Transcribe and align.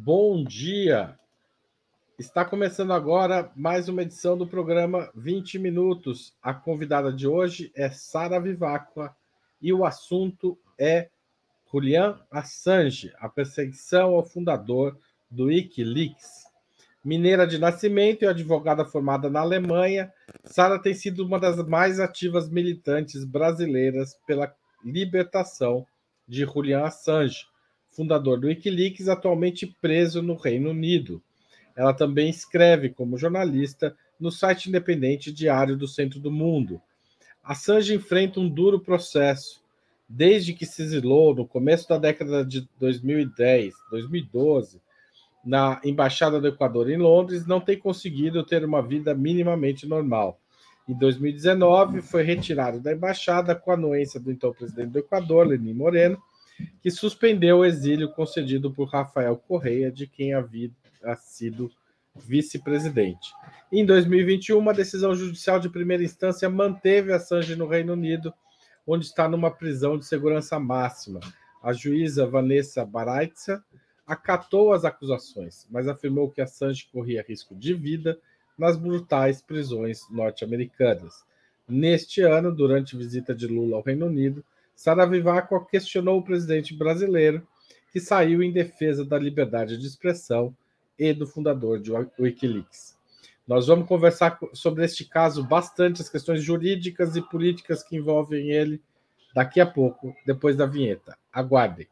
Bom 0.00 0.44
dia! 0.44 1.18
Está 2.16 2.44
começando 2.44 2.92
agora 2.92 3.50
mais 3.56 3.88
uma 3.88 4.02
edição 4.02 4.38
do 4.38 4.46
programa 4.46 5.10
20 5.12 5.58
Minutos. 5.58 6.32
A 6.40 6.54
convidada 6.54 7.12
de 7.12 7.26
hoje 7.26 7.72
é 7.74 7.90
Sara 7.90 8.38
Vivacqua 8.38 9.12
e 9.60 9.72
o 9.72 9.84
assunto 9.84 10.56
é 10.78 11.08
Julian 11.70 12.16
Assange, 12.30 13.12
a 13.18 13.28
perseguição 13.28 14.14
ao 14.14 14.22
fundador 14.22 14.96
do 15.28 15.46
Wikileaks. 15.46 16.44
Mineira 17.04 17.44
de 17.44 17.58
nascimento 17.58 18.22
e 18.22 18.28
advogada 18.28 18.84
formada 18.84 19.28
na 19.28 19.40
Alemanha, 19.40 20.12
Sara 20.44 20.80
tem 20.80 20.94
sido 20.94 21.26
uma 21.26 21.40
das 21.40 21.56
mais 21.66 21.98
ativas 21.98 22.48
militantes 22.48 23.24
brasileiras 23.24 24.16
pela 24.24 24.54
libertação 24.84 25.84
de 26.26 26.44
Julian 26.44 26.84
Assange, 26.84 27.48
fundador 27.98 28.38
do 28.38 28.46
Wikileaks, 28.46 29.08
atualmente 29.08 29.66
preso 29.82 30.22
no 30.22 30.36
Reino 30.36 30.70
Unido. 30.70 31.20
Ela 31.74 31.92
também 31.92 32.30
escreve 32.30 32.90
como 32.90 33.18
jornalista 33.18 33.96
no 34.20 34.30
site 34.30 34.68
independente 34.68 35.32
Diário 35.32 35.76
do 35.76 35.88
Centro 35.88 36.20
do 36.20 36.30
Mundo. 36.30 36.80
Assange 37.42 37.92
enfrenta 37.92 38.38
um 38.38 38.48
duro 38.48 38.78
processo. 38.78 39.60
Desde 40.08 40.54
que 40.54 40.64
se 40.64 40.80
exilou 40.80 41.34
no 41.34 41.44
começo 41.44 41.88
da 41.88 41.98
década 41.98 42.44
de 42.44 42.68
2010, 42.78 43.74
2012, 43.90 44.80
na 45.44 45.80
embaixada 45.84 46.40
do 46.40 46.46
Equador 46.46 46.88
em 46.88 46.96
Londres, 46.96 47.46
não 47.46 47.60
tem 47.60 47.76
conseguido 47.76 48.44
ter 48.44 48.64
uma 48.64 48.80
vida 48.80 49.12
minimamente 49.12 49.86
normal. 49.88 50.40
Em 50.88 50.94
2019, 50.94 52.00
foi 52.00 52.22
retirado 52.22 52.80
da 52.80 52.92
embaixada 52.92 53.54
com 53.56 53.72
a 53.72 53.74
anuência 53.74 54.20
do 54.20 54.30
então 54.30 54.52
presidente 54.52 54.92
do 54.92 55.00
Equador, 55.00 55.46
Lenin 55.48 55.74
Moreno, 55.74 56.22
que 56.80 56.90
suspendeu 56.90 57.58
o 57.58 57.64
exílio 57.64 58.10
concedido 58.10 58.70
por 58.72 58.88
Rafael 58.88 59.36
Correia, 59.36 59.90
de 59.90 60.06
quem 60.06 60.34
havia 60.34 60.70
sido 61.16 61.70
vice-presidente. 62.14 63.32
Em 63.70 63.84
2021, 63.84 64.58
uma 64.58 64.74
decisão 64.74 65.14
judicial 65.14 65.60
de 65.60 65.68
primeira 65.68 66.02
instância 66.02 66.48
manteve 66.48 67.12
Assange 67.12 67.54
no 67.54 67.66
Reino 67.66 67.92
Unido, 67.92 68.32
onde 68.86 69.04
está 69.04 69.28
numa 69.28 69.50
prisão 69.50 69.98
de 69.98 70.06
segurança 70.06 70.58
máxima. 70.58 71.20
A 71.62 71.72
juíza 71.72 72.26
Vanessa 72.26 72.84
Baraitza 72.84 73.62
acatou 74.06 74.72
as 74.72 74.84
acusações, 74.84 75.66
mas 75.70 75.86
afirmou 75.86 76.30
que 76.30 76.40
Assange 76.40 76.88
corria 76.90 77.24
risco 77.26 77.54
de 77.54 77.74
vida 77.74 78.18
nas 78.56 78.76
brutais 78.76 79.42
prisões 79.42 80.08
norte-americanas. 80.10 81.22
Neste 81.68 82.22
ano, 82.22 82.52
durante 82.54 82.96
visita 82.96 83.34
de 83.34 83.46
Lula 83.46 83.76
ao 83.76 83.82
Reino 83.82 84.06
Unido, 84.06 84.42
Sara 84.78 85.04
Vivaco 85.04 85.66
questionou 85.66 86.20
o 86.20 86.22
presidente 86.22 86.72
brasileiro, 86.72 87.44
que 87.92 87.98
saiu 87.98 88.44
em 88.44 88.52
defesa 88.52 89.04
da 89.04 89.18
liberdade 89.18 89.76
de 89.76 89.84
expressão 89.84 90.56
e 90.96 91.12
do 91.12 91.26
fundador 91.26 91.80
de 91.80 91.90
Wikileaks. 92.16 92.96
Nós 93.44 93.66
vamos 93.66 93.88
conversar 93.88 94.38
sobre 94.52 94.84
este 94.84 95.04
caso 95.04 95.42
bastante, 95.42 96.00
as 96.00 96.08
questões 96.08 96.44
jurídicas 96.44 97.16
e 97.16 97.22
políticas 97.28 97.82
que 97.82 97.96
envolvem 97.96 98.52
ele, 98.52 98.80
daqui 99.34 99.60
a 99.60 99.66
pouco, 99.66 100.14
depois 100.24 100.54
da 100.54 100.64
vinheta. 100.64 101.18
Aguardem. 101.32 101.88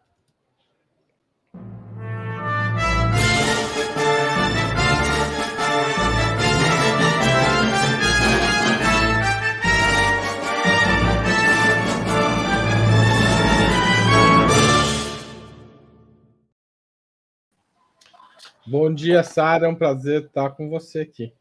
Bom 18.79 18.93
dia, 18.93 19.23
Sara. 19.23 19.65
É 19.65 19.69
um 19.71 19.75
prazer 19.75 20.27
estar 20.27 20.51
com 20.51 20.69
você 20.69 21.01
aqui. 21.01 21.33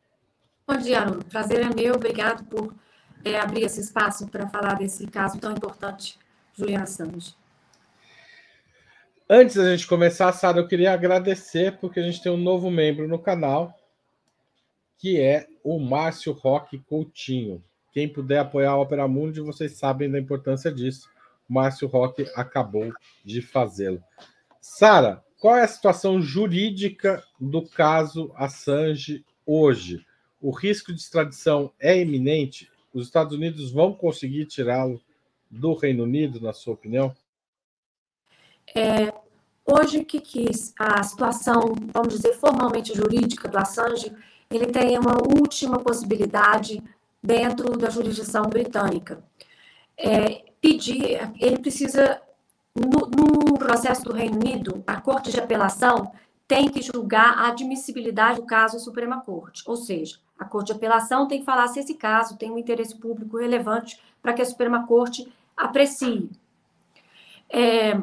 Bom 0.66 0.78
dia, 0.78 1.02
Aruno. 1.02 1.26
Prazer 1.26 1.60
é 1.60 1.76
meu. 1.76 1.96
Obrigado 1.96 2.46
por 2.46 2.74
é, 3.26 3.38
abrir 3.38 3.64
esse 3.64 3.82
espaço 3.82 4.26
para 4.30 4.48
falar 4.48 4.76
desse 4.76 5.06
caso 5.06 5.38
tão 5.38 5.52
importante, 5.52 6.18
Juliana 6.54 6.86
Santos. 6.86 7.36
Antes 9.30 9.58
da 9.58 9.70
gente 9.70 9.86
começar, 9.86 10.32
Sara, 10.32 10.60
eu 10.60 10.68
queria 10.68 10.94
agradecer 10.94 11.78
porque 11.78 12.00
a 12.00 12.04
gente 12.04 12.24
tem 12.24 12.32
um 12.32 12.38
novo 12.38 12.72
membro 12.72 13.06
no 13.06 13.20
canal, 13.20 13.78
que 14.98 15.20
é 15.20 15.46
o 15.62 15.78
Márcio 15.78 16.32
Roque 16.32 16.80
Coutinho. 16.88 17.62
Quem 17.92 18.08
puder 18.08 18.40
apoiar 18.40 18.72
a 18.72 18.78
Opera 18.78 19.10
Mundi, 19.10 19.42
vocês 19.42 19.74
sabem 19.74 20.10
da 20.10 20.18
importância 20.18 20.72
disso. 20.72 21.10
O 21.50 21.54
Márcio 21.54 21.90
Roque 21.90 22.32
acabou 22.34 22.94
de 23.26 23.42
fazê-lo. 23.42 24.02
Sara, 24.62 25.25
qual 25.46 25.58
é 25.58 25.62
a 25.62 25.68
situação 25.68 26.20
jurídica 26.20 27.24
do 27.40 27.62
caso 27.62 28.32
Assange 28.36 29.24
hoje? 29.46 30.04
O 30.42 30.50
risco 30.50 30.92
de 30.92 31.00
extradição 31.00 31.72
é 31.80 32.02
iminente? 32.02 32.68
Os 32.92 33.06
Estados 33.06 33.32
Unidos 33.32 33.72
vão 33.72 33.94
conseguir 33.94 34.48
tirá-lo 34.48 35.00
do 35.48 35.76
Reino 35.76 36.02
Unido, 36.02 36.42
na 36.42 36.52
sua 36.52 36.74
opinião? 36.74 37.16
É, 38.74 39.14
hoje, 39.64 40.04
que, 40.04 40.20
que 40.20 40.50
a 40.80 41.04
situação, 41.04 41.76
vamos 41.94 42.16
dizer, 42.16 42.34
formalmente 42.40 42.96
jurídica 42.96 43.48
do 43.48 43.60
Assange, 43.60 44.12
ele 44.50 44.66
tem 44.66 44.98
uma 44.98 45.14
última 45.40 45.78
possibilidade 45.78 46.82
dentro 47.22 47.78
da 47.78 47.92
jurisdição 47.92 48.50
britânica. 48.50 49.24
É, 49.96 50.44
pedir, 50.60 51.20
ele 51.40 51.60
precisa 51.60 52.20
no, 52.76 53.08
no 53.08 53.58
processo 53.58 54.04
do 54.04 54.14
Reino 54.14 54.36
Unido, 54.36 54.84
a 54.86 55.00
Corte 55.00 55.32
de 55.32 55.40
Apelação 55.40 56.12
tem 56.48 56.70
que 56.70 56.82
julgar 56.82 57.40
a 57.40 57.48
admissibilidade 57.48 58.40
do 58.40 58.46
caso 58.46 58.78
à 58.78 58.80
Suprema 58.80 59.22
Corte. 59.22 59.64
Ou 59.66 59.76
seja, 59.76 60.18
a 60.38 60.46
Corte 60.46 60.68
de 60.68 60.74
Apelação 60.74 61.28
tem 61.28 61.40
que 61.40 61.46
falar 61.46 61.68
se 61.68 61.80
esse 61.80 61.96
caso 61.96 62.38
tem 62.38 62.52
um 62.52 62.58
interesse 62.58 62.96
público 62.96 63.38
relevante 63.38 64.00
para 64.22 64.34
que 64.34 64.42
a 64.42 64.46
Suprema 64.46 64.86
Corte 64.86 65.32
aprecie. 65.56 66.30
É, 67.50 68.00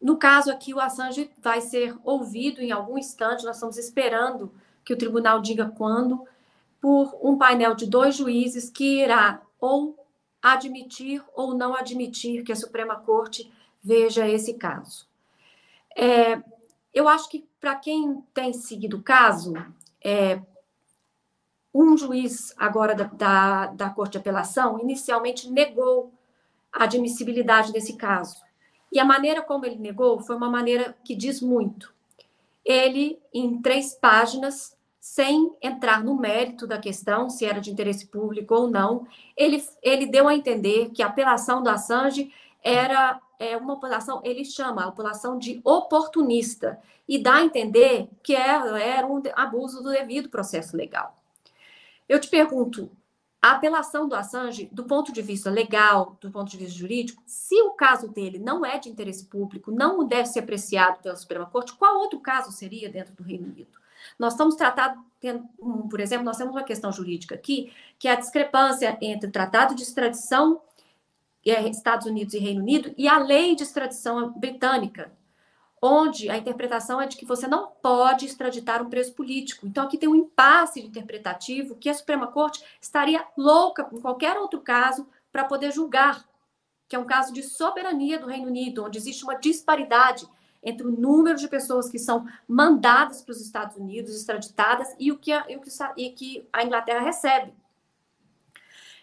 no 0.00 0.16
caso 0.16 0.50
aqui, 0.50 0.72
o 0.72 0.80
Assange 0.80 1.30
vai 1.42 1.60
ser 1.60 1.96
ouvido 2.04 2.60
em 2.60 2.72
algum 2.72 2.96
instante, 2.96 3.44
nós 3.44 3.56
estamos 3.56 3.76
esperando 3.76 4.52
que 4.84 4.92
o 4.92 4.98
tribunal 4.98 5.40
diga 5.40 5.72
quando, 5.76 6.24
por 6.80 7.16
um 7.22 7.36
painel 7.36 7.74
de 7.74 7.86
dois 7.86 8.16
juízes 8.16 8.70
que 8.70 9.02
irá 9.02 9.40
ou 9.60 10.01
admitir 10.42 11.22
ou 11.34 11.54
não 11.54 11.74
admitir 11.74 12.42
que 12.42 12.52
a 12.52 12.56
Suprema 12.56 12.96
Corte 12.96 13.50
veja 13.82 14.28
esse 14.28 14.54
caso. 14.54 15.06
É, 15.96 16.42
eu 16.92 17.08
acho 17.08 17.28
que 17.28 17.46
para 17.60 17.76
quem 17.76 18.22
tem 18.34 18.52
seguido 18.52 18.98
o 18.98 19.02
caso, 19.02 19.52
é, 20.04 20.42
um 21.74 21.96
juiz 21.96 22.52
agora 22.58 22.94
da, 22.94 23.04
da, 23.04 23.66
da 23.66 23.90
Corte 23.90 24.12
de 24.12 24.18
Apelação 24.18 24.78
inicialmente 24.80 25.50
negou 25.50 26.12
a 26.72 26.84
admissibilidade 26.84 27.72
desse 27.72 27.96
caso. 27.96 28.42
E 28.90 28.98
a 28.98 29.04
maneira 29.04 29.40
como 29.40 29.64
ele 29.64 29.76
negou 29.76 30.20
foi 30.20 30.36
uma 30.36 30.50
maneira 30.50 30.94
que 31.04 31.14
diz 31.14 31.40
muito. 31.40 31.94
Ele, 32.64 33.18
em 33.32 33.60
três 33.60 33.94
páginas, 33.94 34.76
sem 35.02 35.52
entrar 35.60 36.04
no 36.04 36.14
mérito 36.14 36.64
da 36.64 36.78
questão, 36.78 37.28
se 37.28 37.44
era 37.44 37.60
de 37.60 37.72
interesse 37.72 38.06
público 38.06 38.54
ou 38.54 38.70
não, 38.70 39.04
ele, 39.36 39.60
ele 39.82 40.06
deu 40.06 40.28
a 40.28 40.34
entender 40.34 40.90
que 40.90 41.02
a 41.02 41.08
apelação 41.08 41.60
do 41.60 41.68
Assange 41.68 42.32
era 42.62 43.20
é, 43.36 43.56
uma 43.56 43.72
apelação, 43.72 44.20
ele 44.22 44.44
chama 44.44 44.84
a 44.84 44.88
apelação 44.90 45.36
de 45.36 45.60
oportunista, 45.64 46.80
e 47.08 47.18
dá 47.18 47.34
a 47.34 47.42
entender 47.42 48.08
que 48.22 48.32
era, 48.32 48.80
era 48.80 49.04
um 49.04 49.20
abuso 49.34 49.82
do 49.82 49.90
devido 49.90 50.28
processo 50.28 50.76
legal. 50.76 51.20
Eu 52.08 52.20
te 52.20 52.28
pergunto, 52.28 52.88
a 53.42 53.50
apelação 53.54 54.06
do 54.06 54.14
Assange, 54.14 54.68
do 54.70 54.84
ponto 54.84 55.12
de 55.12 55.20
vista 55.20 55.50
legal, 55.50 56.16
do 56.20 56.30
ponto 56.30 56.48
de 56.48 56.58
vista 56.58 56.78
jurídico, 56.78 57.20
se 57.26 57.60
o 57.62 57.72
caso 57.72 58.06
dele 58.06 58.38
não 58.38 58.64
é 58.64 58.78
de 58.78 58.88
interesse 58.88 59.26
público, 59.26 59.72
não 59.72 60.06
deve 60.06 60.26
ser 60.26 60.38
apreciado 60.38 61.02
pela 61.02 61.16
Suprema 61.16 61.46
Corte, 61.46 61.74
qual 61.74 61.98
outro 61.98 62.20
caso 62.20 62.52
seria 62.52 62.88
dentro 62.88 63.12
do 63.14 63.24
Reino 63.24 63.48
Unido? 63.48 63.81
Nós 64.18 64.34
estamos 64.34 64.54
tratando, 64.54 65.02
por 65.90 66.00
exemplo, 66.00 66.24
nós 66.24 66.36
temos 66.36 66.54
uma 66.54 66.64
questão 66.64 66.92
jurídica 66.92 67.34
aqui, 67.34 67.72
que 67.98 68.08
é 68.08 68.12
a 68.12 68.16
discrepância 68.16 68.96
entre 69.00 69.28
o 69.28 69.32
Tratado 69.32 69.74
de 69.74 69.82
Extradição 69.82 70.60
é, 71.50 71.68
Estados 71.68 72.06
Unidos 72.06 72.34
e 72.34 72.38
Reino 72.38 72.60
Unido 72.60 72.94
e 72.96 73.08
a 73.08 73.18
lei 73.18 73.54
de 73.54 73.62
extradição 73.62 74.32
britânica, 74.32 75.12
onde 75.80 76.30
a 76.30 76.36
interpretação 76.36 77.00
é 77.00 77.06
de 77.06 77.16
que 77.16 77.26
você 77.26 77.48
não 77.48 77.68
pode 77.82 78.24
extraditar 78.24 78.80
um 78.80 78.88
preso 78.88 79.12
político. 79.14 79.66
Então, 79.66 79.84
aqui 79.84 79.98
tem 79.98 80.08
um 80.08 80.14
impasse 80.14 80.80
interpretativo 80.80 81.74
que 81.74 81.88
a 81.88 81.94
Suprema 81.94 82.28
Corte 82.28 82.64
estaria 82.80 83.26
louca, 83.36 83.88
em 83.92 84.00
qualquer 84.00 84.36
outro 84.38 84.60
caso, 84.60 85.08
para 85.32 85.44
poder 85.44 85.72
julgar, 85.72 86.24
que 86.88 86.94
é 86.94 86.98
um 86.98 87.06
caso 87.06 87.32
de 87.32 87.42
soberania 87.42 88.18
do 88.18 88.26
Reino 88.26 88.46
Unido, 88.46 88.84
onde 88.84 88.98
existe 88.98 89.24
uma 89.24 89.34
disparidade 89.34 90.28
entre 90.62 90.86
o 90.86 90.90
número 90.92 91.36
de 91.36 91.48
pessoas 91.48 91.90
que 91.90 91.98
são 91.98 92.26
mandadas 92.46 93.22
para 93.22 93.32
os 93.32 93.40
Estados 93.40 93.76
Unidos, 93.76 94.14
extraditadas, 94.14 94.94
e 94.98 95.10
o 95.10 95.18
que 95.18 95.32
a, 95.32 95.44
e 95.48 95.56
o 95.56 95.60
que, 95.60 95.70
e 95.96 96.10
que 96.10 96.48
a 96.52 96.62
Inglaterra 96.62 97.00
recebe. 97.00 97.52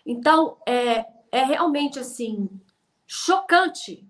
Então, 0.06 0.58
é, 0.66 1.06
é 1.32 1.44
realmente 1.44 2.00
assim 2.00 2.50
chocante 3.06 4.08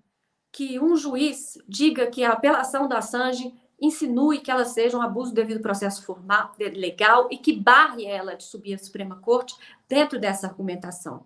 que 0.52 0.78
um 0.78 0.96
juiz 0.96 1.58
diga 1.66 2.06
que 2.06 2.24
a 2.24 2.32
apelação 2.32 2.88
da 2.88 2.98
Assange 2.98 3.54
insinue 3.80 4.40
que 4.40 4.50
ela 4.50 4.64
seja 4.64 4.96
um 4.96 5.02
abuso 5.02 5.32
devido 5.32 5.56
ao 5.56 5.62
processo 5.62 6.04
formal, 6.04 6.52
legal 6.58 7.28
e 7.30 7.38
que 7.38 7.52
barre 7.52 8.04
ela 8.04 8.34
de 8.34 8.44
subir 8.44 8.74
à 8.74 8.78
Suprema 8.78 9.16
Corte 9.16 9.56
dentro 9.88 10.18
dessa 10.20 10.46
argumentação. 10.46 11.24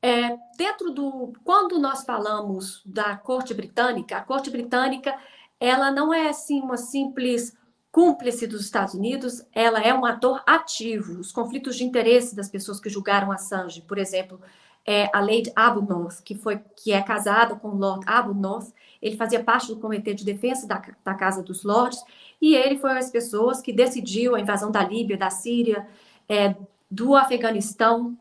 É, 0.00 0.36
dentro 0.56 0.90
do. 0.90 1.32
Quando 1.42 1.78
nós 1.78 2.04
falamos 2.04 2.82
da 2.86 3.16
Corte 3.16 3.52
Britânica, 3.52 4.16
a 4.16 4.22
Corte 4.22 4.50
Britânica 4.50 5.18
ela 5.60 5.90
não 5.90 6.14
é 6.14 6.28
assim 6.28 6.60
uma 6.60 6.76
simples 6.76 7.56
cúmplice 7.90 8.46
dos 8.46 8.60
Estados 8.60 8.94
Unidos, 8.94 9.44
ela 9.52 9.80
é 9.80 9.92
um 9.92 10.04
ator 10.04 10.42
ativo. 10.46 11.18
Os 11.18 11.32
conflitos 11.32 11.76
de 11.76 11.84
interesse 11.84 12.36
das 12.36 12.48
pessoas 12.48 12.78
que 12.78 12.88
julgaram 12.88 13.32
Assange, 13.32 13.82
por 13.82 13.98
exemplo, 13.98 14.40
é 14.86 15.10
a 15.12 15.20
Lady 15.20 15.52
Abunorth, 15.56 16.22
que 16.22 16.34
foi 16.34 16.60
que 16.76 16.92
é 16.92 17.02
casada 17.02 17.56
com 17.56 17.68
o 17.68 17.76
Lord 17.76 18.04
Abunorth, 18.06 18.72
ele 19.02 19.16
fazia 19.16 19.42
parte 19.42 19.68
do 19.68 19.76
Comitê 19.76 20.14
de 20.14 20.24
Defesa 20.24 20.66
da, 20.66 20.82
da 21.04 21.14
Casa 21.14 21.42
dos 21.42 21.64
Lordes, 21.64 22.02
e 22.40 22.54
ele 22.54 22.78
foi 22.78 22.90
uma 22.90 22.96
das 22.96 23.10
pessoas 23.10 23.60
que 23.60 23.72
decidiu 23.72 24.34
a 24.34 24.40
invasão 24.40 24.70
da 24.70 24.82
Líbia, 24.82 25.16
da 25.16 25.30
Síria, 25.30 25.86
é, 26.28 26.54
do 26.90 27.16
Afeganistão 27.16 28.16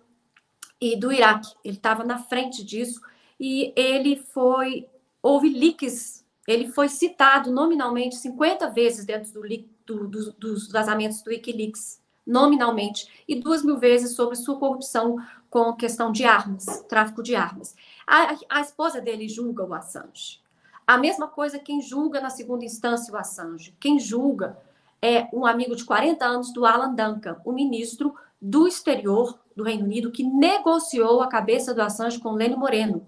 e 0.79 0.95
do 0.95 1.11
Iraque. 1.11 1.53
Ele 1.63 1.77
estava 1.77 2.03
na 2.03 2.17
frente 2.17 2.63
disso, 2.63 3.01
e 3.39 3.73
ele 3.75 4.15
foi. 4.15 4.87
Houve 5.21 5.49
leaks 5.49 6.25
ele 6.47 6.71
foi 6.71 6.87
citado 6.87 7.51
nominalmente 7.51 8.15
50 8.15 8.69
vezes 8.69 9.05
dentro 9.05 9.33
do, 9.33 9.41
do, 9.85 10.07
do, 10.07 10.31
dos 10.31 10.71
vazamentos 10.71 11.21
do 11.21 11.29
Wikileaks, 11.29 12.01
nominalmente, 12.25 13.23
e 13.27 13.35
duas 13.35 13.63
mil 13.63 13.77
vezes 13.77 14.15
sobre 14.15 14.37
sua 14.37 14.57
corrupção 14.57 15.17
com 15.49 15.73
questão 15.73 16.09
de 16.11 16.23
armas, 16.23 16.65
tráfico 16.87 17.21
de 17.21 17.35
armas. 17.35 17.75
A, 18.05 18.37
a 18.49 18.61
esposa 18.61 19.01
dele 19.01 19.27
julga 19.27 19.65
o 19.65 19.73
Assange. 19.73 20.41
A 20.85 20.97
mesma 20.97 21.27
coisa 21.27 21.59
quem 21.59 21.81
julga 21.81 22.21
na 22.21 22.29
segunda 22.29 22.63
instância 22.63 23.13
o 23.13 23.17
Assange. 23.17 23.75
Quem 23.77 23.99
julga 23.99 24.57
é 25.01 25.27
um 25.33 25.45
amigo 25.45 25.75
de 25.75 25.83
40 25.83 26.25
anos 26.25 26.53
do 26.53 26.65
Alan 26.65 26.95
Duncan, 26.95 27.41
o 27.43 27.51
ministro 27.51 28.15
do 28.41 28.67
exterior 28.67 29.39
do 29.55 29.63
Reino 29.63 29.85
Unido 29.85 30.11
que 30.11 30.23
negociou 30.23 31.21
a 31.21 31.27
cabeça 31.27 31.73
do 31.73 31.81
Assange 31.81 32.19
com 32.19 32.31
Lenny 32.31 32.55
Moreno 32.55 33.07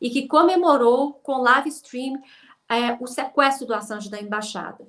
e 0.00 0.10
que 0.10 0.28
comemorou 0.28 1.14
com 1.22 1.40
live 1.40 1.68
stream 1.70 2.20
é, 2.68 2.96
o 3.00 3.06
sequestro 3.06 3.66
do 3.66 3.74
Assange 3.74 4.10
da 4.10 4.20
embaixada. 4.20 4.86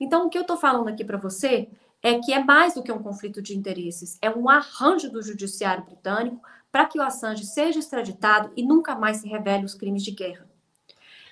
Então, 0.00 0.26
o 0.26 0.30
que 0.30 0.38
eu 0.38 0.42
estou 0.42 0.56
falando 0.56 0.88
aqui 0.88 1.04
para 1.04 1.18
você 1.18 1.68
é 2.02 2.18
que 2.18 2.32
é 2.32 2.42
mais 2.42 2.74
do 2.74 2.82
que 2.82 2.92
um 2.92 3.02
conflito 3.02 3.42
de 3.42 3.56
interesses, 3.56 4.18
é 4.22 4.30
um 4.30 4.48
arranjo 4.48 5.10
do 5.10 5.22
judiciário 5.22 5.84
britânico 5.84 6.40
para 6.70 6.84
que 6.84 6.98
o 6.98 7.02
Assange 7.02 7.44
seja 7.44 7.78
extraditado 7.78 8.52
e 8.56 8.62
nunca 8.62 8.94
mais 8.94 9.18
se 9.18 9.28
revele 9.28 9.64
os 9.64 9.74
crimes 9.74 10.02
de 10.04 10.12
guerra. 10.12 10.46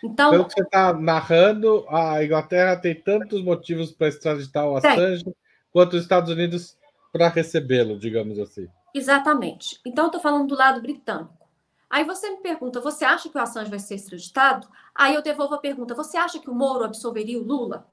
Então, 0.02 0.44
que 0.44 0.54
você 0.54 0.62
está 0.62 0.92
narrando, 0.92 1.84
a 1.88 2.22
Inglaterra 2.22 2.76
tem 2.76 2.94
tantos 2.94 3.42
motivos 3.42 3.92
para 3.92 4.08
extraditar 4.08 4.66
o 4.66 4.76
Assange 4.76 5.24
tem. 5.24 5.34
quanto 5.72 5.96
os 5.96 6.02
Estados 6.02 6.30
Unidos 6.30 6.76
para 7.12 7.28
recebê-lo, 7.28 7.98
digamos 7.98 8.38
assim. 8.38 8.68
Exatamente. 8.94 9.80
Então, 9.84 10.04
eu 10.04 10.08
estou 10.08 10.20
falando 10.20 10.48
do 10.48 10.54
lado 10.54 10.80
britânico. 10.80 11.36
Aí 11.88 12.04
você 12.04 12.28
me 12.30 12.38
pergunta, 12.38 12.80
você 12.80 13.04
acha 13.04 13.28
que 13.28 13.38
o 13.38 13.40
Assange 13.40 13.70
vai 13.70 13.78
ser 13.78 13.94
extraditado? 13.94 14.68
Aí 14.94 15.14
eu 15.14 15.22
devolvo 15.22 15.54
a 15.54 15.58
pergunta, 15.58 15.94
você 15.94 16.16
acha 16.16 16.38
que 16.38 16.50
o 16.50 16.54
Moro 16.54 16.84
absolveria 16.84 17.38
o 17.38 17.44
Lula? 17.44 17.86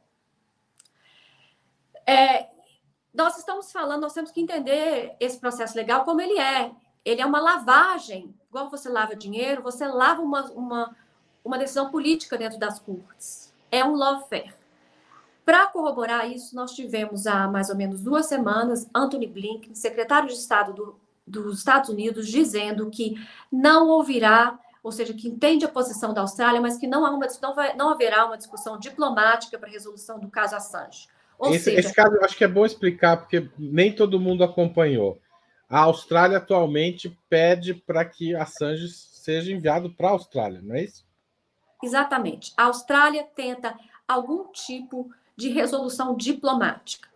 É, 2.05 2.47
nós 3.13 3.37
estamos 3.37 3.71
falando, 3.71 4.01
nós 4.01 4.13
temos 4.13 4.31
que 4.31 4.41
entender 4.41 5.15
esse 5.19 5.37
processo 5.37 5.77
legal 5.77 6.03
como 6.03 6.19
ele 6.19 6.39
é. 6.39 6.71
Ele 7.05 7.21
é 7.21 7.25
uma 7.25 7.39
lavagem, 7.39 8.33
igual 8.49 8.69
você 8.69 8.89
lava 8.89 9.15
dinheiro, 9.15 9.61
você 9.61 9.87
lava 9.87 10.21
uma, 10.21 10.45
uma, 10.51 10.95
uma 11.43 11.57
decisão 11.57 11.91
política 11.91 12.37
dentro 12.37 12.57
das 12.57 12.79
cortes. 12.79 13.53
É 13.71 13.83
um 13.83 13.95
lawfare. 13.95 14.53
Para 15.45 15.67
corroborar 15.67 16.29
isso, 16.29 16.55
nós 16.55 16.71
tivemos 16.71 17.27
há 17.27 17.47
mais 17.47 17.69
ou 17.69 17.75
menos 17.75 18.01
duas 18.01 18.27
semanas 18.27 18.87
Anthony 18.95 19.27
Blinken, 19.27 19.75
secretário 19.75 20.27
de 20.27 20.35
Estado 20.35 20.73
do 20.73 21.03
dos 21.25 21.59
Estados 21.59 21.89
Unidos 21.89 22.27
dizendo 22.27 22.89
que 22.89 23.15
não 23.51 23.87
ouvirá, 23.89 24.59
ou 24.83 24.91
seja, 24.91 25.13
que 25.13 25.27
entende 25.27 25.65
a 25.65 25.69
posição 25.69 26.13
da 26.13 26.21
Austrália, 26.21 26.61
mas 26.61 26.77
que 26.77 26.85
não, 26.85 27.05
há 27.05 27.11
uma, 27.11 27.27
não, 27.41 27.55
vai, 27.55 27.75
não 27.75 27.89
haverá 27.89 28.25
uma 28.25 28.37
discussão 28.37 28.77
diplomática 28.77 29.57
para 29.57 29.69
a 29.69 29.71
resolução 29.71 30.19
do 30.19 30.29
caso 30.29 30.55
Assange. 30.55 31.07
Esse, 31.45 31.59
seja... 31.65 31.79
esse, 31.79 31.93
caso 31.93 32.15
eu 32.15 32.23
acho 32.23 32.37
que 32.37 32.43
é 32.43 32.47
bom 32.47 32.65
explicar, 32.65 33.17
porque 33.17 33.49
nem 33.57 33.93
todo 33.93 34.19
mundo 34.19 34.43
acompanhou. 34.43 35.19
A 35.69 35.79
Austrália 35.79 36.37
atualmente 36.37 37.17
pede 37.29 37.73
para 37.73 38.05
que 38.05 38.35
Assange 38.35 38.89
seja 38.89 39.51
enviado 39.51 39.89
para 39.89 40.09
a 40.09 40.11
Austrália, 40.11 40.61
não 40.61 40.75
é 40.75 40.83
isso? 40.83 41.05
Exatamente. 41.81 42.53
A 42.55 42.65
Austrália 42.65 43.23
tenta 43.35 43.77
algum 44.07 44.45
tipo 44.51 45.09
de 45.35 45.49
resolução 45.49 46.15
diplomática. 46.15 47.09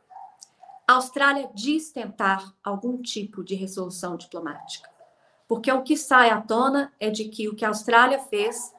A 0.87 0.93
Austrália 0.93 1.49
diz 1.53 1.91
tentar 1.91 2.53
algum 2.63 3.01
tipo 3.01 3.43
de 3.43 3.55
resolução 3.55 4.15
diplomática. 4.15 4.89
Porque 5.47 5.71
o 5.71 5.81
que 5.81 5.95
sai 5.95 6.29
à 6.29 6.41
tona 6.41 6.91
é 6.99 7.09
de 7.09 7.25
que 7.25 7.47
o 7.47 7.55
que 7.55 7.65
a 7.65 7.69
Austrália 7.69 8.19
fez 8.19 8.73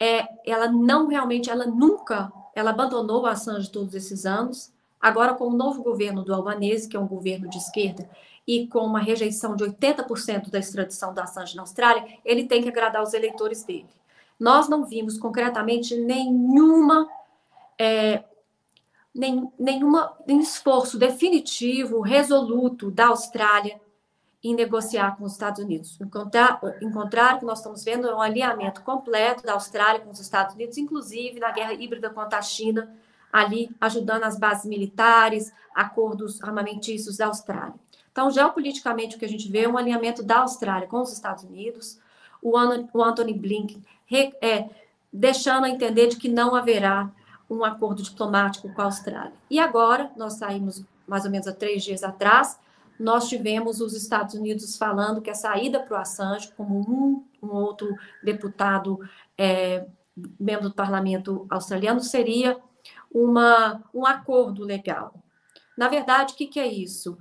é 0.00 0.28
ela 0.46 0.68
não 0.68 1.08
realmente, 1.08 1.50
ela 1.50 1.66
nunca, 1.66 2.32
ela 2.54 2.70
abandonou 2.70 3.22
o 3.22 3.26
Assange 3.26 3.70
todos 3.70 3.94
esses 3.94 4.24
anos. 4.24 4.72
Agora, 5.00 5.34
com 5.34 5.48
o 5.48 5.56
novo 5.56 5.82
governo 5.82 6.24
do 6.24 6.34
Albanese, 6.34 6.88
que 6.88 6.96
é 6.96 7.00
um 7.00 7.06
governo 7.06 7.48
de 7.48 7.58
esquerda, 7.58 8.08
e 8.46 8.66
com 8.66 8.80
uma 8.80 9.00
rejeição 9.00 9.54
de 9.54 9.64
80% 9.64 10.50
da 10.50 10.58
extradição 10.58 11.12
do 11.12 11.20
Assange 11.20 11.54
na 11.54 11.62
Austrália, 11.62 12.18
ele 12.24 12.44
tem 12.44 12.62
que 12.62 12.68
agradar 12.68 13.02
os 13.02 13.14
eleitores 13.14 13.62
dele. 13.62 13.88
Nós 14.38 14.68
não 14.68 14.84
vimos 14.84 15.18
concretamente 15.18 15.96
nenhuma 15.96 17.08
é, 17.78 18.24
nem, 19.14 19.50
nenhuma, 19.58 20.16
nenhum 20.26 20.40
esforço 20.40 20.98
definitivo, 20.98 22.00
resoluto 22.00 22.90
da 22.90 23.08
Austrália 23.08 23.80
em 24.42 24.54
negociar 24.54 25.16
com 25.16 25.24
os 25.24 25.32
Estados 25.32 25.62
Unidos. 25.62 26.00
Encontrar, 26.00 26.60
encontrar 26.80 27.36
o 27.36 27.38
que 27.40 27.44
nós 27.44 27.58
estamos 27.58 27.84
vendo 27.84 28.08
é 28.08 28.14
um 28.14 28.20
alinhamento 28.20 28.82
completo 28.82 29.42
da 29.42 29.54
Austrália 29.54 30.00
com 30.00 30.10
os 30.10 30.20
Estados 30.20 30.54
Unidos, 30.54 30.78
inclusive 30.78 31.40
na 31.40 31.50
guerra 31.50 31.72
híbrida 31.72 32.08
contra 32.08 32.38
a 32.38 32.42
China, 32.42 32.94
ali 33.32 33.68
ajudando 33.80 34.24
as 34.24 34.38
bases 34.38 34.64
militares, 34.64 35.52
acordos 35.74 36.42
armamentícios 36.42 37.16
da 37.16 37.26
Austrália. 37.26 37.74
Então, 38.10 38.30
geopoliticamente, 38.30 39.16
o 39.16 39.18
que 39.18 39.24
a 39.24 39.28
gente 39.28 39.50
vê 39.50 39.64
é 39.64 39.68
um 39.68 39.76
alinhamento 39.76 40.22
da 40.22 40.38
Austrália 40.38 40.88
com 40.88 41.00
os 41.00 41.12
Estados 41.12 41.44
Unidos, 41.44 42.00
o 42.40 42.56
Anthony 43.02 43.34
Blinken 43.34 43.82
é, 44.40 44.68
deixando 45.12 45.64
a 45.64 45.68
entender 45.68 46.06
de 46.08 46.16
que 46.16 46.28
não 46.28 46.54
haverá 46.54 47.10
um 47.50 47.64
acordo 47.64 48.02
diplomático 48.02 48.72
com 48.72 48.82
a 48.82 48.84
Austrália. 48.84 49.32
E 49.50 49.58
agora, 49.58 50.10
nós 50.16 50.34
saímos 50.34 50.84
mais 51.06 51.24
ou 51.24 51.30
menos 51.30 51.46
há 51.46 51.52
três 51.52 51.82
dias 51.82 52.04
atrás, 52.04 52.58
nós 53.00 53.28
tivemos 53.28 53.80
os 53.80 53.94
Estados 53.94 54.34
Unidos 54.34 54.76
falando 54.76 55.22
que 55.22 55.30
a 55.30 55.34
saída 55.34 55.80
para 55.80 55.96
o 55.96 56.00
Assange, 56.00 56.52
como 56.56 56.80
um, 56.80 57.24
um 57.42 57.54
outro 57.54 57.96
deputado, 58.22 58.98
é, 59.36 59.86
membro 60.38 60.68
do 60.68 60.74
parlamento 60.74 61.46
australiano, 61.48 62.00
seria 62.00 62.58
uma, 63.10 63.82
um 63.94 64.04
acordo 64.04 64.64
legal. 64.64 65.14
Na 65.76 65.88
verdade, 65.88 66.34
o 66.34 66.36
que, 66.36 66.48
que 66.48 66.60
é 66.60 66.66
isso? 66.66 67.16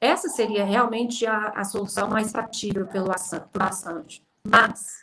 Essa 0.00 0.28
seria 0.28 0.64
realmente 0.64 1.24
a, 1.24 1.50
a 1.50 1.64
solução 1.64 2.08
mais 2.08 2.32
factível 2.32 2.86
pelo 2.86 3.10
Assange. 3.12 4.22
Mas 4.44 4.98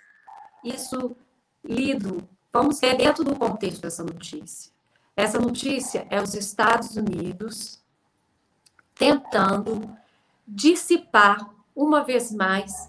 isso 0.63 1.15
lido 1.63 2.27
Vamos 2.57 2.79
ver 2.79 2.97
dentro 2.97 3.23
do 3.23 3.35
contexto 3.35 3.81
dessa 3.81 4.03
notícia. 4.03 4.71
Essa 5.17 5.39
notícia 5.39 6.05
é 6.11 6.21
os 6.21 6.35
Estados 6.35 6.95
Unidos 6.95 7.81
tentando 8.93 9.97
dissipar 10.47 11.49
uma 11.75 12.03
vez 12.03 12.31
mais 12.31 12.87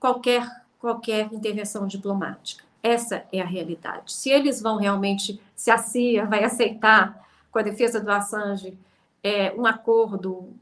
qualquer 0.00 0.44
qualquer 0.80 1.32
intervenção 1.32 1.86
diplomática. 1.86 2.64
Essa 2.82 3.24
é 3.32 3.40
a 3.40 3.44
realidade. 3.44 4.12
Se 4.12 4.28
eles 4.30 4.60
vão 4.60 4.76
realmente, 4.76 5.40
se 5.54 5.70
a 5.70 5.78
CIA 5.78 6.24
vai 6.24 6.44
aceitar 6.44 7.26
com 7.50 7.58
a 7.58 7.62
defesa 7.62 8.00
do 8.00 8.10
Assange 8.10 8.78
é, 9.22 9.52
um 9.54 9.64
acordo 9.64 10.52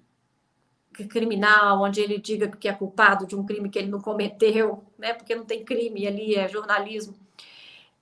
criminal, 0.92 1.82
onde 1.82 2.00
ele 2.00 2.18
diga 2.18 2.48
que 2.48 2.68
é 2.68 2.72
culpado 2.72 3.26
de 3.26 3.36
um 3.36 3.44
crime 3.44 3.68
que 3.68 3.78
ele 3.78 3.90
não 3.90 4.00
cometeu, 4.00 4.84
né? 4.98 5.12
Porque 5.12 5.34
não 5.34 5.44
tem 5.44 5.64
crime 5.64 6.06
ali, 6.06 6.34
é 6.34 6.48
jornalismo 6.48 7.14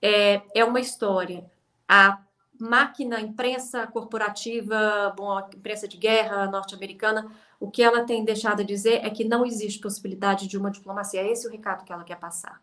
é, 0.01 0.41
é 0.53 0.63
uma 0.63 0.79
história. 0.79 1.43
A 1.87 2.19
máquina, 2.59 3.17
a 3.17 3.21
imprensa 3.21 3.87
corporativa, 3.87 5.13
bom, 5.15 5.31
a 5.31 5.49
imprensa 5.53 5.87
de 5.87 5.97
guerra 5.97 6.47
norte-americana, 6.47 7.31
o 7.59 7.69
que 7.69 7.81
ela 7.81 8.03
tem 8.03 8.23
deixado 8.23 8.57
de 8.57 8.65
dizer 8.65 9.05
é 9.05 9.09
que 9.09 9.23
não 9.23 9.45
existe 9.45 9.79
possibilidade 9.79 10.47
de 10.47 10.57
uma 10.57 10.71
diplomacia. 10.71 11.21
É 11.21 11.31
esse 11.31 11.47
o 11.47 11.51
recado 11.51 11.83
que 11.83 11.93
ela 11.93 12.03
quer 12.03 12.17
passar. 12.17 12.61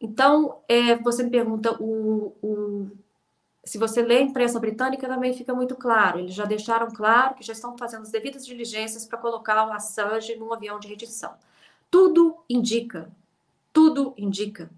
Então, 0.00 0.58
é, 0.68 0.96
você 0.96 1.22
me 1.22 1.30
pergunta, 1.30 1.72
o, 1.82 2.34
o, 2.42 2.90
se 3.64 3.78
você 3.78 4.02
lê 4.02 4.18
a 4.18 4.22
imprensa 4.22 4.60
britânica, 4.60 5.08
também 5.08 5.32
fica 5.32 5.54
muito 5.54 5.74
claro. 5.76 6.18
Eles 6.18 6.34
já 6.34 6.44
deixaram 6.44 6.90
claro 6.90 7.34
que 7.34 7.42
já 7.42 7.52
estão 7.52 7.76
fazendo 7.78 8.02
as 8.02 8.10
devidas 8.10 8.44
diligências 8.44 9.06
para 9.06 9.18
colocar 9.18 9.66
o 9.66 9.72
Assange 9.72 10.36
num 10.36 10.52
avião 10.52 10.78
de 10.78 10.88
redição. 10.88 11.34
Tudo 11.90 12.36
indica, 12.48 13.10
tudo 13.72 14.12
indica 14.16 14.70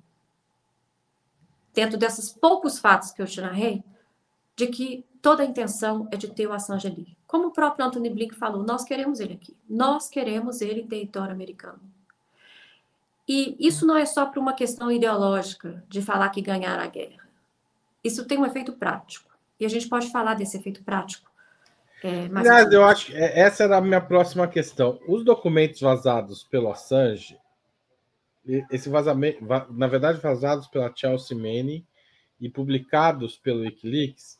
dentro 1.76 1.98
desses 1.98 2.32
poucos 2.32 2.78
fatos 2.78 3.10
que 3.12 3.20
eu 3.20 3.26
te 3.26 3.38
narrei, 3.38 3.84
de 4.56 4.66
que 4.68 5.04
toda 5.20 5.42
a 5.42 5.46
intenção 5.46 6.08
é 6.10 6.16
de 6.16 6.28
ter 6.28 6.46
o 6.46 6.52
Assange 6.52 6.86
ali. 6.86 7.16
Como 7.26 7.48
o 7.48 7.52
próprio 7.52 7.84
Anthony 7.84 8.08
Blink 8.08 8.34
falou, 8.34 8.62
nós 8.62 8.84
queremos 8.84 9.20
ele 9.20 9.34
aqui. 9.34 9.54
Nós 9.68 10.08
queremos 10.08 10.60
ele 10.60 10.80
em 10.80 10.86
território 10.86 11.32
americano. 11.32 11.80
E 13.28 13.56
isso 13.58 13.84
não 13.86 13.96
é 13.96 14.06
só 14.06 14.26
por 14.26 14.38
uma 14.38 14.52
questão 14.52 14.90
ideológica 14.90 15.84
de 15.88 16.00
falar 16.00 16.30
que 16.30 16.40
ganhar 16.40 16.78
a 16.78 16.86
guerra. 16.86 17.28
Isso 18.02 18.24
tem 18.24 18.38
um 18.38 18.46
efeito 18.46 18.72
prático. 18.72 19.28
E 19.58 19.66
a 19.66 19.68
gente 19.68 19.88
pode 19.88 20.10
falar 20.10 20.34
desse 20.34 20.56
efeito 20.56 20.82
prático. 20.84 21.28
É, 22.04 22.28
Aliás, 22.32 22.70
eu 22.70 22.84
acho 22.84 23.06
que 23.06 23.16
é, 23.16 23.40
essa 23.40 23.64
era 23.64 23.78
a 23.78 23.80
minha 23.80 24.00
próxima 24.00 24.46
questão. 24.46 25.00
Os 25.08 25.24
documentos 25.24 25.80
vazados 25.80 26.44
pelo 26.44 26.70
Assange, 26.70 27.36
esse 28.70 28.88
vazamento, 28.88 29.44
na 29.70 29.88
verdade, 29.88 30.20
vazados 30.20 30.68
pela 30.68 30.92
Chelsea 30.94 31.36
Manning 31.36 31.84
e 32.40 32.48
publicados 32.48 33.36
pelo 33.36 33.62
Wikileaks, 33.62 34.38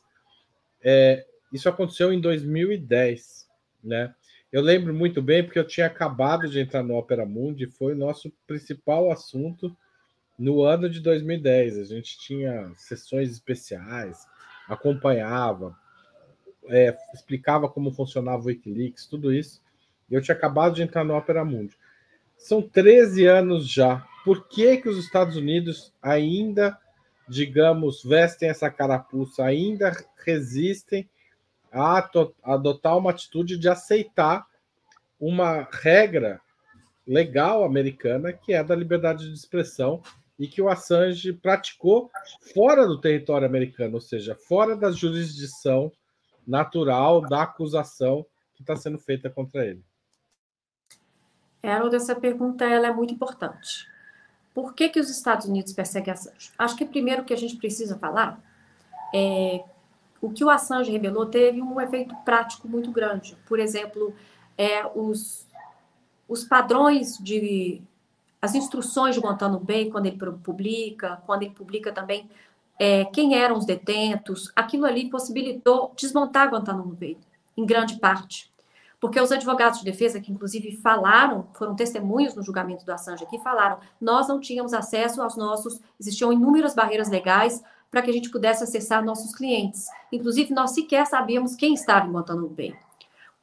é, 0.83 1.25
isso 1.51 1.69
aconteceu 1.69 2.11
em 2.11 2.19
2010, 2.19 3.47
né? 3.83 4.13
Eu 4.51 4.61
lembro 4.61 4.93
muito 4.93 5.21
bem 5.21 5.43
porque 5.43 5.59
eu 5.59 5.67
tinha 5.67 5.87
acabado 5.87 6.47
de 6.47 6.59
entrar 6.59 6.81
no 6.81 6.95
Opera 6.95 7.25
Mundi, 7.25 7.67
foi 7.67 7.93
o 7.93 7.97
nosso 7.97 8.31
principal 8.45 9.11
assunto 9.11 9.75
no 10.39 10.63
ano 10.63 10.89
de 10.89 11.01
2010. 11.01 11.79
A 11.79 11.83
gente 11.83 12.17
tinha 12.19 12.71
sessões 12.75 13.29
especiais, 13.29 14.25
acompanhava, 14.67 15.75
é, 16.67 16.95
explicava 17.13 17.69
como 17.69 17.91
funcionava 17.91 18.43
o 18.43 18.45
Wikileaks, 18.45 19.05
tudo 19.05 19.33
isso. 19.33 19.61
Eu 20.09 20.21
tinha 20.21 20.35
acabado 20.35 20.75
de 20.75 20.83
entrar 20.83 21.03
no 21.03 21.15
Opera 21.15 21.43
Mundi. 21.43 21.75
São 22.37 22.61
13 22.61 23.25
anos 23.25 23.67
já. 23.67 24.05
Por 24.23 24.47
que, 24.47 24.77
que 24.77 24.87
os 24.87 24.97
Estados 24.97 25.35
Unidos 25.35 25.93
ainda, 26.01 26.77
digamos, 27.27 28.03
vestem 28.03 28.49
essa 28.49 28.69
carapuça, 28.69 29.43
ainda 29.43 29.91
resistem 30.25 31.09
a 31.71 32.09
adotar 32.43 32.97
uma 32.97 33.11
atitude 33.11 33.57
de 33.57 33.67
aceitar 33.67 34.47
uma 35.19 35.67
regra 35.71 36.39
legal 37.05 37.63
americana 37.63 38.33
que 38.33 38.53
é 38.53 38.63
da 38.63 38.75
liberdade 38.75 39.27
de 39.27 39.33
expressão 39.33 40.01
e 40.37 40.47
que 40.47 40.61
o 40.61 40.69
Assange 40.69 41.33
praticou 41.33 42.11
fora 42.53 42.85
do 42.85 43.01
território 43.01 43.47
americano, 43.47 43.95
ou 43.95 44.01
seja, 44.01 44.35
fora 44.35 44.75
da 44.75 44.91
jurisdição 44.91 45.91
natural 46.45 47.21
da 47.21 47.43
acusação 47.43 48.25
que 48.53 48.61
está 48.61 48.75
sendo 48.75 48.99
feita 48.99 49.29
contra 49.29 49.65
ele. 49.65 49.83
Harold, 51.63 51.95
essa 51.95 52.15
pergunta 52.15 52.65
ela 52.65 52.87
é 52.87 52.93
muito 52.93 53.13
importante. 53.13 53.87
Por 54.57 54.73
que, 54.73 54.89
que 54.89 54.99
os 54.99 55.07
Estados 55.07 55.45
Unidos 55.45 55.71
perseguem 55.71 56.11
Assange? 56.11 56.51
Acho 56.57 56.75
que 56.75 56.83
primeiro 56.83 57.23
que 57.23 57.31
a 57.31 57.37
gente 57.37 57.57
precisa 57.57 57.95
falar 57.95 58.41
é 59.13 59.63
o 60.19 60.31
que 60.31 60.43
o 60.43 60.49
Assange 60.49 60.89
revelou 60.91 61.27
teve 61.27 61.61
um 61.61 61.79
efeito 61.79 62.15
prático 62.25 62.67
muito 62.67 62.91
grande. 62.91 63.37
Por 63.47 63.59
exemplo, 63.59 64.15
é, 64.57 64.83
os, 64.95 65.45
os 66.27 66.43
padrões 66.43 67.19
de. 67.19 67.83
as 68.41 68.55
instruções 68.55 69.13
de 69.13 69.21
Guantanamo 69.21 69.59
Bay, 69.59 69.91
quando 69.91 70.07
ele 70.07 70.17
publica, 70.17 71.21
quando 71.27 71.43
ele 71.43 71.53
publica 71.53 71.91
também 71.91 72.27
é, 72.79 73.05
quem 73.05 73.35
eram 73.35 73.59
os 73.59 73.65
detentos, 73.67 74.51
aquilo 74.55 74.85
ali 74.85 75.07
possibilitou 75.07 75.93
desmontar 75.95 76.49
Guantanamo 76.49 76.95
Bay, 76.95 77.15
em 77.55 77.63
grande 77.63 77.99
parte. 77.99 78.51
Porque 78.99 79.19
os 79.19 79.31
advogados 79.31 79.79
de 79.79 79.85
defesa, 79.85 80.19
que 80.19 80.31
inclusive 80.31 80.77
falaram, 80.77 81.47
foram 81.53 81.75
testemunhos 81.75 82.35
no 82.35 82.43
julgamento 82.43 82.83
do 82.83 82.91
Assange 82.91 83.23
aqui, 83.23 83.37
falaram: 83.39 83.79
nós 84.01 84.27
não 84.27 84.39
tínhamos 84.39 84.73
acesso 84.73 85.21
aos 85.21 85.35
nossos, 85.35 85.79
existiam 85.99 86.33
inúmeras 86.33 86.73
barreiras 86.73 87.09
legais 87.09 87.63
para 87.91 88.01
que 88.01 88.09
a 88.09 88.13
gente 88.13 88.29
pudesse 88.29 88.63
acessar 88.63 89.03
nossos 89.03 89.33
clientes. 89.33 89.85
Inclusive, 90.11 90.53
nós 90.53 90.71
sequer 90.71 91.05
sabíamos 91.05 91.55
quem 91.55 91.73
estava 91.73 92.07
em 92.07 92.11
Guantanamo 92.11 92.49
Bay. 92.49 92.75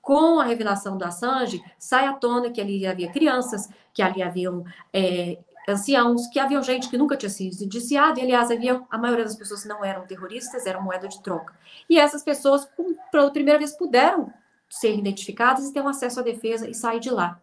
Com 0.02 0.38
a 0.38 0.44
revelação 0.44 0.98
do 0.98 1.04
Assange, 1.04 1.62
sai 1.78 2.06
à 2.06 2.12
tona 2.12 2.50
que 2.50 2.60
ali 2.60 2.86
havia 2.86 3.10
crianças, 3.10 3.70
que 3.92 4.02
ali 4.02 4.22
haviam 4.22 4.62
é, 4.92 5.38
anciãos, 5.66 6.26
que 6.26 6.38
haviam 6.38 6.62
gente 6.62 6.90
que 6.90 6.98
nunca 6.98 7.16
tinha 7.16 7.30
sido 7.30 7.62
indiciada, 7.62 8.20
e 8.20 8.22
aliás, 8.22 8.50
havia, 8.50 8.82
a 8.90 8.98
maioria 8.98 9.24
das 9.24 9.36
pessoas 9.36 9.64
não 9.64 9.82
eram 9.82 10.06
terroristas, 10.06 10.66
eram 10.66 10.82
moeda 10.82 11.08
de 11.08 11.22
troca. 11.22 11.54
E 11.88 11.98
essas 11.98 12.22
pessoas, 12.22 12.68
pela 13.10 13.30
primeira 13.30 13.58
vez, 13.58 13.72
puderam 13.72 14.30
ser 14.74 14.98
identificadas 14.98 15.68
e 15.68 15.72
ter 15.72 15.80
um 15.80 15.88
acesso 15.88 16.18
à 16.18 16.22
defesa 16.22 16.68
e 16.68 16.74
sair 16.74 16.98
de 16.98 17.08
lá. 17.08 17.40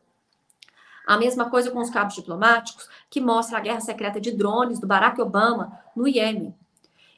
A 1.08 1.18
mesma 1.18 1.50
coisa 1.50 1.72
com 1.72 1.80
os 1.80 1.90
cabos 1.90 2.16
diplomáticos, 2.16 2.90
que 3.10 3.22
mostra 3.22 3.58
a 3.58 3.62
guerra 3.62 3.80
secreta 3.80 4.20
de 4.20 4.32
drones 4.32 4.80
do 4.80 4.88
Barack 4.88 5.20
Obama 5.22 5.80
no 5.96 6.08
Iêmen. 6.08 6.54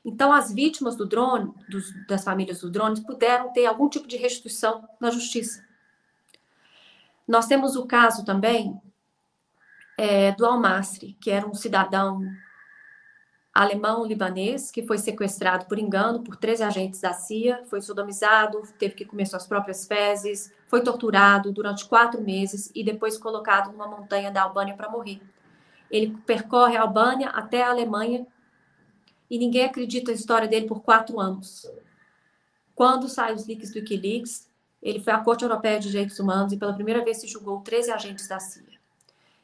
Então, 0.05 0.31
as 0.31 0.53
vítimas 0.53 0.95
do 0.95 1.07
drone, 1.07 1.51
dos, 1.67 1.91
das 2.05 2.23
famílias 2.23 2.61
dos 2.61 2.71
drones, 2.71 2.99
puderam 2.99 3.51
ter 3.51 3.65
algum 3.65 3.89
tipo 3.89 4.07
de 4.07 4.15
restituição 4.15 4.87
na 4.99 5.09
justiça. 5.09 5.65
Nós 7.27 7.47
temos 7.47 7.75
o 7.75 7.87
caso 7.87 8.23
também 8.23 8.79
é, 9.97 10.31
do 10.33 10.45
Almasri, 10.45 11.17
que 11.19 11.31
era 11.31 11.47
um 11.47 11.55
cidadão 11.55 12.21
alemão-libanês 13.53 14.71
que 14.71 14.81
foi 14.81 14.97
sequestrado 14.97 15.65
por 15.65 15.77
engano 15.77 16.23
por 16.23 16.35
três 16.35 16.59
agentes 16.59 16.99
da 16.99 17.13
CIA, 17.13 17.63
foi 17.65 17.81
sodomizado, 17.81 18.63
teve 18.79 18.95
que 18.95 19.05
comer 19.05 19.27
suas 19.27 19.45
próprias 19.45 19.85
fezes, 19.85 20.51
foi 20.67 20.81
torturado 20.81 21.51
durante 21.51 21.85
quatro 21.85 22.19
meses 22.19 22.71
e 22.73 22.83
depois 22.83 23.17
colocado 23.17 23.71
numa 23.71 23.87
montanha 23.87 24.31
da 24.31 24.41
Albânia 24.41 24.73
para 24.73 24.89
morrer. 24.89 25.21
Ele 25.91 26.17
percorre 26.25 26.75
a 26.75 26.81
Albânia 26.81 27.29
até 27.29 27.61
a 27.61 27.69
Alemanha 27.69 28.25
e 29.29 29.37
ninguém 29.37 29.65
acredita 29.65 30.11
a 30.11 30.15
história 30.15 30.47
dele 30.47 30.65
por 30.65 30.81
quatro 30.81 31.19
anos. 31.19 31.71
Quando 32.73 33.07
saem 33.07 33.35
os 33.35 33.45
leaks 33.45 33.71
do 33.71 33.79
Wikileaks, 33.79 34.49
ele 34.81 34.99
foi 34.99 35.13
à 35.13 35.19
Corte 35.19 35.43
Europeia 35.43 35.79
de 35.79 35.91
Direitos 35.91 36.19
Humanos 36.19 36.51
e 36.51 36.57
pela 36.57 36.73
primeira 36.73 37.03
vez 37.05 37.17
se 37.21 37.27
julgou 37.27 37.61
13 37.61 37.91
agentes 37.91 38.27
da 38.27 38.39
CIA. 38.39 38.63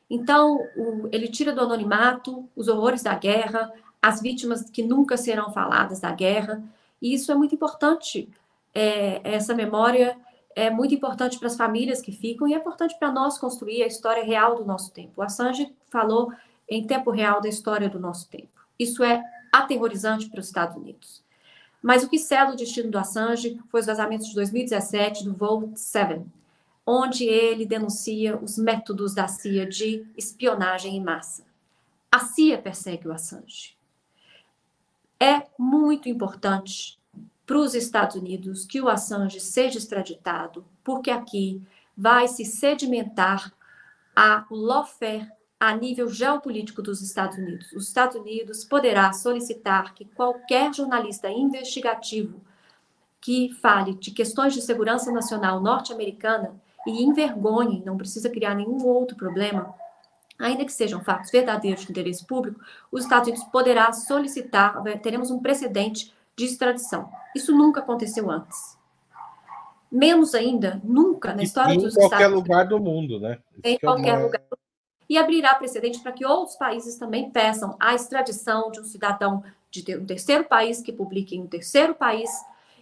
Então, 0.10 0.58
o, 0.76 1.08
ele 1.12 1.28
tira 1.28 1.54
do 1.54 1.62
anonimato 1.62 2.50
os 2.56 2.68
horrores 2.68 3.04
da 3.04 3.14
guerra, 3.14 3.72
as 4.02 4.22
vítimas 4.22 4.70
que 4.70 4.84
nunca 4.84 5.18
serão 5.18 5.52
faladas 5.52 6.00
da 6.00 6.12
guerra, 6.12 6.64
e 7.02 7.14
isso 7.14 7.32
é 7.32 7.36
muito 7.36 7.56
importante. 7.56 8.30
É, 8.74 9.22
essa 9.24 9.54
memória 9.54 10.18
é 10.56 10.70
muito 10.70 10.94
importante 10.94 11.38
para 11.38 11.48
as 11.48 11.56
famílias 11.56 12.02
que 12.02 12.12
ficam 12.12 12.48
e 12.48 12.54
é 12.54 12.58
importante 12.58 12.98
para 12.98 13.12
nós 13.12 13.38
construir 13.38 13.84
a 13.84 13.88
história 13.88 14.24
real 14.24 14.56
do 14.56 14.66
nosso 14.66 14.92
tempo. 14.92 15.14
O 15.18 15.22
Assange 15.22 15.74
falou 15.90 16.34
em 16.68 16.86
tempo 16.86 17.12
real 17.12 17.42
da 17.42 17.50
história 17.50 17.90
do 17.90 18.00
nosso 18.00 18.30
tempo. 18.30 18.50
Isso 18.78 19.04
é 19.04 19.24
aterrorizante 19.52 20.30
para 20.30 20.40
os 20.40 20.48
Estados 20.48 20.76
Unidos. 20.76 21.24
Mas 21.82 22.04
o 22.04 22.10
que 22.10 22.20
sela 22.20 22.52
o 22.52 22.56
destino 22.56 22.92
do 22.92 22.98
Assange 22.98 23.60
foi 23.70 23.80
os 23.80 23.86
vazamentos 23.86 24.28
de 24.28 24.36
2017 24.36 25.24
do 25.24 25.34
Vault 25.34 25.80
7, 25.80 26.22
onde 26.86 27.24
ele 27.24 27.66
denuncia 27.66 28.38
os 28.38 28.58
métodos 28.58 29.14
da 29.14 29.28
CIA 29.28 29.66
de 29.66 30.06
espionagem 30.18 30.96
em 30.96 31.04
massa. 31.04 31.44
A 32.12 32.20
CIA 32.20 32.58
persegue 32.58 33.08
o 33.08 33.14
Assange. 33.14 33.79
É 35.20 35.44
muito 35.58 36.08
importante 36.08 36.98
para 37.46 37.58
os 37.58 37.76
Estados 37.76 38.16
Unidos 38.16 38.66
que 38.66 38.80
o 38.80 38.88
Assange 38.88 39.40
seja 39.40 39.78
extraditado, 39.78 40.64
porque 40.84 41.12
aqui 41.12 41.62
vai 41.98 42.28
se 42.28 42.46
sedimentar 42.46 43.54
a 44.16 44.46
lawfare 44.50 45.30
a 45.60 45.76
nível 45.76 46.08
geopolítico 46.10 46.82
dos 46.82 47.02
Estados 47.02 47.38
Unidos. 47.38 47.72
Os 47.74 47.88
Estados 47.88 48.16
Unidos 48.16 48.64
poderá 48.64 49.12
solicitar 49.12 49.94
que 49.94 50.06
qualquer 50.06 50.74
jornalista 50.74 51.30
investigativo 51.30 52.40
que 53.20 53.54
fale 53.56 53.96
de 53.96 54.12
questões 54.12 54.54
de 54.54 54.62
segurança 54.62 55.12
nacional 55.12 55.60
norte-americana 55.60 56.56
e 56.88 57.04
envergonhe, 57.04 57.84
não 57.86 57.98
precisa 57.98 58.30
criar 58.30 58.56
nenhum 58.56 58.86
outro 58.86 59.18
problema, 59.18 59.76
ainda 60.40 60.66
que 60.66 60.72
sejam 60.72 61.04
fatos 61.04 61.30
verdadeiros 61.30 61.86
de 61.86 61.92
interesse 61.92 62.26
público, 62.26 62.60
os 62.92 63.04
Estados 63.04 63.28
Unidos 63.28 63.46
poderá 63.52 63.92
solicitar, 63.92 64.82
teremos 65.04 65.30
um 65.30 65.40
precedente 65.40 66.14
de 66.36 66.46
extradição. 66.46 67.10
Isso 67.36 67.56
nunca 67.56 67.82
aconteceu 67.82 68.32
antes. 68.32 68.78
Menos 69.92 70.34
ainda, 70.34 70.80
nunca 70.84 71.34
na 71.34 71.44
história 71.44 71.76
dos 71.76 71.96
Estados 71.98 72.06
Unidos. 72.06 72.06
Em 72.06 72.10
qualquer 72.10 72.28
lugar 72.28 72.68
do 72.68 72.80
mundo, 72.80 73.20
né? 73.20 73.40
Isso 73.52 73.62
em 73.66 73.78
qualquer 73.78 74.20
é 74.20 74.24
lugar 74.24 74.42
do 74.50 74.60
e 75.10 75.18
abrirá 75.18 75.56
precedente 75.56 76.00
para 76.00 76.12
que 76.12 76.24
outros 76.24 76.56
países 76.56 76.96
também 76.96 77.32
peçam 77.32 77.76
a 77.80 77.96
extradição 77.96 78.70
de 78.70 78.80
um 78.80 78.84
cidadão 78.84 79.44
de 79.72 79.98
um 79.98 80.06
terceiro 80.06 80.44
país 80.44 80.82
que 80.82 80.94
publique 80.94 81.36
em 81.36 81.42
um 81.42 81.48
terceiro 81.48 81.96
país 81.96 82.30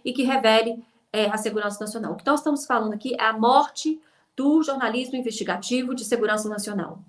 e 0.04 0.12
que 0.12 0.22
revele 0.22 0.84
é, 1.12 1.26
a 1.26 1.38
segurança 1.38 1.80
nacional. 1.80 2.12
O 2.12 2.16
que 2.16 2.26
nós 2.26 2.40
estamos 2.40 2.66
falando 2.66 2.92
aqui 2.92 3.14
é 3.18 3.24
a 3.24 3.32
morte 3.32 4.00
do 4.36 4.62
jornalismo 4.62 5.16
investigativo 5.16 5.94
de 5.94 6.04
segurança 6.04 6.48
nacional. 6.48 7.00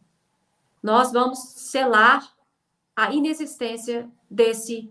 Nós 0.81 1.11
vamos 1.11 1.39
selar 1.39 2.33
a 2.95 3.13
inexistência 3.13 4.09
desse, 4.29 4.89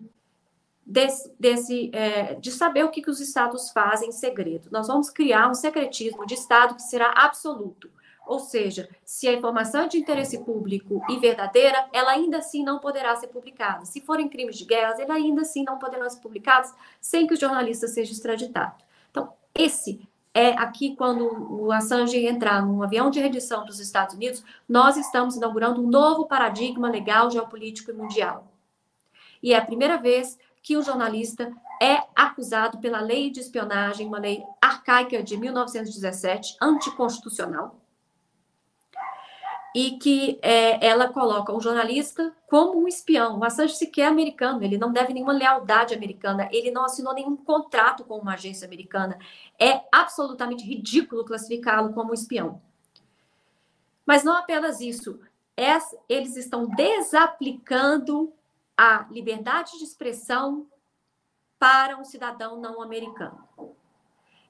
desse, 0.84 1.32
desse 1.38 1.90
é, 1.92 2.34
de 2.34 2.50
saber 2.50 2.84
o 2.84 2.90
que, 2.90 3.02
que 3.02 3.10
os 3.10 3.20
estados 3.20 3.70
fazem 3.70 4.08
em 4.08 4.12
segredo. 4.12 4.68
Nós 4.70 4.86
vamos 4.88 5.10
criar 5.10 5.48
um 5.50 5.54
secretismo 5.54 6.26
de 6.26 6.34
estado 6.34 6.74
que 6.74 6.82
será 6.82 7.12
absoluto 7.14 7.90
Ou 8.26 8.38
seja, 8.38 8.88
se 9.04 9.26
a 9.26 9.32
informação 9.32 9.82
é 9.82 9.88
de 9.88 9.98
interesse 9.98 10.38
público 10.44 11.02
e 11.08 11.18
verdadeira, 11.18 11.88
ela 11.92 12.12
ainda 12.12 12.38
assim 12.38 12.62
não 12.62 12.78
poderá 12.78 13.14
ser 13.16 13.28
publicada. 13.28 13.84
Se 13.84 14.00
forem 14.00 14.28
crimes 14.28 14.56
de 14.56 14.64
guerra, 14.64 14.96
ela 14.98 15.14
ainda 15.14 15.42
assim 15.42 15.64
não 15.64 15.78
poderão 15.78 16.08
ser 16.08 16.20
publicados 16.20 16.72
sem 17.00 17.26
que 17.26 17.34
o 17.34 17.40
jornalista 17.40 17.88
seja 17.88 18.12
extraditado. 18.12 18.82
Então, 19.10 19.32
esse 19.54 20.07
é 20.34 20.50
aqui 20.50 20.94
quando 20.94 21.26
o 21.62 21.72
Assange 21.72 22.26
entrar 22.26 22.64
num 22.64 22.82
avião 22.82 23.10
de 23.10 23.20
redição 23.20 23.62
para 23.62 23.70
os 23.70 23.80
Estados 23.80 24.14
Unidos, 24.14 24.44
nós 24.68 24.96
estamos 24.96 25.36
inaugurando 25.36 25.82
um 25.82 25.88
novo 25.88 26.26
paradigma 26.26 26.90
legal, 26.90 27.30
geopolítico 27.30 27.90
e 27.90 27.94
mundial. 27.94 28.46
E 29.42 29.52
é 29.52 29.56
a 29.56 29.64
primeira 29.64 29.96
vez 29.96 30.38
que 30.62 30.76
o 30.76 30.82
jornalista 30.82 31.52
é 31.80 32.02
acusado 32.14 32.78
pela 32.78 33.00
lei 33.00 33.30
de 33.30 33.40
espionagem, 33.40 34.06
uma 34.06 34.18
lei 34.18 34.42
arcaica 34.60 35.22
de 35.22 35.36
1917, 35.36 36.56
anticonstitucional, 36.60 37.78
e 39.74 39.92
que 39.98 40.38
é, 40.42 40.84
ela 40.86 41.08
coloca 41.12 41.52
o 41.52 41.60
jornalista 41.60 42.34
como 42.46 42.82
um 42.82 42.88
espião. 42.88 43.38
O 43.38 43.44
Assange 43.44 43.76
sequer 43.76 44.02
é 44.02 44.06
americano, 44.06 44.62
ele 44.62 44.78
não 44.78 44.92
deve 44.92 45.12
nenhuma 45.12 45.32
lealdade 45.32 45.94
americana, 45.94 46.48
ele 46.50 46.70
não 46.70 46.84
assinou 46.84 47.14
nenhum 47.14 47.36
contrato 47.36 48.04
com 48.04 48.18
uma 48.18 48.34
agência 48.34 48.66
americana. 48.66 49.18
É 49.58 49.82
absolutamente 49.92 50.64
ridículo 50.64 51.24
classificá-lo 51.24 51.92
como 51.92 52.10
um 52.10 52.14
espião. 52.14 52.60
Mas 54.06 54.24
não 54.24 54.36
apenas 54.36 54.80
isso, 54.80 55.20
eles 56.08 56.36
estão 56.36 56.66
desaplicando 56.66 58.32
a 58.76 59.06
liberdade 59.10 59.76
de 59.76 59.84
expressão 59.84 60.66
para 61.58 61.98
um 61.98 62.04
cidadão 62.04 62.60
não 62.60 62.80
americano. 62.80 63.46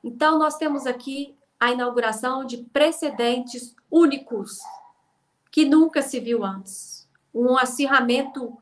Então, 0.05 0.39
nós 0.39 0.57
temos 0.57 0.87
aqui 0.87 1.35
a 1.59 1.73
inauguração 1.73 2.45
de 2.45 2.59
precedentes 2.59 3.75
únicos 3.91 4.59
que 5.51 5.65
nunca 5.65 6.03
se 6.03 6.21
viu 6.21 6.45
antes. 6.45 7.09
Um 7.35 7.57
acirramento 7.57 8.57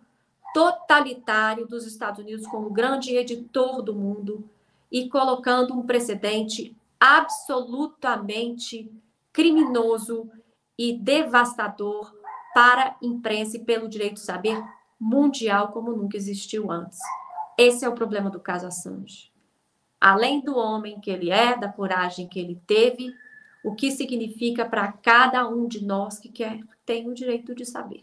totalitário 0.52 1.66
dos 1.66 1.86
Estados 1.86 2.20
Unidos 2.20 2.46
como 2.46 2.70
grande 2.70 3.14
editor 3.14 3.82
do 3.82 3.94
mundo 3.94 4.48
e 4.90 5.08
colocando 5.08 5.74
um 5.74 5.82
precedente 5.82 6.74
absolutamente 6.98 8.90
criminoso 9.32 10.30
e 10.78 10.96
devastador 10.98 12.14
para 12.54 12.88
a 12.88 12.96
imprensa 13.02 13.56
e 13.58 13.64
pelo 13.64 13.88
direito 13.88 14.14
de 14.14 14.20
saber 14.20 14.62
mundial 14.98 15.68
como 15.68 15.92
nunca 15.92 16.16
existiu 16.16 16.70
antes. 16.70 16.98
Esse 17.58 17.84
é 17.84 17.88
o 17.88 17.94
problema 17.94 18.30
do 18.30 18.40
caso 18.40 18.66
Assange. 18.66 19.30
Além 20.00 20.40
do 20.40 20.56
homem 20.56 21.00
que 21.00 21.10
ele 21.10 21.30
é, 21.30 21.56
da 21.56 21.68
coragem 21.68 22.28
que 22.28 22.38
ele 22.38 22.60
teve, 22.66 23.14
o 23.66 23.74
que 23.74 23.90
significa 23.90 24.64
para 24.64 24.92
cada 24.92 25.48
um 25.48 25.66
de 25.66 25.84
nós 25.84 26.20
que 26.20 26.28
quer, 26.28 26.60
tem 26.86 27.08
o 27.08 27.12
direito 27.12 27.52
de 27.52 27.66
saber. 27.66 28.02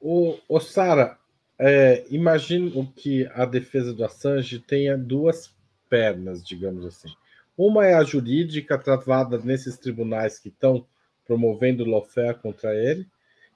O, 0.00 0.38
o 0.48 0.58
Sara, 0.58 1.18
é, 1.58 2.06
imagino 2.08 2.90
que 2.96 3.26
a 3.34 3.44
defesa 3.44 3.92
do 3.92 4.02
Assange 4.02 4.58
tenha 4.58 4.96
duas 4.96 5.54
pernas, 5.86 6.42
digamos 6.42 6.86
assim. 6.86 7.12
Uma 7.58 7.86
é 7.86 7.92
a 7.92 8.02
jurídica, 8.02 8.78
travada 8.78 9.36
nesses 9.36 9.76
tribunais 9.76 10.38
que 10.38 10.48
estão 10.48 10.86
promovendo 11.26 11.84
lawfare 11.84 12.38
contra 12.38 12.74
ele, 12.74 13.06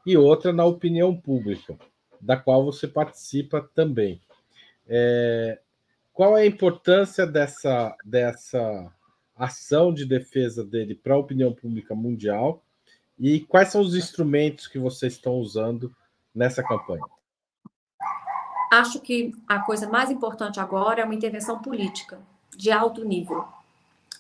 e 0.05 0.15
outra 0.15 0.53
na 0.53 0.67
opinião 0.67 1.17
pública, 1.17 1.75
da 2.21 2.37
qual 2.37 2.63
você 2.63 2.87
participa 2.87 3.67
também. 3.75 4.21
É, 4.87 5.59
qual 6.13 6.37
é 6.37 6.43
a 6.43 6.47
importância 6.47 7.27
dessa, 7.27 7.97
dessa 8.05 8.93
ação 9.37 9.93
de 9.93 10.05
defesa 10.05 10.65
dele 10.65 10.95
para 10.95 11.15
a 11.15 11.19
opinião 11.19 11.53
pública 11.53 11.95
mundial 11.95 12.63
e 13.19 13.41
quais 13.41 13.69
são 13.69 13.81
os 13.81 13.95
instrumentos 13.95 14.67
que 14.67 14.79
vocês 14.79 15.15
estão 15.15 15.35
usando 15.35 15.95
nessa 16.35 16.63
campanha? 16.63 17.05
Acho 18.73 19.01
que 19.01 19.33
a 19.47 19.61
coisa 19.61 19.89
mais 19.89 20.11
importante 20.11 20.61
agora 20.61 21.01
é 21.01 21.05
uma 21.05 21.15
intervenção 21.15 21.61
política 21.61 22.19
de 22.57 22.71
alto 22.71 23.05
nível. 23.05 23.47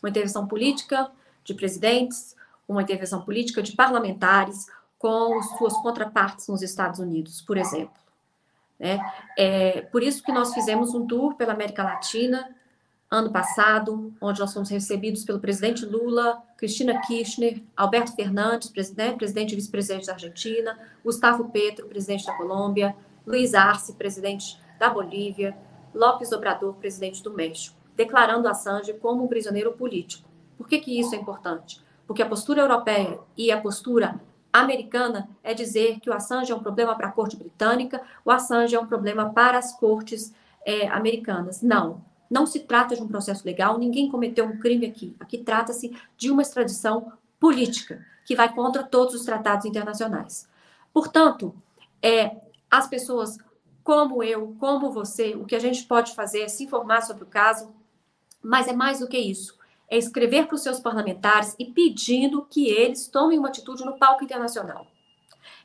Uma 0.02 0.10
intervenção 0.10 0.46
política 0.46 1.10
de 1.44 1.54
presidentes, 1.54 2.36
uma 2.68 2.82
intervenção 2.82 3.22
política 3.22 3.62
de 3.62 3.72
parlamentares 3.72 4.66
com 4.98 5.42
suas 5.42 5.74
contrapartes 5.74 6.48
nos 6.48 6.62
Estados 6.62 7.00
Unidos, 7.00 7.42
por 7.42 7.56
exemplo. 7.56 7.94
Né? 8.78 8.98
É, 9.36 9.82
por 9.82 10.02
isso 10.02 10.22
que 10.22 10.32
nós 10.32 10.54
fizemos 10.54 10.94
um 10.94 11.06
tour 11.06 11.34
pela 11.34 11.52
América 11.52 11.82
Latina, 11.82 12.55
ano 13.10 13.30
passado, 13.30 14.12
onde 14.20 14.40
nós 14.40 14.52
fomos 14.52 14.68
recebidos 14.68 15.24
pelo 15.24 15.38
presidente 15.38 15.84
Lula, 15.84 16.42
Cristina 16.56 17.00
Kirchner, 17.02 17.62
Alberto 17.76 18.14
Fernandes, 18.14 18.68
presidente, 18.68 19.16
presidente 19.16 19.52
e 19.52 19.56
vice-presidente 19.56 20.06
da 20.06 20.14
Argentina, 20.14 20.78
Gustavo 21.04 21.48
Petro, 21.50 21.86
presidente 21.86 22.26
da 22.26 22.36
Colômbia, 22.36 22.96
Luiz 23.24 23.54
Arce, 23.54 23.94
presidente 23.94 24.60
da 24.78 24.90
Bolívia, 24.90 25.56
López 25.94 26.32
Obrador, 26.32 26.74
presidente 26.74 27.22
do 27.22 27.32
México, 27.32 27.76
declarando 27.94 28.48
Assange 28.48 28.92
como 28.94 29.24
um 29.24 29.28
prisioneiro 29.28 29.72
político. 29.72 30.28
Por 30.58 30.68
que, 30.68 30.78
que 30.78 30.98
isso 30.98 31.14
é 31.14 31.18
importante? 31.18 31.80
Porque 32.06 32.22
a 32.22 32.28
postura 32.28 32.62
europeia 32.62 33.18
e 33.36 33.50
a 33.50 33.60
postura 33.60 34.20
americana 34.52 35.28
é 35.42 35.54
dizer 35.54 36.00
que 36.00 36.10
o 36.10 36.12
Assange 36.12 36.50
é 36.50 36.54
um 36.54 36.62
problema 36.62 36.94
para 36.96 37.08
a 37.08 37.12
corte 37.12 37.36
britânica, 37.36 38.00
o 38.24 38.30
Assange 38.30 38.74
é 38.74 38.80
um 38.80 38.86
problema 38.86 39.32
para 39.32 39.58
as 39.58 39.78
cortes 39.78 40.34
é, 40.64 40.88
americanas. 40.88 41.62
Não, 41.62 42.02
não 42.30 42.46
se 42.46 42.60
trata 42.60 42.94
de 42.96 43.02
um 43.02 43.08
processo 43.08 43.44
legal, 43.44 43.78
ninguém 43.78 44.10
cometeu 44.10 44.44
um 44.44 44.58
crime 44.58 44.86
aqui. 44.86 45.14
Aqui 45.20 45.38
trata-se 45.38 45.96
de 46.16 46.30
uma 46.30 46.42
extradição 46.42 47.12
política, 47.38 48.04
que 48.24 48.34
vai 48.34 48.52
contra 48.52 48.82
todos 48.82 49.14
os 49.14 49.24
tratados 49.24 49.66
internacionais. 49.66 50.48
Portanto, 50.92 51.54
é, 52.02 52.36
as 52.70 52.88
pessoas 52.88 53.38
como 53.86 54.20
eu, 54.20 54.56
como 54.58 54.90
você, 54.90 55.36
o 55.36 55.44
que 55.44 55.54
a 55.54 55.60
gente 55.60 55.84
pode 55.84 56.12
fazer 56.12 56.40
é 56.40 56.48
se 56.48 56.64
informar 56.64 57.02
sobre 57.02 57.22
o 57.22 57.28
caso, 57.28 57.72
mas 58.42 58.66
é 58.66 58.72
mais 58.72 58.98
do 58.98 59.06
que 59.06 59.16
isso. 59.16 59.56
É 59.88 59.96
escrever 59.96 60.46
para 60.46 60.56
os 60.56 60.62
seus 60.64 60.80
parlamentares 60.80 61.54
e 61.56 61.66
pedindo 61.66 62.44
que 62.50 62.66
eles 62.68 63.06
tomem 63.06 63.38
uma 63.38 63.46
atitude 63.46 63.84
no 63.84 63.96
palco 63.96 64.24
internacional. 64.24 64.88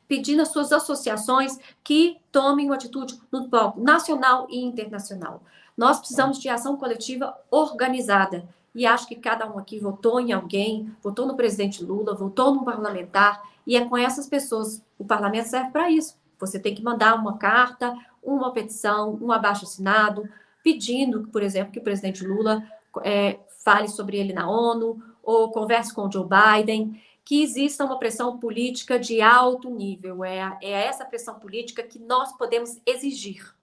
Pedindo 0.07 0.43
às 0.43 0.49
suas 0.49 0.71
associações 0.71 1.57
que 1.83 2.17
tomem 2.31 2.67
uma 2.67 2.75
atitude 2.75 3.19
no 3.31 3.49
palco 3.49 3.81
nacional 3.81 4.45
e 4.51 4.59
internacional. 4.59 5.41
Nós 5.77 5.99
precisamos 5.99 6.39
de 6.39 6.49
ação 6.49 6.77
coletiva 6.77 7.35
organizada. 7.49 8.47
E 8.73 8.85
acho 8.85 9.07
que 9.07 9.15
cada 9.15 9.51
um 9.51 9.57
aqui 9.57 9.79
votou 9.79 10.19
em 10.19 10.31
alguém, 10.31 10.95
votou 11.01 11.25
no 11.25 11.35
presidente 11.35 11.83
Lula, 11.83 12.15
votou 12.15 12.53
no 12.53 12.63
parlamentar, 12.63 13.41
e 13.67 13.75
é 13.75 13.85
com 13.85 13.97
essas 13.97 14.27
pessoas. 14.27 14.83
O 14.97 15.05
parlamento 15.05 15.49
serve 15.49 15.71
para 15.71 15.89
isso. 15.89 16.17
Você 16.39 16.59
tem 16.59 16.73
que 16.73 16.83
mandar 16.83 17.15
uma 17.15 17.37
carta, 17.37 17.93
uma 18.23 18.51
petição, 18.51 19.17
um 19.21 19.31
abaixo-assinado, 19.31 20.27
pedindo, 20.63 21.27
por 21.27 21.43
exemplo, 21.43 21.71
que 21.71 21.79
o 21.79 21.83
presidente 21.83 22.25
Lula 22.25 22.63
é, 23.03 23.39
fale 23.63 23.87
sobre 23.87 24.17
ele 24.17 24.33
na 24.33 24.49
ONU, 24.49 25.01
ou 25.21 25.51
converse 25.51 25.93
com 25.93 26.07
o 26.07 26.11
Joe 26.11 26.25
Biden, 26.25 26.99
que 27.23 27.43
exista 27.43 27.85
uma 27.85 27.99
pressão 27.99 28.37
política 28.39 28.97
de 28.97 29.21
alto 29.21 29.69
nível. 29.69 30.23
É, 30.23 30.57
é 30.61 30.71
essa 30.71 31.05
pressão 31.05 31.39
política 31.39 31.83
que 31.83 31.99
nós 31.99 32.35
podemos 32.37 32.81
exigir. 32.85 33.55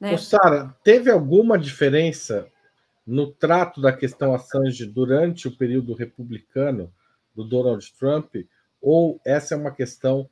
Né? 0.00 0.16
Sara, 0.18 0.74
teve 0.84 1.10
alguma 1.10 1.58
diferença 1.58 2.46
no 3.06 3.30
trato 3.30 3.80
da 3.80 3.92
questão 3.92 4.34
Assange 4.34 4.84
durante 4.84 5.48
o 5.48 5.56
período 5.56 5.94
republicano 5.94 6.92
do 7.34 7.44
Donald 7.44 7.92
Trump? 7.98 8.34
Ou 8.80 9.20
essa 9.24 9.54
é 9.54 9.56
uma 9.56 9.70
questão 9.70 10.28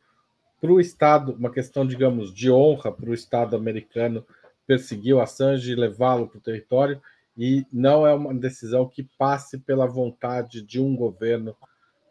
para 0.61 0.73
o 0.73 0.81
Estado, 0.81 1.33
uma 1.33 1.51
questão, 1.51 1.87
digamos, 1.87 2.33
de 2.33 2.51
honra 2.51 2.91
para 2.91 3.11
o 3.11 3.15
Estado 3.15 3.57
americano 3.57 4.25
perseguir 4.67 5.15
o 5.15 5.21
Assange 5.21 5.73
e 5.73 5.77
levá-lo 5.77 6.27
para 6.27 6.39
o 6.39 6.43
território, 6.43 7.01
e 7.37 7.67
não 7.73 8.07
é 8.07 8.15
uma 8.15 8.33
decisão 8.33 8.89
que 8.89 9.03
passe 9.19 9.59
pela 9.59 9.87
vontade 9.87 10.63
de 10.63 10.81
um 10.81 10.97
governo 10.97 11.55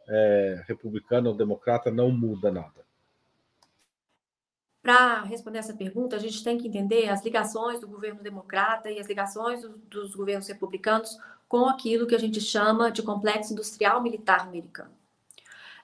é, 0.08 0.64
republicano 0.68 1.30
ou 1.30 1.36
democrata, 1.36 1.90
não 1.90 2.12
muda 2.12 2.52
nada. 2.52 2.84
Para 4.84 5.22
responder 5.22 5.60
essa 5.60 5.74
pergunta, 5.74 6.18
a 6.18 6.20
gente 6.20 6.44
tem 6.44 6.58
que 6.58 6.68
entender 6.68 7.08
as 7.08 7.24
ligações 7.24 7.80
do 7.80 7.88
governo 7.88 8.22
democrata 8.22 8.92
e 8.92 9.00
as 9.00 9.08
ligações 9.08 9.62
do, 9.62 9.70
dos 9.90 10.14
governos 10.14 10.46
republicanos 10.46 11.18
com 11.48 11.70
aquilo 11.70 12.06
que 12.06 12.14
a 12.14 12.20
gente 12.20 12.42
chama 12.42 12.92
de 12.92 13.02
complexo 13.02 13.54
industrial 13.54 14.04
militar 14.04 14.42
americano. 14.42 14.92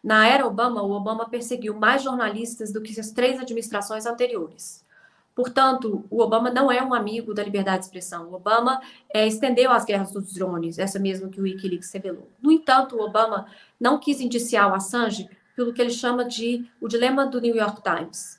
Na 0.03 0.27
era 0.27 0.45
Obama, 0.45 0.81
o 0.81 0.91
Obama 0.91 1.29
perseguiu 1.29 1.73
mais 1.73 2.03
jornalistas 2.03 2.73
do 2.73 2.81
que 2.81 2.99
as 2.99 3.11
três 3.11 3.39
administrações 3.39 4.05
anteriores. 4.05 4.85
Portanto, 5.33 6.03
o 6.09 6.21
Obama 6.21 6.49
não 6.49 6.69
é 6.69 6.83
um 6.83 6.93
amigo 6.93 7.33
da 7.33 7.43
liberdade 7.43 7.79
de 7.79 7.85
expressão. 7.85 8.29
O 8.29 8.33
Obama 8.33 8.81
é, 9.13 9.25
estendeu 9.25 9.71
as 9.71 9.85
guerras 9.85 10.11
dos 10.11 10.33
drones, 10.33 10.77
essa 10.77 10.99
mesmo 10.99 11.29
que 11.29 11.39
o 11.39 11.43
Wikileaks 11.43 11.93
revelou. 11.93 12.29
No 12.41 12.51
entanto, 12.51 12.97
o 12.97 13.01
Obama 13.01 13.45
não 13.79 13.97
quis 13.97 14.19
indiciar 14.19 14.69
o 14.69 14.75
Assange 14.75 15.29
pelo 15.55 15.71
que 15.71 15.81
ele 15.81 15.89
chama 15.89 16.25
de 16.25 16.69
o 16.81 16.89
dilema 16.89 17.25
do 17.25 17.39
New 17.39 17.55
York 17.55 17.81
Times 17.81 18.38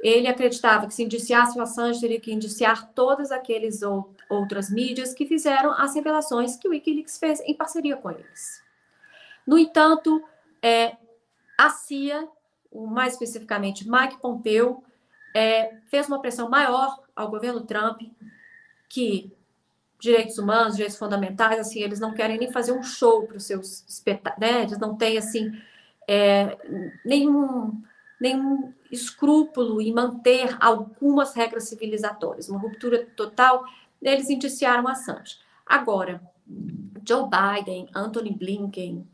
ele 0.00 0.28
acreditava 0.28 0.86
que 0.86 0.94
se 0.94 1.02
indiciasse 1.02 1.58
o 1.58 1.62
Assange, 1.62 2.00
teria 2.00 2.20
que 2.20 2.32
indiciar 2.32 2.92
todas 2.92 3.32
aqueles 3.32 3.82
ou, 3.82 4.14
outras 4.28 4.70
mídias 4.70 5.12
que 5.12 5.26
fizeram 5.26 5.72
as 5.72 5.94
revelações 5.94 6.56
que 6.56 6.68
o 6.68 6.70
Wikileaks 6.70 7.18
fez 7.18 7.40
em 7.40 7.54
parceria 7.54 7.96
com 7.96 8.10
eles. 8.10 8.62
No 9.46 9.58
entanto, 9.58 10.22
é, 10.62 10.96
a 11.56 11.70
CIA, 11.70 12.28
mais 12.72 13.14
especificamente 13.14 13.88
Mike 13.88 14.20
Pompeo, 14.20 14.82
é, 15.34 15.76
fez 15.86 16.06
uma 16.06 16.20
pressão 16.20 16.48
maior 16.48 17.00
ao 17.14 17.30
governo 17.30 17.62
Trump 17.62 18.02
que 18.88 19.32
direitos 19.98 20.38
humanos, 20.38 20.76
direitos 20.76 20.98
fundamentais, 20.98 21.58
assim, 21.58 21.80
eles 21.80 21.98
não 21.98 22.14
querem 22.14 22.38
nem 22.38 22.52
fazer 22.52 22.72
um 22.72 22.82
show 22.82 23.26
para 23.26 23.36
os 23.36 23.44
seus 23.44 23.84
espetáculos, 23.88 24.48
né? 24.48 24.62
Eles 24.62 24.78
não 24.78 24.96
têm, 24.96 25.18
assim, 25.18 25.50
é, 26.06 26.56
nenhum, 27.04 27.82
nenhum 28.20 28.72
escrúpulo 28.90 29.80
em 29.80 29.92
manter 29.92 30.56
algumas 30.60 31.34
regras 31.34 31.68
civilizatórias. 31.68 32.48
Uma 32.48 32.58
ruptura 32.58 33.06
total, 33.16 33.64
eles 34.00 34.30
indiciaram 34.30 34.88
Assange. 34.88 35.38
Agora, 35.66 36.20
Joe 37.06 37.28
Biden, 37.28 37.88
Anthony 37.94 38.32
Blinken, 38.32 39.06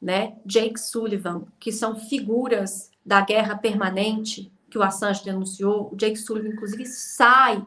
né, 0.00 0.36
Jake 0.44 0.78
Sullivan, 0.78 1.44
que 1.58 1.72
são 1.72 1.96
figuras 1.96 2.90
da 3.04 3.20
guerra 3.20 3.56
permanente 3.56 4.52
que 4.68 4.78
o 4.78 4.82
Assange 4.82 5.24
denunciou, 5.24 5.90
o 5.92 5.96
Jake 5.96 6.16
Sullivan, 6.16 6.48
inclusive, 6.48 6.86
sai 6.86 7.64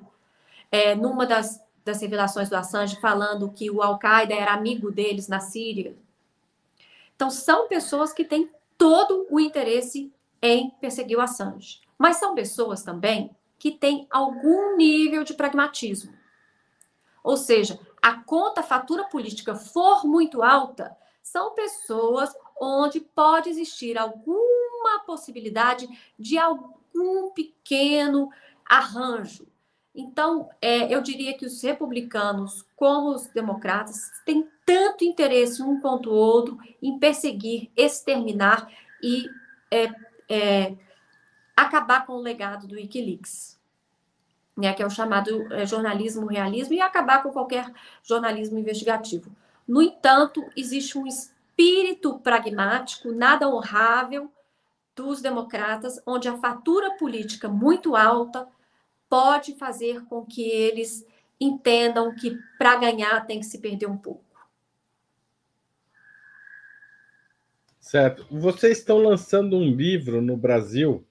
é, 0.71 0.95
numa 0.95 1.25
das 1.25 1.63
das 1.86 2.01
revelações 2.01 2.49
do 2.49 2.55
Assange 2.55 2.99
falando 2.99 3.51
que 3.51 3.69
o 3.69 3.81
Al-Qaeda 3.81 4.34
era 4.34 4.53
amigo 4.53 4.91
deles 4.91 5.27
na 5.27 5.39
Síria. 5.39 5.95
Então, 7.15 7.29
são 7.29 7.67
pessoas 7.67 8.12
que 8.12 8.25
têm 8.25 8.49
todo 8.75 9.27
o 9.29 9.39
interesse 9.39 10.12
em 10.41 10.71
perseguir 10.82 11.17
o 11.17 11.21
Assange. 11.21 11.82
Mas 11.98 12.17
são 12.17 12.36
pessoas 12.36 12.84
também 12.84 13.36
que 13.58 13.71
têm 13.71 14.08
algum 14.10 14.76
nível 14.76 15.24
de 15.24 15.34
pragmatismo. 15.34 16.13
Ou 17.24 17.38
seja, 17.38 17.80
a 18.02 18.21
conta, 18.21 18.62
a 18.62 18.63
fatura 18.63 19.06
política 19.06 19.56
for 19.56 20.06
muito 20.06 20.43
alta, 20.43 20.95
são 21.24 21.56
pessoas 21.56 22.36
onde 22.60 23.00
pode 23.00 23.50
existir 23.50 23.98
alguma 23.98 25.00
possibilidade 25.06 25.88
de 26.17 26.38
algum 26.38 27.32
pequeno 27.34 28.30
arranjo, 28.69 29.48
então, 29.95 30.50
é, 30.62 30.93
eu 30.93 31.02
diria 31.02 31.38
que 31.38 31.45
os 31.45 31.62
republicanos, 31.62 32.65
como 32.76 33.12
os 33.12 33.28
democratas, 33.28 34.12
têm 34.26 34.45
tanto 34.65 35.06
interesse 35.06 35.63
um 35.63 35.80
quanto 35.80 36.10
o 36.10 36.13
outro 36.13 36.58
em 36.82 37.00
perseguir, 37.00 37.71
exterminar 37.78 38.69
e 39.02 39.26
é, 39.71 39.88
é, 40.30 40.76
acabar 41.56 42.06
com 42.06 42.14
o 42.14 42.22
legado 42.22 42.68
do 42.68 42.76
Wikileaks, 42.76 43.60
né, 44.58 44.74
que 44.74 44.82
é 44.82 44.86
o 44.86 44.90
chamado 44.90 45.52
é, 45.54 45.66
jornalismo 45.66 46.26
realismo, 46.26 46.74
e 46.74 46.82
acabar 46.82 47.22
com 47.22 47.32
qualquer 47.32 47.72
jornalismo 48.04 48.58
investigativo. 48.58 49.32
No 49.68 49.82
entanto, 49.82 50.44
existe 50.56 50.98
um 50.98 51.06
espírito 51.08 52.20
pragmático, 52.20 53.12
nada 53.12 53.50
honrável 53.50 54.32
dos 54.96 55.22
democratas, 55.22 56.02
onde 56.06 56.28
a 56.28 56.38
fatura 56.38 56.92
política 56.98 57.50
muito 57.50 57.96
alta 57.96 58.48
pode 59.10 59.56
fazer 59.56 60.04
com 60.06 60.26
que 60.26 60.42
eles 60.42 61.06
entendam 61.40 62.14
que 62.16 62.38
para 62.58 62.78
ganhar 62.78 63.26
tem 63.26 63.40
que 63.40 63.46
se 63.46 63.60
perder 63.60 63.88
um 63.88 63.98
pouco. 63.98 64.25
Certo. 67.86 68.26
Vocês 68.32 68.80
estão 68.80 68.98
lançando 68.98 69.56
um 69.56 69.69
livro 69.69 70.19
no 70.19 70.36
Brasil 70.36 71.06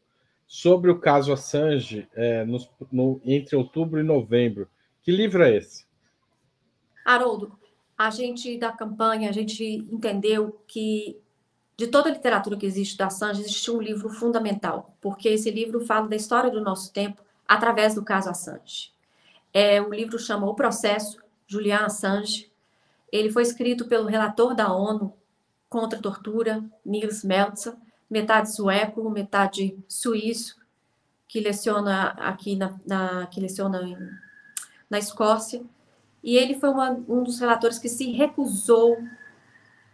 sobre 0.44 0.90
o 0.90 0.98
caso 0.98 1.32
Assange 1.32 2.08
é, 2.12 2.44
no, 2.44 2.58
no, 2.90 3.20
entre 3.24 3.54
outubro 3.54 4.00
e 4.00 4.02
novembro. 4.02 4.68
Que 5.00 5.12
livro 5.12 5.44
é 5.44 5.56
esse? 5.56 5.86
Haroldo, 7.04 7.56
a 7.96 8.10
gente 8.10 8.58
da 8.58 8.72
campanha, 8.72 9.28
a 9.28 9.32
gente 9.32 9.64
entendeu 9.64 10.60
que 10.66 11.16
de 11.76 11.86
toda 11.86 12.08
a 12.08 12.12
literatura 12.12 12.56
que 12.56 12.66
existe 12.66 12.98
da 12.98 13.06
Assange, 13.06 13.42
existe 13.42 13.70
um 13.70 13.80
livro 13.80 14.08
fundamental, 14.08 14.96
porque 15.00 15.28
esse 15.28 15.52
livro 15.52 15.86
fala 15.86 16.08
da 16.08 16.16
história 16.16 16.50
do 16.50 16.60
nosso 16.60 16.92
tempo, 16.92 17.22
através 17.46 17.94
do 17.94 18.04
caso 18.04 18.30
Assange. 18.30 18.92
É, 19.52 19.80
o 19.80 19.94
livro 19.94 20.18
chama 20.18 20.50
O 20.50 20.56
Processo, 20.56 21.22
Julian 21.46 21.86
Assange. 21.86 22.50
Ele 23.12 23.30
foi 23.30 23.44
escrito 23.44 23.86
pelo 23.86 24.08
relator 24.08 24.56
da 24.56 24.74
ONU 24.74 25.14
contra 25.74 25.98
a 25.98 26.02
tortura, 26.02 26.62
Nils 26.86 27.24
Meltzer, 27.24 27.74
metade 28.08 28.54
sueco, 28.54 29.10
metade 29.10 29.76
suíço, 29.88 30.56
que 31.26 31.40
leciona 31.40 32.10
aqui 32.10 32.54
na, 32.54 32.78
na 32.86 33.26
que 33.26 33.40
leciona 33.40 33.82
em, 33.82 33.98
na 34.88 35.00
Escócia. 35.00 35.64
E 36.22 36.36
ele 36.36 36.54
foi 36.54 36.68
uma, 36.68 36.92
um 37.08 37.24
dos 37.24 37.40
relatores 37.40 37.76
que 37.76 37.88
se 37.88 38.12
recusou 38.12 39.02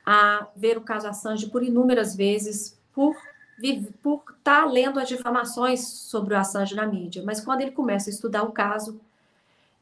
a 0.05 0.49
ver 0.55 0.77
o 0.77 0.83
caso 0.83 1.09
Assange 1.09 1.49
por 1.49 1.62
inúmeras 1.62 2.14
vezes, 2.14 2.79
por 2.93 3.16
por 4.03 4.23
estar 4.38 4.62
tá 4.62 4.64
lendo 4.64 4.99
as 4.99 5.09
difamações 5.09 5.87
sobre 5.87 6.35
o 6.35 6.38
Assange 6.38 6.75
na 6.75 6.87
mídia, 6.87 7.23
mas 7.25 7.43
quando 7.43 7.61
ele 7.61 7.73
começa 7.73 8.09
a 8.09 8.12
estudar 8.12 8.43
o 8.43 8.53
caso, 8.53 8.99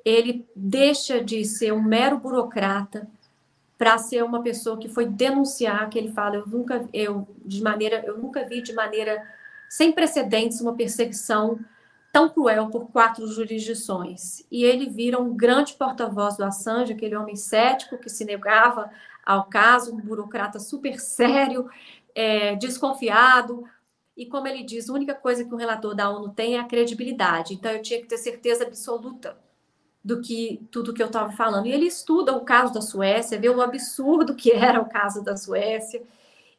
ele 0.04 0.44
deixa 0.54 1.22
de 1.22 1.44
ser 1.44 1.72
um 1.72 1.82
mero 1.82 2.18
burocrata 2.18 3.08
para 3.78 3.96
ser 3.96 4.24
uma 4.24 4.42
pessoa 4.42 4.76
que 4.76 4.88
foi 4.88 5.06
denunciar, 5.06 5.88
que 5.88 5.96
ele 5.96 6.10
fala, 6.10 6.34
eu 6.34 6.46
nunca, 6.46 6.88
eu 6.92 7.28
de 7.44 7.62
maneira, 7.62 8.02
eu 8.04 8.18
nunca 8.18 8.44
vi 8.44 8.60
de 8.60 8.72
maneira 8.72 9.24
sem 9.70 9.92
precedentes 9.92 10.60
uma 10.60 10.74
perseguição 10.74 11.60
tão 12.12 12.28
cruel 12.28 12.68
por 12.70 12.90
quatro 12.90 13.24
jurisdições. 13.28 14.44
E 14.50 14.64
ele 14.64 14.90
vira 14.90 15.20
um 15.20 15.36
grande 15.36 15.74
porta-voz 15.74 16.36
do 16.36 16.44
Assange, 16.44 16.92
aquele 16.92 17.14
homem 17.14 17.36
cético 17.36 17.98
que 17.98 18.08
se 18.08 18.24
negava 18.24 18.90
ao 19.24 19.44
caso, 19.44 19.94
um 19.94 20.00
burocrata 20.00 20.58
super 20.58 20.98
sério 20.98 21.70
é, 22.14 22.56
desconfiado. 22.56 23.64
E 24.16 24.26
como 24.26 24.48
ele 24.48 24.64
diz, 24.64 24.90
a 24.90 24.92
única 24.92 25.14
coisa 25.14 25.44
que 25.44 25.54
o 25.54 25.58
relator 25.58 25.94
da 25.94 26.10
ONU 26.10 26.30
tem 26.30 26.56
é 26.56 26.60
a 26.60 26.64
credibilidade. 26.64 27.54
Então 27.54 27.70
eu 27.70 27.80
tinha 27.80 28.00
que 28.00 28.08
ter 28.08 28.18
certeza 28.18 28.64
absoluta 28.64 29.36
do 30.08 30.22
que 30.22 30.66
tudo 30.70 30.94
que 30.94 31.02
eu 31.02 31.08
estava 31.08 31.30
falando. 31.32 31.66
E 31.66 31.70
ele 31.70 31.84
estuda 31.84 32.34
o 32.34 32.40
caso 32.40 32.72
da 32.72 32.80
Suécia, 32.80 33.38
vê 33.38 33.50
o 33.50 33.60
absurdo 33.60 34.34
que 34.34 34.50
era 34.50 34.80
o 34.80 34.88
caso 34.88 35.22
da 35.22 35.36
Suécia, 35.36 36.02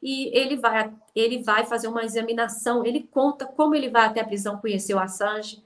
e 0.03 0.29
ele 0.37 0.55
vai, 0.55 0.93
ele 1.15 1.41
vai 1.41 1.65
fazer 1.65 1.87
uma 1.87 2.03
examinação, 2.03 2.85
ele 2.85 3.09
conta 3.11 3.47
como 3.47 3.73
ele 3.73 3.89
vai 3.89 4.05
até 4.05 4.21
a 4.21 4.23
prisão 4.23 4.57
conhecer 4.57 4.93
o 4.93 4.99
Assange 4.99 5.63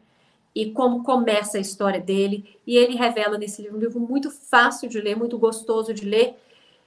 e 0.55 0.71
como 0.71 1.03
começa 1.03 1.57
a 1.57 1.61
história 1.61 1.99
dele, 1.99 2.57
e 2.65 2.77
ele 2.77 2.95
revela 2.95 3.37
nesse 3.37 3.61
livro 3.61 3.75
um 3.75 3.81
livro 3.81 3.99
muito 3.99 4.31
fácil 4.31 4.87
de 4.87 5.01
ler, 5.01 5.17
muito 5.17 5.37
gostoso 5.37 5.93
de 5.93 6.05
ler, 6.05 6.37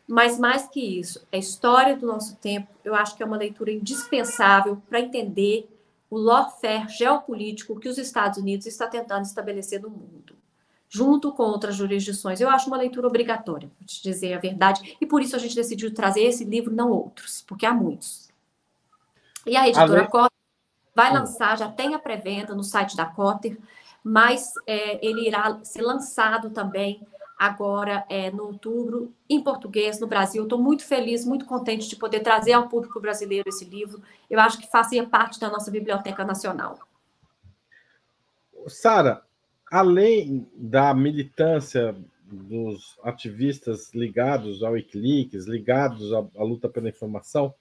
mas 0.08 0.38
mais 0.38 0.66
que 0.66 0.80
isso, 0.80 1.26
a 1.30 1.36
história 1.36 1.94
do 1.94 2.06
nosso 2.06 2.36
tempo, 2.36 2.68
eu 2.82 2.94
acho 2.94 3.14
que 3.14 3.22
é 3.22 3.26
uma 3.26 3.36
leitura 3.36 3.70
indispensável 3.70 4.80
para 4.88 5.00
entender 5.00 5.68
o 6.08 6.16
lawfare 6.16 6.88
geopolítico 6.88 7.78
que 7.78 7.88
os 7.88 7.98
Estados 7.98 8.38
Unidos 8.38 8.64
está 8.64 8.86
tentando 8.86 9.26
estabelecer 9.26 9.82
no 9.82 9.90
mundo, 9.90 10.35
junto 10.88 11.32
com 11.32 11.42
outras 11.44 11.74
jurisdições. 11.74 12.40
Eu 12.40 12.48
acho 12.48 12.68
uma 12.68 12.76
leitura 12.76 13.06
obrigatória, 13.06 13.70
para 13.76 13.86
te 13.86 14.02
dizer 14.02 14.34
a 14.34 14.38
verdade, 14.38 14.96
e 15.00 15.06
por 15.06 15.20
isso 15.20 15.36
a 15.36 15.38
gente 15.38 15.54
decidiu 15.54 15.92
trazer 15.92 16.22
esse 16.22 16.44
livro, 16.44 16.74
não 16.74 16.90
outros, 16.90 17.42
porque 17.46 17.66
há 17.66 17.72
muitos. 17.72 18.28
E 19.46 19.56
a 19.56 19.68
editora 19.68 20.00
Ale... 20.00 20.08
Cotter 20.08 20.38
vai 20.94 21.10
hum. 21.10 21.14
lançar, 21.14 21.58
já 21.58 21.70
tem 21.70 21.94
a 21.94 21.98
pré-venda 21.98 22.54
no 22.54 22.64
site 22.64 22.96
da 22.96 23.04
Cotter, 23.04 23.58
mas 24.02 24.52
é, 24.66 25.04
ele 25.04 25.26
irá 25.26 25.58
ser 25.64 25.82
lançado 25.82 26.50
também 26.50 27.06
agora 27.38 28.06
é, 28.08 28.30
no 28.30 28.46
outubro, 28.46 29.12
em 29.28 29.42
português, 29.42 30.00
no 30.00 30.06
Brasil. 30.06 30.44
Estou 30.44 30.58
muito 30.58 30.84
feliz, 30.84 31.24
muito 31.24 31.44
contente 31.44 31.88
de 31.88 31.96
poder 31.96 32.20
trazer 32.20 32.52
ao 32.52 32.68
público 32.68 32.98
brasileiro 33.00 33.48
esse 33.48 33.64
livro. 33.64 34.02
Eu 34.30 34.40
acho 34.40 34.58
que 34.58 34.70
fazia 34.70 35.06
parte 35.06 35.38
da 35.38 35.50
nossa 35.50 35.70
Biblioteca 35.70 36.24
Nacional. 36.24 36.78
Sara, 38.68 39.22
além 39.70 40.46
da 40.54 40.94
militância 40.94 41.94
dos 42.24 42.98
ativistas 43.02 43.92
ligados 43.94 44.62
ao 44.62 44.72
Wikileaks, 44.72 45.46
ligados 45.46 46.12
à, 46.12 46.18
à 46.36 46.42
luta 46.42 46.68
pela 46.68 46.88
informação, 46.88 47.54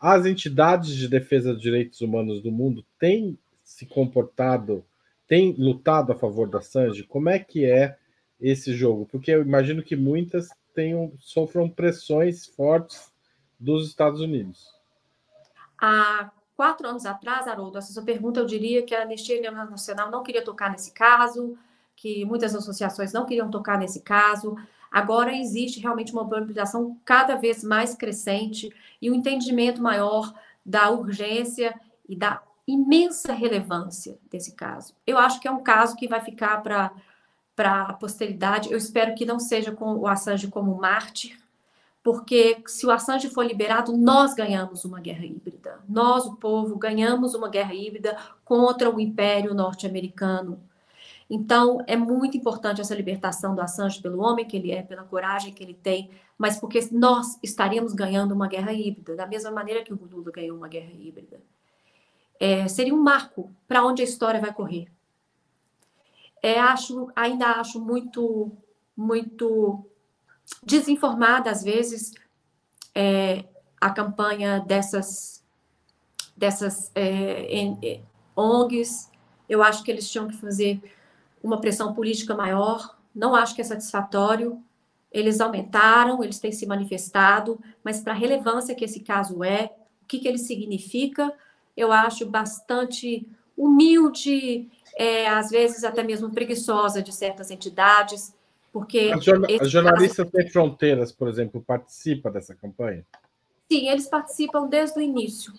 as 0.00 0.26
entidades 0.26 0.94
de 0.94 1.08
defesa 1.08 1.52
dos 1.52 1.62
direitos 1.62 2.00
humanos 2.00 2.40
do 2.40 2.52
mundo 2.52 2.84
têm 2.98 3.36
se 3.64 3.84
comportado, 3.84 4.84
têm 5.26 5.52
lutado 5.52 6.12
a 6.12 6.14
favor 6.14 6.48
da 6.48 6.60
Sanji? 6.60 7.02
Como 7.02 7.28
é 7.28 7.38
que 7.38 7.64
é 7.64 7.96
esse 8.40 8.72
jogo? 8.72 9.06
Porque 9.06 9.30
eu 9.32 9.42
imagino 9.42 9.82
que 9.82 9.96
muitas 9.96 10.48
tenham, 10.74 11.12
sofram 11.18 11.68
pressões 11.68 12.46
fortes 12.46 13.12
dos 13.58 13.88
Estados 13.88 14.20
Unidos. 14.20 14.72
Há 15.76 16.30
quatro 16.58 16.88
anos 16.88 17.06
atrás, 17.06 17.46
Haroldo, 17.46 17.78
essa 17.78 17.92
sua 17.92 18.02
pergunta, 18.02 18.40
eu 18.40 18.44
diria 18.44 18.82
que 18.82 18.92
a 18.92 19.02
Anistia 19.02 19.38
Internacional 19.38 20.10
não 20.10 20.24
queria 20.24 20.42
tocar 20.42 20.68
nesse 20.68 20.90
caso, 20.90 21.56
que 21.94 22.24
muitas 22.24 22.52
associações 22.52 23.12
não 23.12 23.24
queriam 23.24 23.48
tocar 23.48 23.78
nesse 23.78 24.00
caso. 24.00 24.56
Agora 24.90 25.32
existe 25.32 25.78
realmente 25.78 26.12
uma 26.12 26.24
mobilização 26.24 26.98
cada 27.04 27.36
vez 27.36 27.62
mais 27.62 27.94
crescente 27.94 28.74
e 29.00 29.08
um 29.08 29.14
entendimento 29.14 29.80
maior 29.80 30.34
da 30.66 30.90
urgência 30.90 31.80
e 32.08 32.16
da 32.16 32.42
imensa 32.66 33.32
relevância 33.32 34.18
desse 34.28 34.56
caso. 34.56 34.96
Eu 35.06 35.16
acho 35.16 35.38
que 35.38 35.46
é 35.46 35.52
um 35.52 35.62
caso 35.62 35.94
que 35.94 36.08
vai 36.08 36.20
ficar 36.20 36.60
para 36.60 36.92
a 37.82 37.92
posteridade. 37.92 38.72
Eu 38.72 38.78
espero 38.78 39.14
que 39.14 39.24
não 39.24 39.38
seja 39.38 39.70
com 39.70 39.94
o 39.94 40.08
Assange 40.08 40.48
como 40.48 40.76
mártir, 40.76 41.37
porque 42.10 42.62
se 42.66 42.86
o 42.86 42.90
Assange 42.90 43.28
for 43.28 43.44
liberado, 43.44 43.94
nós 43.94 44.32
ganhamos 44.32 44.82
uma 44.82 44.98
guerra 44.98 45.26
híbrida. 45.26 45.78
Nós, 45.86 46.24
o 46.24 46.36
povo, 46.36 46.74
ganhamos 46.78 47.34
uma 47.34 47.50
guerra 47.50 47.74
híbrida 47.74 48.16
contra 48.46 48.88
o 48.88 48.98
Império 48.98 49.52
Norte-Americano. 49.52 50.58
Então, 51.28 51.84
é 51.86 51.98
muito 51.98 52.34
importante 52.34 52.80
essa 52.80 52.94
libertação 52.94 53.54
do 53.54 53.60
Assange 53.60 54.00
pelo 54.00 54.22
homem 54.22 54.46
que 54.46 54.56
ele 54.56 54.72
é, 54.72 54.82
pela 54.82 55.04
coragem 55.04 55.52
que 55.52 55.62
ele 55.62 55.74
tem, 55.74 56.08
mas 56.38 56.58
porque 56.58 56.80
nós 56.90 57.38
estaríamos 57.42 57.92
ganhando 57.92 58.32
uma 58.32 58.48
guerra 58.48 58.72
híbrida, 58.72 59.14
da 59.14 59.26
mesma 59.26 59.50
maneira 59.50 59.84
que 59.84 59.92
o 59.92 60.08
Lula 60.10 60.32
ganhou 60.32 60.56
uma 60.56 60.66
guerra 60.66 60.90
híbrida. 60.90 61.42
É, 62.40 62.66
seria 62.68 62.94
um 62.94 63.02
marco 63.02 63.52
para 63.66 63.84
onde 63.84 64.00
a 64.00 64.04
história 64.06 64.40
vai 64.40 64.54
correr. 64.54 64.90
É, 66.42 66.58
acho, 66.58 67.12
ainda 67.14 67.48
acho 67.60 67.78
muito, 67.78 68.50
muito 68.96 69.84
desinformada, 70.62 71.50
às 71.50 71.62
vezes, 71.62 72.12
é, 72.94 73.44
a 73.80 73.90
campanha 73.90 74.60
dessas, 74.60 75.44
dessas 76.36 76.90
é, 76.94 78.00
ONGs. 78.36 79.10
Eu 79.48 79.62
acho 79.62 79.82
que 79.82 79.90
eles 79.90 80.10
tinham 80.10 80.28
que 80.28 80.36
fazer 80.36 80.80
uma 81.42 81.60
pressão 81.60 81.94
política 81.94 82.34
maior. 82.34 82.98
Não 83.14 83.34
acho 83.34 83.54
que 83.54 83.60
é 83.60 83.64
satisfatório. 83.64 84.62
Eles 85.10 85.40
aumentaram, 85.40 86.22
eles 86.22 86.38
têm 86.38 86.52
se 86.52 86.66
manifestado, 86.66 87.58
mas 87.82 88.00
para 88.00 88.12
a 88.12 88.16
relevância 88.16 88.74
que 88.74 88.84
esse 88.84 89.00
caso 89.00 89.42
é, 89.42 89.72
o 90.02 90.06
que, 90.06 90.18
que 90.18 90.28
ele 90.28 90.38
significa, 90.38 91.32
eu 91.76 91.90
acho 91.92 92.26
bastante 92.26 93.26
humilde, 93.56 94.68
é, 94.96 95.28
às 95.28 95.50
vezes 95.50 95.82
até 95.82 96.02
mesmo 96.02 96.30
preguiçosa 96.30 97.02
de 97.02 97.14
certas 97.14 97.50
entidades, 97.50 98.34
porque... 98.72 99.12
As, 99.14 99.24
jorna 99.24 99.46
as 99.60 99.70
jornalistas 99.70 100.30
caso... 100.30 100.42
Sem 100.42 100.50
Fronteiras, 100.50 101.12
por 101.12 101.28
exemplo, 101.28 101.60
participam 101.60 102.30
dessa 102.30 102.54
campanha? 102.54 103.04
Sim, 103.70 103.88
eles 103.88 104.08
participam 104.08 104.66
desde 104.66 104.98
o 104.98 105.02
início 105.02 105.52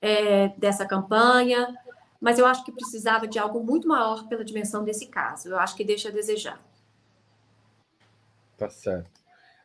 é, 0.00 0.48
dessa 0.58 0.86
campanha, 0.86 1.76
mas 2.20 2.38
eu 2.38 2.46
acho 2.46 2.64
que 2.64 2.72
precisava 2.72 3.26
de 3.26 3.38
algo 3.38 3.62
muito 3.62 3.86
maior 3.86 4.26
pela 4.28 4.44
dimensão 4.44 4.84
desse 4.84 5.06
caso. 5.06 5.48
Eu 5.48 5.58
acho 5.58 5.76
que 5.76 5.84
deixa 5.84 6.08
a 6.08 6.12
desejar. 6.12 6.60
Tá 8.56 8.70
certo. 8.70 9.10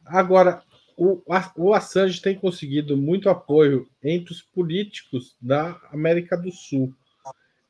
Agora, 0.05 0.63
o, 0.97 1.21
o 1.55 1.73
Assange 1.73 2.21
tem 2.21 2.37
conseguido 2.37 2.97
muito 2.97 3.29
apoio 3.29 3.87
entre 4.03 4.31
os 4.31 4.41
políticos 4.41 5.35
da 5.39 5.79
América 5.91 6.35
do 6.35 6.51
Sul. 6.51 6.93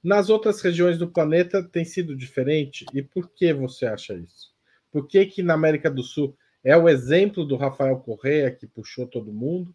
Nas 0.01 0.29
outras 0.29 0.61
regiões 0.61 0.97
do 0.97 1.09
planeta 1.09 1.61
tem 1.61 1.83
sido 1.83 2.15
diferente? 2.15 2.85
E 2.93 3.01
por 3.01 3.29
que 3.29 3.53
você 3.53 3.85
acha 3.85 4.13
isso? 4.13 4.55
Por 4.97 5.07
que, 5.07 5.27
que 5.27 5.43
na 5.43 5.53
América 5.53 5.91
do 5.91 6.01
Sul 6.01 6.35
é 6.63 6.75
o 6.75 6.89
exemplo 6.89 7.45
do 7.45 7.55
Rafael 7.55 7.99
Correa 7.99 8.49
que 8.49 8.65
puxou 8.65 9.05
todo 9.05 9.31
mundo? 9.31 9.71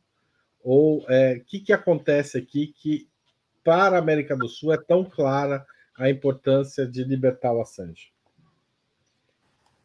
Ou 0.64 1.00
o 1.00 1.04
é, 1.08 1.38
que, 1.38 1.60
que 1.60 1.72
acontece 1.72 2.36
aqui 2.36 2.74
que 2.76 3.08
para 3.62 3.94
a 3.94 4.00
América 4.00 4.36
do 4.36 4.48
Sul 4.48 4.72
é 4.72 4.76
tão 4.76 5.04
clara 5.04 5.64
a 5.96 6.10
importância 6.10 6.84
de 6.84 7.04
libertar 7.04 7.52
o 7.52 7.60
Assange? 7.60 8.12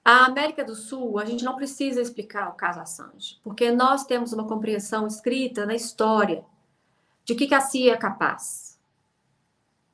A 0.04 0.26
América 0.26 0.66
do 0.66 0.74
Sul, 0.74 1.20
a 1.20 1.26
gente 1.26 1.46
não 1.46 1.56
precisa 1.56 2.02
explicar 2.02 2.50
o 2.50 2.54
caso 2.54 2.80
Assange, 2.80 3.40
porque 3.44 3.70
nós 3.70 4.08
temos 4.08 4.34
uma 4.34 4.48
compreensão 4.48 5.06
escrita 5.06 5.68
na 5.68 5.76
história 5.76 6.44
de 7.24 7.36
que, 7.36 7.46
que 7.46 7.54
a 7.54 7.62
CIA 7.62 7.94
é 7.94 7.98
capaz. 7.98 8.67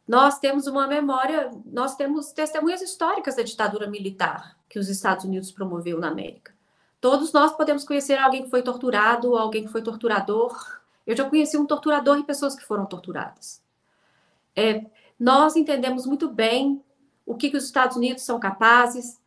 Nós 0.08 0.40
temos 0.40 0.68
uma 0.68 0.88
memória, 0.88 1.52
nós 1.66 1.96
temos 1.96 2.32
testemunhas 2.32 2.82
históricas 2.82 3.36
da 3.36 3.44
ditadura 3.44 3.88
militar 3.88 4.58
que 4.68 4.78
os 4.78 4.90
Estados 4.90 5.26
Unidos 5.26 5.52
promoveu 5.52 6.00
na 6.00 6.10
América. 6.10 6.54
Todos 7.00 7.32
nós 7.32 7.56
podemos 7.56 7.84
conhecer 7.84 8.18
alguém 8.18 8.44
que 8.44 8.50
foi 8.50 8.62
torturado, 8.62 9.36
alguém 9.36 9.66
que 9.66 9.72
foi 9.72 9.82
torturador. 9.82 10.82
Eu 11.06 11.16
já 11.16 11.30
conheci 11.30 11.58
um 11.58 11.66
torturador 11.66 12.18
e 12.18 12.24
pessoas 12.24 12.56
que 12.56 12.66
foram 12.66 12.86
torturadas. 12.86 13.62
É, 14.56 14.86
nós 15.20 15.56
entendemos 15.56 16.06
muito 16.06 16.30
bem 16.30 16.82
o 17.26 17.36
que, 17.36 17.50
que 17.50 17.58
os 17.58 17.66
Estados 17.66 17.96
Unidos 17.98 18.24
são 18.24 18.40
capazes, 18.40 19.22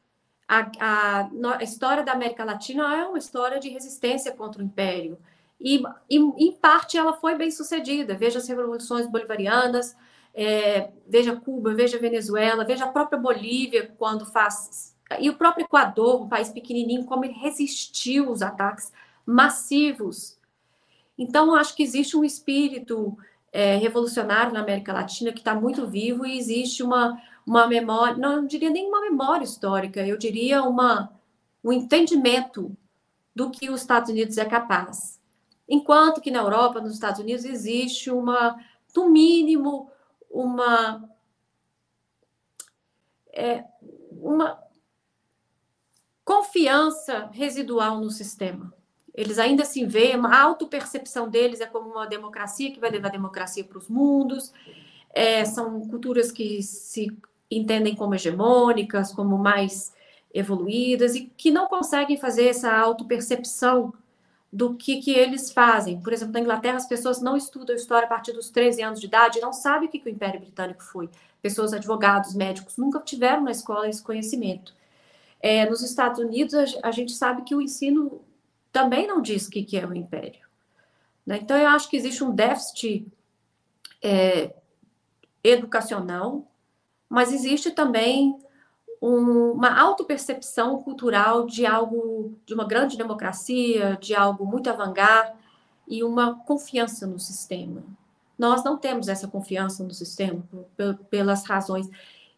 a, 0.48 0.70
a, 0.78 1.28
a, 1.58 1.62
história 1.62 2.04
da 2.04 2.12
América 2.12 2.44
Latina 2.44 2.96
é 2.96 3.04
uma 3.04 3.18
história 3.18 3.58
de 3.58 3.68
resistência 3.68 4.32
contra 4.32 4.62
o 4.62 4.64
Império. 4.64 5.18
E, 5.60 5.82
e 6.08 6.18
em 6.18 6.52
parte, 6.52 6.96
ela 6.96 7.14
foi 7.14 7.34
bem 7.34 7.50
sucedida. 7.50 8.14
Veja 8.14 8.38
as 8.38 8.46
revoluções 8.46 9.06
bolivarianas, 9.06 9.96
é, 10.36 10.90
veja 11.08 11.34
Cuba, 11.34 11.74
veja 11.74 11.98
Venezuela, 11.98 12.62
veja 12.62 12.84
a 12.84 12.88
própria 12.88 13.18
Bolívia, 13.18 13.90
quando 13.96 14.26
faz. 14.26 14.94
E 15.18 15.30
o 15.30 15.36
próprio 15.36 15.64
Equador, 15.64 16.22
um 16.22 16.28
país 16.28 16.50
pequenininho, 16.50 17.06
como 17.06 17.24
ele 17.24 17.32
resistiu 17.32 18.30
os 18.30 18.42
ataques 18.42 18.92
massivos. 19.24 20.38
Então, 21.16 21.54
acho 21.54 21.74
que 21.74 21.82
existe 21.82 22.18
um 22.18 22.22
espírito 22.22 23.16
é, 23.50 23.76
revolucionário 23.76 24.52
na 24.52 24.60
América 24.60 24.92
Latina 24.92 25.32
que 25.32 25.38
está 25.38 25.54
muito 25.54 25.86
vivo 25.86 26.26
e 26.26 26.36
existe 26.36 26.82
uma, 26.82 27.18
uma 27.46 27.66
memória, 27.66 28.18
não 28.18 28.46
diria 28.46 28.68
nem 28.68 28.86
uma 28.86 29.00
memória 29.00 29.44
histórica, 29.44 30.06
eu 30.06 30.18
diria 30.18 30.62
uma, 30.62 31.10
um 31.64 31.72
entendimento 31.72 32.76
do 33.34 33.50
que 33.50 33.70
os 33.70 33.80
Estados 33.80 34.10
Unidos 34.10 34.36
é 34.36 34.44
capaz. 34.44 35.18
Enquanto 35.66 36.20
que 36.20 36.30
na 36.30 36.40
Europa, 36.40 36.80
nos 36.80 36.92
Estados 36.92 37.20
Unidos, 37.20 37.46
existe 37.46 38.10
uma, 38.10 38.58
no 38.94 39.08
mínimo, 39.08 39.90
uma, 40.36 41.08
é, 43.32 43.64
uma 44.12 44.62
confiança 46.24 47.30
residual 47.32 48.00
no 48.00 48.10
sistema. 48.10 48.72
Eles 49.14 49.38
ainda 49.38 49.64
se 49.64 49.84
veem, 49.86 50.14
a 50.14 50.42
autopercepção 50.42 51.28
deles 51.28 51.60
é 51.60 51.66
como 51.66 51.88
uma 51.88 52.06
democracia 52.06 52.70
que 52.70 52.80
vai 52.80 52.90
levar 52.90 53.08
a 53.08 53.12
democracia 53.12 53.64
para 53.64 53.78
os 53.78 53.88
mundos. 53.88 54.52
É, 55.14 55.44
são 55.46 55.88
culturas 55.88 56.30
que 56.30 56.62
se 56.62 57.16
entendem 57.50 57.96
como 57.96 58.14
hegemônicas, 58.14 59.12
como 59.12 59.38
mais 59.38 59.94
evoluídas 60.34 61.14
e 61.14 61.32
que 61.34 61.50
não 61.50 61.66
conseguem 61.66 62.18
fazer 62.18 62.48
essa 62.48 62.70
autopercepção 62.76 63.94
do 64.52 64.74
que, 64.74 65.00
que 65.00 65.10
eles 65.10 65.50
fazem. 65.50 66.00
Por 66.00 66.12
exemplo, 66.12 66.32
na 66.32 66.40
Inglaterra, 66.40 66.76
as 66.76 66.86
pessoas 66.86 67.20
não 67.20 67.36
estudam 67.36 67.74
história 67.74 68.06
a 68.06 68.08
partir 68.08 68.32
dos 68.32 68.50
13 68.50 68.82
anos 68.82 69.00
de 69.00 69.06
idade, 69.06 69.40
não 69.40 69.52
sabem 69.52 69.88
o 69.88 69.90
que, 69.90 69.98
que 69.98 70.08
o 70.08 70.12
Império 70.12 70.40
Britânico 70.40 70.82
foi. 70.82 71.10
Pessoas, 71.42 71.72
advogados, 71.72 72.34
médicos, 72.34 72.76
nunca 72.76 73.00
tiveram 73.00 73.42
na 73.42 73.50
escola 73.50 73.88
esse 73.88 74.02
conhecimento. 74.02 74.74
É, 75.40 75.68
nos 75.68 75.82
Estados 75.82 76.18
Unidos, 76.18 76.54
a, 76.54 76.88
a, 76.88 76.90
gente 76.90 77.12
sabe 77.12 77.42
que 77.42 77.54
o 77.54 77.60
ensino 77.60 78.22
também 78.72 79.06
não 79.06 79.20
diz 79.20 79.46
o 79.46 79.50
que, 79.50 79.62
que 79.62 79.76
é 79.76 79.86
o 79.86 79.94
Império. 79.94 80.46
Né? 81.24 81.38
Então, 81.42 81.56
eu 81.56 81.68
acho 81.68 81.90
que 81.90 81.96
existe 81.96 82.24
um 82.24 82.34
déficit 82.34 83.06
é, 84.02 84.54
educacional 85.44 86.46
mas 87.08 87.32
existe 87.32 87.70
também 87.70 88.38
um, 89.06 89.52
uma 89.52 89.80
autopercepção 89.80 90.82
cultural 90.82 91.46
de 91.46 91.64
algo, 91.64 92.36
de 92.44 92.52
uma 92.52 92.64
grande 92.64 92.98
democracia, 92.98 93.96
de 94.00 94.16
algo 94.16 94.44
muito 94.44 94.68
avant 94.68 94.96
e 95.86 96.02
uma 96.02 96.34
confiança 96.34 97.06
no 97.06 97.20
sistema. 97.20 97.84
Nós 98.36 98.64
não 98.64 98.76
temos 98.76 99.06
essa 99.06 99.28
confiança 99.28 99.84
no 99.84 99.94
sistema 99.94 100.42
pelas 101.08 101.46
razões. 101.46 101.88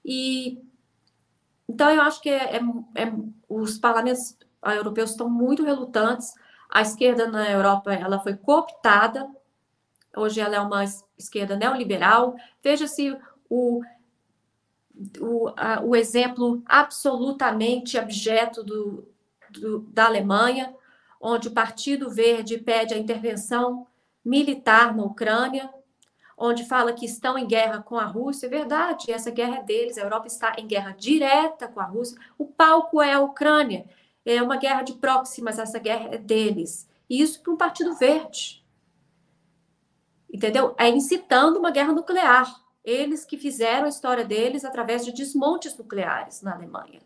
E 0.05 0.63
então 1.67 1.91
eu 1.91 2.03
acho 2.03 2.21
que 2.21 2.29
é, 2.29 2.57
é, 2.57 2.61
é, 2.95 3.13
os 3.49 3.79
parlamentos 3.79 4.37
europeus 4.63 5.11
estão 5.11 5.29
muito 5.29 5.65
relutantes. 5.65 6.35
A 6.69 6.83
esquerda 6.83 7.27
na 7.27 7.51
Europa 7.51 7.95
ela 7.95 8.19
foi 8.19 8.37
cooptada. 8.37 9.27
Hoje 10.15 10.41
ela 10.41 10.57
é 10.57 10.61
uma 10.61 10.85
esquerda 11.17 11.57
neoliberal. 11.57 12.37
Veja-se 12.63 13.17
o 13.49 13.83
o, 15.21 15.49
a, 15.57 15.81
o 15.83 15.95
exemplo 15.95 16.63
absolutamente 16.67 17.97
abjeto 17.97 18.63
do, 18.63 19.07
do, 19.51 19.81
da 19.81 20.07
Alemanha, 20.07 20.75
onde 21.21 21.49
o 21.49 21.53
Partido 21.53 22.11
Verde 22.11 22.59
pede 22.59 22.95
a 22.95 22.99
intervenção 22.99 23.87
militar 24.25 24.95
na 24.95 25.05
Ucrânia, 25.05 25.73
onde 26.37 26.65
fala 26.65 26.93
que 26.93 27.07
estão 27.07 27.37
em 27.37 27.47
guerra 27.47 27.83
com 27.83 27.97
a 27.97 28.05
Rússia. 28.05 28.47
É 28.47 28.51
verdade, 28.51 29.11
essa 29.11 29.31
guerra 29.31 29.59
é 29.59 29.63
deles, 29.63 29.99
a 29.99 30.03
Europa 30.03 30.27
está 30.27 30.55
em 30.59 30.67
guerra 30.67 30.95
direta 30.97 31.69
com 31.69 31.81
a 31.81 31.85
Rússia. 31.85 32.19
O 32.37 32.47
palco 32.47 33.03
é 33.03 33.15
a 33.15 33.21
Ucrânia, 33.21 33.87
é 34.25 34.43
uma 34.43 34.57
guerra 34.57 34.83
de 34.83 34.95
proxy, 34.95 35.43
mas 35.43 35.59
essa 35.59 35.79
guerra 35.79 36.15
é 36.15 36.19
deles. 36.19 36.89
E 37.09 37.21
isso 37.21 37.43
para 37.43 37.53
um 37.53 37.57
Partido 37.57 37.95
Verde. 37.95 38.65
Entendeu? 40.31 40.75
É 40.77 40.89
incitando 40.89 41.59
uma 41.59 41.71
guerra 41.71 41.93
nuclear 41.93 42.68
eles 42.89 43.25
que 43.25 43.37
fizeram 43.37 43.85
a 43.85 43.89
história 43.89 44.25
deles 44.25 44.65
através 44.65 45.05
de 45.05 45.13
desmontes 45.13 45.77
nucleares 45.77 46.43
na 46.43 46.55
Alemanha. 46.55 47.01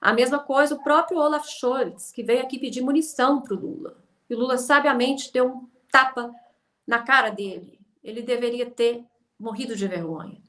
A 0.00 0.12
mesma 0.12 0.38
coisa 0.38 0.74
o 0.74 0.82
próprio 0.82 1.18
Olaf 1.18 1.46
Scholz, 1.48 2.10
que 2.10 2.22
veio 2.22 2.42
aqui 2.42 2.58
pedir 2.58 2.82
munição 2.82 3.40
para 3.40 3.54
o 3.54 3.58
Lula. 3.58 3.96
E 4.28 4.34
o 4.34 4.38
Lula 4.38 4.58
sabiamente 4.58 5.32
deu 5.32 5.46
um 5.46 5.68
tapa 5.90 6.34
na 6.86 6.98
cara 6.98 7.30
dele. 7.30 7.78
Ele 8.02 8.22
deveria 8.22 8.68
ter 8.68 9.04
morrido 9.38 9.76
de 9.76 9.86
vergonha. 9.86 10.42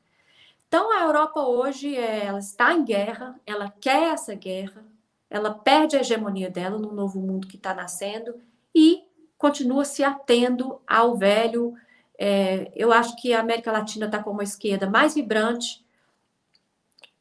Então 0.67 0.91
a 0.91 1.03
Europa 1.03 1.41
hoje 1.41 1.95
ela 1.95 2.39
está 2.39 2.73
em 2.73 2.83
guerra, 2.83 3.39
ela 3.45 3.73
quer 3.79 4.13
essa 4.13 4.33
guerra, 4.33 4.83
ela 5.29 5.53
perde 5.53 5.95
a 5.95 6.01
hegemonia 6.01 6.49
dela 6.49 6.77
no 6.77 6.91
novo 6.91 7.19
mundo 7.19 7.47
que 7.47 7.55
está 7.55 7.73
nascendo 7.73 8.35
e 8.73 9.03
continua 9.37 9.85
se 9.85 10.03
atendo 10.03 10.81
ao 10.85 11.15
velho. 11.15 11.75
É, 12.17 12.71
eu 12.75 12.91
acho 12.91 13.15
que 13.17 13.33
a 13.33 13.41
América 13.41 13.71
Latina 13.71 14.05
está 14.05 14.21
com 14.23 14.31
uma 14.31 14.43
esquerda 14.43 14.89
mais 14.89 15.15
vibrante 15.15 15.85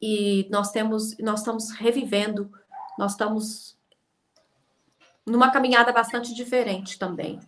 e 0.01 0.47
nós 0.49 0.71
temos, 0.71 1.17
nós 1.17 1.39
estamos 1.39 1.71
revivendo, 1.71 2.51
nós 2.97 3.11
estamos 3.11 3.77
numa 5.25 5.51
caminhada 5.51 5.91
bastante 5.91 6.33
diferente 6.33 6.99
também. 6.99 7.39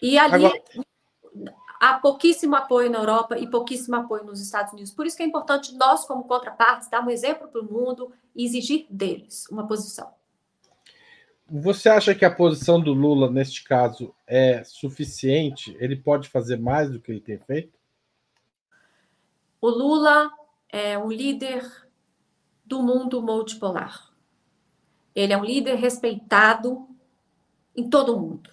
E 0.00 0.18
ali 0.18 0.46
Agora... 0.46 0.62
há 1.80 1.94
pouquíssimo 1.98 2.56
apoio 2.56 2.90
na 2.90 2.98
Europa 2.98 3.38
e 3.38 3.46
pouquíssimo 3.46 3.96
apoio 3.96 4.24
nos 4.24 4.40
Estados 4.40 4.72
Unidos. 4.72 4.92
Por 4.92 5.06
isso 5.06 5.16
que 5.16 5.22
é 5.22 5.26
importante 5.26 5.74
nós, 5.74 6.06
como 6.06 6.24
contrapartes, 6.24 6.88
dar 6.88 7.04
um 7.04 7.10
exemplo 7.10 7.48
para 7.48 7.60
o 7.60 7.64
mundo 7.64 8.12
e 8.34 8.44
exigir 8.44 8.86
deles 8.88 9.46
uma 9.50 9.66
posição. 9.66 10.12
Você 11.46 11.90
acha 11.90 12.14
que 12.14 12.24
a 12.24 12.34
posição 12.34 12.80
do 12.80 12.94
Lula, 12.94 13.30
neste 13.30 13.64
caso, 13.64 14.14
é 14.26 14.64
suficiente? 14.64 15.76
Ele 15.78 15.94
pode 15.94 16.28
fazer 16.28 16.58
mais 16.58 16.90
do 16.90 16.98
que 16.98 17.12
ele 17.12 17.20
tem 17.20 17.38
feito? 17.38 17.78
O 19.60 19.68
Lula 19.68 20.30
é 20.70 20.98
um 20.98 21.12
líder 21.12 21.70
do 22.64 22.82
mundo 22.82 23.20
multipolar. 23.20 24.10
Ele 25.14 25.34
é 25.34 25.36
um 25.36 25.44
líder 25.44 25.74
respeitado 25.74 26.88
em 27.76 27.90
todo 27.90 28.16
o 28.16 28.20
mundo. 28.20 28.50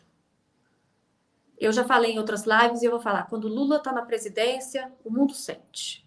Eu 1.58 1.72
já 1.72 1.86
falei 1.86 2.12
em 2.12 2.20
outras 2.20 2.44
lives 2.44 2.82
e 2.82 2.86
eu 2.86 2.92
vou 2.92 3.00
falar: 3.00 3.24
quando 3.24 3.48
Lula 3.48 3.78
está 3.78 3.94
na 3.94 4.02
presidência, 4.02 4.92
o 5.04 5.10
mundo 5.10 5.34
sente. 5.34 6.06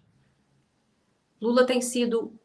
Lula 1.41 1.65
tem 1.65 1.81
sido 1.81 2.37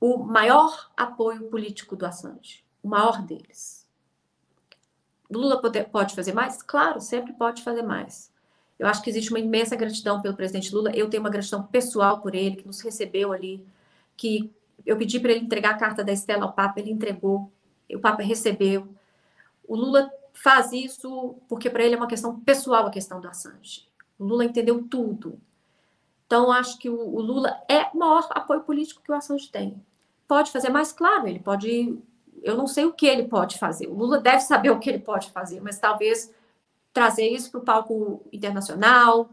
o 0.00 0.18
maior 0.18 0.92
apoio 0.96 1.48
político 1.50 1.96
do 1.96 2.06
Assange 2.06 2.65
o 2.86 2.88
maior 2.88 3.20
deles. 3.22 3.84
Lula 5.28 5.60
pode, 5.60 5.84
pode 5.86 6.14
fazer 6.14 6.32
mais? 6.32 6.62
Claro, 6.62 7.00
sempre 7.00 7.32
pode 7.32 7.62
fazer 7.62 7.82
mais. 7.82 8.32
Eu 8.78 8.86
acho 8.86 9.02
que 9.02 9.10
existe 9.10 9.30
uma 9.30 9.40
imensa 9.40 9.74
gratidão 9.74 10.22
pelo 10.22 10.36
presidente 10.36 10.72
Lula. 10.72 10.92
Eu 10.94 11.10
tenho 11.10 11.22
uma 11.22 11.30
gratidão 11.30 11.64
pessoal 11.64 12.20
por 12.20 12.34
ele, 12.34 12.56
que 12.56 12.66
nos 12.66 12.80
recebeu 12.80 13.32
ali, 13.32 13.66
que 14.16 14.52
eu 14.84 14.96
pedi 14.96 15.18
para 15.18 15.32
ele 15.32 15.44
entregar 15.44 15.70
a 15.70 15.78
carta 15.78 16.04
da 16.04 16.12
Estela 16.12 16.44
ao 16.44 16.52
Papa, 16.52 16.78
ele 16.78 16.92
entregou, 16.92 17.50
o 17.92 17.98
Papa 17.98 18.22
recebeu. 18.22 18.86
O 19.66 19.74
Lula 19.74 20.08
faz 20.32 20.72
isso 20.72 21.34
porque 21.48 21.68
para 21.68 21.82
ele 21.82 21.94
é 21.94 21.98
uma 21.98 22.06
questão 22.06 22.38
pessoal 22.38 22.86
a 22.86 22.90
questão 22.90 23.20
do 23.20 23.26
Assange. 23.26 23.88
O 24.16 24.24
Lula 24.24 24.44
entendeu 24.44 24.84
tudo. 24.84 25.40
Então, 26.26 26.52
acho 26.52 26.78
que 26.78 26.88
o, 26.88 26.96
o 26.96 27.20
Lula 27.20 27.60
é 27.68 27.88
o 27.92 27.98
maior 27.98 28.28
apoio 28.30 28.60
político 28.60 29.02
que 29.02 29.10
o 29.10 29.14
Assange 29.14 29.50
tem. 29.50 29.82
Pode 30.28 30.52
fazer 30.52 30.68
mais, 30.68 30.92
claro, 30.92 31.26
ele 31.26 31.40
pode 31.40 31.98
eu 32.42 32.56
não 32.56 32.66
sei 32.66 32.84
o 32.84 32.92
que 32.92 33.06
ele 33.06 33.24
pode 33.24 33.58
fazer. 33.58 33.86
O 33.86 33.94
Lula 33.94 34.18
deve 34.18 34.40
saber 34.40 34.70
o 34.70 34.78
que 34.78 34.88
ele 34.88 34.98
pode 34.98 35.30
fazer, 35.30 35.60
mas 35.60 35.78
talvez 35.78 36.32
trazer 36.92 37.28
isso 37.28 37.50
para 37.50 37.60
o 37.60 37.64
palco 37.64 38.24
internacional, 38.32 39.30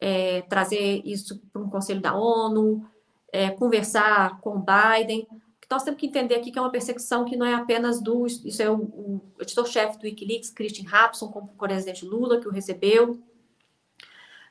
é, 0.00 0.42
trazer 0.42 1.02
isso 1.04 1.40
para 1.52 1.62
um 1.62 1.70
conselho 1.70 2.00
da 2.00 2.14
ONU, 2.14 2.84
é, 3.32 3.50
conversar 3.50 4.40
com 4.40 4.56
o 4.56 4.64
Biden. 4.64 5.26
Nós 5.70 5.82
temos 5.82 5.98
que 5.98 6.06
entender 6.06 6.36
aqui 6.36 6.50
que 6.50 6.58
é 6.58 6.62
uma 6.62 6.70
perseguição 6.70 7.24
que 7.24 7.36
não 7.36 7.46
é 7.46 7.54
apenas 7.54 8.00
do. 8.00 8.26
Isso 8.26 8.62
é 8.62 8.70
o, 8.70 8.76
o 8.76 9.20
editor-chefe 9.40 9.98
do 9.98 10.04
Wikileaks, 10.04 10.50
Christian 10.50 10.88
Rapson, 10.88 11.28
com 11.28 11.40
o 11.40 11.48
presidente 11.48 12.04
Lula, 12.04 12.40
que 12.40 12.48
o 12.48 12.52
recebeu. 12.52 13.20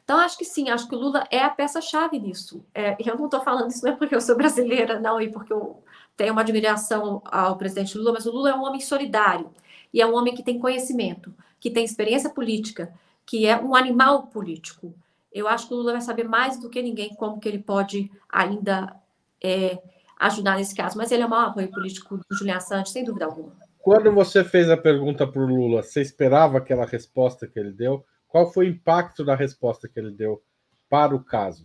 Então, 0.04 0.20
acho 0.20 0.38
que 0.38 0.46
sim, 0.46 0.70
acho 0.70 0.88
que 0.88 0.96
o 0.96 1.00
Lula 1.00 1.26
é 1.32 1.40
a 1.40 1.50
peça-chave 1.50 2.20
nisso. 2.20 2.64
É, 2.74 2.96
eu 3.00 3.18
não 3.18 3.26
estou 3.26 3.42
falando 3.42 3.72
isso 3.72 3.84
não 3.84 3.94
é 3.94 3.96
porque 3.96 4.14
eu 4.14 4.22
sou 4.22 4.36
brasileira, 4.38 5.00
não, 5.00 5.20
e 5.20 5.30
porque 5.32 5.52
eu 5.52 5.84
tenho 6.15 6.34
uma 6.34 6.41
admiração 6.41 7.21
ao 7.25 7.58
presidente 7.58 7.97
Lula, 7.97 8.13
mas 8.13 8.25
o 8.25 8.32
Lula 8.32 8.49
é 8.51 8.56
um 8.56 8.63
homem 8.63 8.82
solidário 8.82 9.51
e 9.93 10.01
é 10.01 10.06
um 10.06 10.15
homem 10.15 10.34
que 10.34 10.43
tem 10.43 10.60
conhecimento, 10.60 11.34
que 11.60 11.69
tem 11.69 11.84
experiência 11.84 12.30
política, 12.30 12.93
que 13.25 13.45
é 13.45 13.60
um 13.60 13.75
animal 13.75 14.28
político. 14.28 14.93
Eu 15.32 15.47
acho 15.47 15.67
que 15.67 15.73
o 15.73 15.78
Lula 15.78 15.93
vai 15.93 16.01
saber 16.01 16.28
mais 16.28 16.60
do 16.60 16.69
que 16.69 16.82
ninguém 16.82 17.13
como 17.15 17.39
que 17.39 17.49
ele 17.49 17.60
pode 17.60 18.10
ainda 18.30 18.95
é, 19.43 19.82
ajudar 20.19 20.58
nesse 20.58 20.73
caso. 20.73 20.97
Mas 20.97 21.12
ele 21.12 21.23
é 21.23 21.25
o 21.25 21.30
maior 21.30 21.49
apoio 21.49 21.69
político 21.69 22.17
do 22.17 22.36
Julian 22.36 22.58
Assange, 22.58 22.91
sem 22.91 23.04
dúvida 23.04 23.25
alguma. 23.25 23.51
Quando 23.80 24.12
você 24.12 24.43
fez 24.43 24.69
a 24.69 24.78
pergunta 24.78 25.28
para 25.28 25.41
o 25.41 25.45
Lula, 25.45 25.84
você 25.84 26.01
esperava 26.01 26.58
aquela 26.58 26.86
resposta 26.86 27.47
que 27.47 27.60
ele 27.60 27.71
deu? 27.71 28.04
Qual 28.28 28.51
foi 28.51 28.65
o 28.65 28.69
impacto 28.69 29.23
da 29.23 29.36
resposta 29.36 29.88
que 29.88 29.99
ele 29.99 30.12
deu 30.12 30.41
para 30.89 31.15
o 31.15 31.23
caso? 31.23 31.63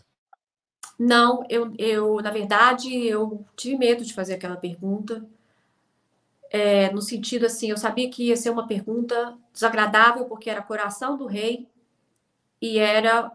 Não, 1.02 1.42
eu, 1.48 1.72
eu, 1.78 2.16
na 2.20 2.30
verdade, 2.30 2.94
eu 3.06 3.42
tive 3.56 3.78
medo 3.78 4.04
de 4.04 4.12
fazer 4.12 4.34
aquela 4.34 4.56
pergunta. 4.56 5.24
É, 6.50 6.92
no 6.92 7.00
sentido 7.00 7.46
assim, 7.46 7.70
eu 7.70 7.78
sabia 7.78 8.10
que 8.10 8.24
ia 8.24 8.36
ser 8.36 8.50
uma 8.50 8.66
pergunta 8.66 9.34
desagradável, 9.50 10.26
porque 10.26 10.50
era 10.50 10.60
coração 10.60 11.16
do 11.16 11.24
rei 11.24 11.66
e 12.60 12.78
era 12.78 13.32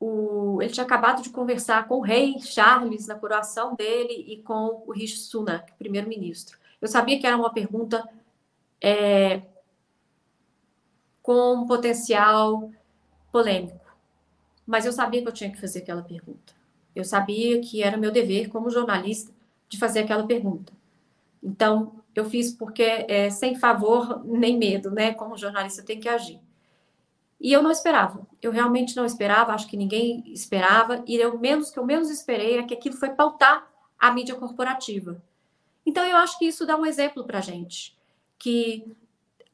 o. 0.00 0.62
Ele 0.62 0.72
tinha 0.72 0.86
acabado 0.86 1.22
de 1.22 1.28
conversar 1.28 1.86
com 1.86 1.96
o 1.98 2.00
rei 2.00 2.38
Charles 2.40 3.06
na 3.06 3.14
coroação 3.14 3.74
dele 3.74 4.24
e 4.26 4.42
com 4.42 4.82
o 4.86 4.92
Rishi 4.92 5.18
Sunak, 5.18 5.70
primeiro-ministro. 5.74 6.58
Eu 6.80 6.88
sabia 6.88 7.20
que 7.20 7.26
era 7.26 7.36
uma 7.36 7.52
pergunta 7.52 8.08
é, 8.80 9.42
com 11.22 11.66
potencial 11.66 12.70
polêmico, 13.30 13.84
mas 14.66 14.86
eu 14.86 14.92
sabia 14.92 15.20
que 15.20 15.28
eu 15.28 15.32
tinha 15.32 15.52
que 15.52 15.60
fazer 15.60 15.80
aquela 15.80 16.02
pergunta. 16.02 16.61
Eu 16.94 17.04
sabia 17.04 17.60
que 17.60 17.82
era 17.82 17.96
meu 17.96 18.10
dever 18.10 18.48
como 18.48 18.70
jornalista 18.70 19.32
de 19.68 19.78
fazer 19.78 20.00
aquela 20.00 20.26
pergunta. 20.26 20.72
Então, 21.42 21.92
eu 22.14 22.24
fiz 22.28 22.52
porque 22.52 22.82
é, 22.82 23.30
sem 23.30 23.56
favor 23.56 24.22
nem 24.24 24.58
medo, 24.58 24.90
né? 24.90 25.14
Como 25.14 25.36
jornalista 25.36 25.82
tem 25.82 25.98
que 25.98 26.08
agir. 26.08 26.38
E 27.40 27.52
eu 27.52 27.62
não 27.62 27.70
esperava. 27.70 28.26
Eu 28.40 28.52
realmente 28.52 28.94
não 28.94 29.04
esperava, 29.04 29.52
acho 29.52 29.66
que 29.66 29.76
ninguém 29.76 30.22
esperava, 30.26 31.02
e 31.06 31.16
eu 31.16 31.38
menos 31.38 31.70
que 31.70 31.78
eu 31.78 31.84
menos 31.84 32.08
esperei 32.08 32.58
é 32.58 32.62
que 32.62 32.74
aquilo 32.74 32.96
foi 32.96 33.10
pautar 33.10 33.68
a 33.98 34.12
mídia 34.12 34.34
corporativa. 34.34 35.20
Então 35.84 36.04
eu 36.04 36.16
acho 36.16 36.38
que 36.38 36.46
isso 36.46 36.64
dá 36.64 36.76
um 36.76 36.86
exemplo 36.86 37.24
para 37.24 37.38
a 37.38 37.42
gente, 37.42 37.96
que 38.38 38.84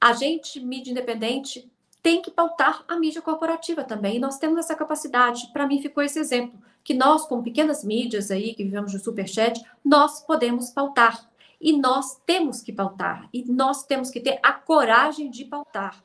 a 0.00 0.12
gente, 0.12 0.60
mídia 0.60 0.90
independente, 0.90 1.70
tem 2.02 2.22
que 2.22 2.30
pautar 2.30 2.84
a 2.88 2.96
mídia 2.96 3.20
corporativa 3.20 3.84
também. 3.84 4.16
E 4.16 4.20
nós 4.20 4.38
temos 4.38 4.58
essa 4.58 4.74
capacidade. 4.74 5.50
Para 5.52 5.66
mim, 5.66 5.82
ficou 5.82 6.02
esse 6.02 6.18
exemplo, 6.18 6.58
que 6.84 6.94
nós, 6.94 7.26
como 7.26 7.42
pequenas 7.42 7.84
mídias 7.84 8.30
aí, 8.30 8.54
que 8.54 8.64
vivemos 8.64 8.92
do 8.92 8.98
superchat, 8.98 9.62
nós 9.84 10.20
podemos 10.20 10.70
pautar. 10.70 11.28
E 11.60 11.76
nós 11.76 12.20
temos 12.24 12.62
que 12.62 12.72
pautar. 12.72 13.28
E 13.32 13.44
nós 13.50 13.84
temos 13.84 14.10
que 14.10 14.20
ter 14.20 14.38
a 14.42 14.52
coragem 14.52 15.28
de 15.30 15.44
pautar. 15.44 16.02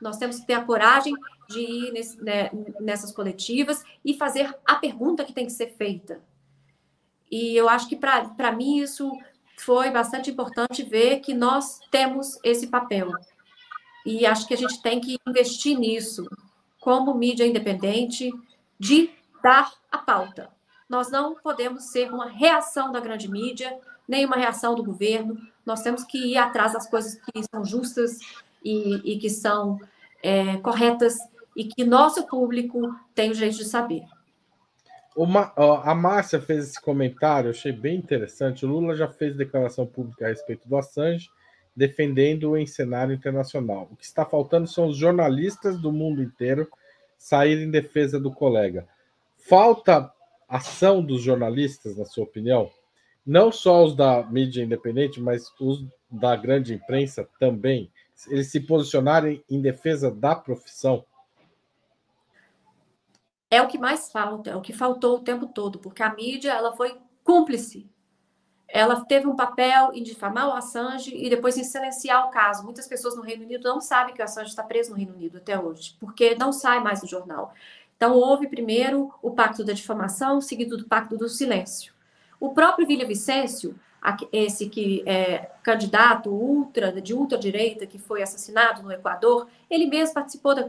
Nós 0.00 0.16
temos 0.16 0.40
que 0.40 0.46
ter 0.46 0.54
a 0.54 0.64
coragem 0.64 1.14
de 1.48 1.60
ir 1.60 1.92
nesse, 1.92 2.22
né, 2.22 2.50
nessas 2.80 3.12
coletivas 3.12 3.84
e 4.04 4.14
fazer 4.14 4.54
a 4.66 4.76
pergunta 4.76 5.24
que 5.24 5.32
tem 5.32 5.46
que 5.46 5.52
ser 5.52 5.74
feita. 5.76 6.20
E 7.30 7.56
eu 7.56 7.68
acho 7.68 7.88
que, 7.88 7.96
para 7.96 8.52
mim, 8.52 8.78
isso 8.78 9.10
foi 9.56 9.90
bastante 9.90 10.30
importante 10.30 10.82
ver 10.82 11.20
que 11.20 11.34
nós 11.34 11.80
temos 11.90 12.38
esse 12.42 12.66
papel. 12.66 13.10
E 14.04 14.26
acho 14.26 14.46
que 14.46 14.54
a 14.54 14.56
gente 14.56 14.82
tem 14.82 15.00
que 15.00 15.18
investir 15.26 15.78
nisso, 15.78 16.28
como 16.80 17.14
mídia 17.14 17.46
independente, 17.46 18.30
de 18.78 19.10
dar 19.42 19.72
a 19.90 19.98
pauta. 19.98 20.50
Nós 20.88 21.10
não 21.10 21.34
podemos 21.34 21.84
ser 21.84 22.12
uma 22.12 22.26
reação 22.26 22.92
da 22.92 23.00
grande 23.00 23.30
mídia, 23.30 23.78
nem 24.06 24.26
uma 24.26 24.36
reação 24.36 24.74
do 24.74 24.84
governo. 24.84 25.38
Nós 25.64 25.82
temos 25.82 26.04
que 26.04 26.18
ir 26.32 26.36
atrás 26.36 26.74
das 26.74 26.88
coisas 26.88 27.14
que 27.14 27.42
são 27.50 27.64
justas 27.64 28.18
e, 28.62 29.12
e 29.12 29.18
que 29.18 29.30
são 29.30 29.80
é, 30.22 30.58
corretas 30.58 31.16
e 31.56 31.64
que 31.64 31.84
nosso 31.84 32.26
público 32.26 32.94
tem 33.14 33.30
o 33.30 33.34
jeito 33.34 33.56
de 33.56 33.64
saber. 33.64 34.02
Uma, 35.16 35.52
a 35.56 35.94
Márcia 35.94 36.40
fez 36.40 36.70
esse 36.70 36.80
comentário, 36.80 37.50
achei 37.50 37.70
bem 37.70 37.96
interessante. 37.96 38.66
O 38.66 38.68
Lula 38.68 38.96
já 38.96 39.08
fez 39.08 39.36
declaração 39.36 39.86
pública 39.86 40.26
a 40.26 40.28
respeito 40.28 40.68
do 40.68 40.76
Assange 40.76 41.30
defendendo 41.76 42.56
em 42.56 42.66
cenário 42.66 43.14
internacional. 43.14 43.88
O 43.90 43.96
que 43.96 44.04
está 44.04 44.24
faltando 44.24 44.66
são 44.66 44.88
os 44.88 44.96
jornalistas 44.96 45.78
do 45.78 45.90
mundo 45.90 46.22
inteiro 46.22 46.68
saírem 47.18 47.64
em 47.64 47.70
defesa 47.70 48.20
do 48.20 48.32
colega. 48.32 48.86
Falta 49.36 50.12
ação 50.48 51.02
dos 51.02 51.22
jornalistas, 51.22 51.96
na 51.96 52.04
sua 52.04 52.24
opinião? 52.24 52.70
Não 53.26 53.50
só 53.50 53.84
os 53.84 53.96
da 53.96 54.22
mídia 54.24 54.62
independente, 54.62 55.20
mas 55.20 55.52
os 55.58 55.84
da 56.10 56.36
grande 56.36 56.74
imprensa 56.74 57.28
também. 57.40 57.90
Eles 58.28 58.50
se 58.50 58.60
posicionarem 58.60 59.42
em 59.50 59.60
defesa 59.60 60.10
da 60.10 60.34
profissão? 60.34 61.04
É 63.50 63.60
o 63.62 63.68
que 63.68 63.78
mais 63.78 64.10
falta, 64.10 64.50
é 64.50 64.56
o 64.56 64.60
que 64.60 64.72
faltou 64.72 65.16
o 65.16 65.22
tempo 65.22 65.46
todo, 65.46 65.78
porque 65.78 66.02
a 66.02 66.14
mídia 66.14 66.52
ela 66.52 66.76
foi 66.76 66.98
cúmplice 67.22 67.88
ela 68.74 69.04
teve 69.04 69.28
um 69.28 69.36
papel 69.36 69.92
em 69.94 70.02
difamar 70.02 70.48
o 70.48 70.52
Assange 70.52 71.16
e 71.16 71.30
depois 71.30 71.56
em 71.56 71.62
silenciar 71.62 72.26
o 72.26 72.30
caso. 72.32 72.64
Muitas 72.64 72.88
pessoas 72.88 73.14
no 73.14 73.22
Reino 73.22 73.44
Unido 73.44 73.68
não 73.68 73.80
sabem 73.80 74.12
que 74.12 74.20
o 74.20 74.24
Assange 74.24 74.50
está 74.50 74.64
preso 74.64 74.90
no 74.90 74.96
Reino 74.96 75.14
Unido 75.14 75.38
até 75.38 75.56
hoje, 75.56 75.96
porque 76.00 76.34
não 76.34 76.52
sai 76.52 76.80
mais 76.80 77.00
do 77.00 77.06
jornal. 77.06 77.54
Então, 77.96 78.16
houve 78.16 78.48
primeiro 78.48 79.14
o 79.22 79.30
pacto 79.30 79.62
da 79.62 79.72
difamação, 79.72 80.40
seguido 80.40 80.76
do 80.76 80.86
pacto 80.86 81.16
do 81.16 81.28
silêncio. 81.28 81.94
O 82.40 82.52
próprio 82.52 82.84
Vila 82.84 83.04
Vicêncio, 83.04 83.78
esse 84.32 84.68
que 84.68 85.04
é 85.06 85.52
candidato 85.62 86.28
ultra 86.30 87.00
de 87.00 87.14
ultradireita 87.14 87.86
que 87.86 87.96
foi 87.96 88.22
assassinado 88.22 88.82
no 88.82 88.90
Equador, 88.90 89.46
ele 89.70 89.86
mesmo 89.86 90.14
participou 90.14 90.52
da 90.52 90.68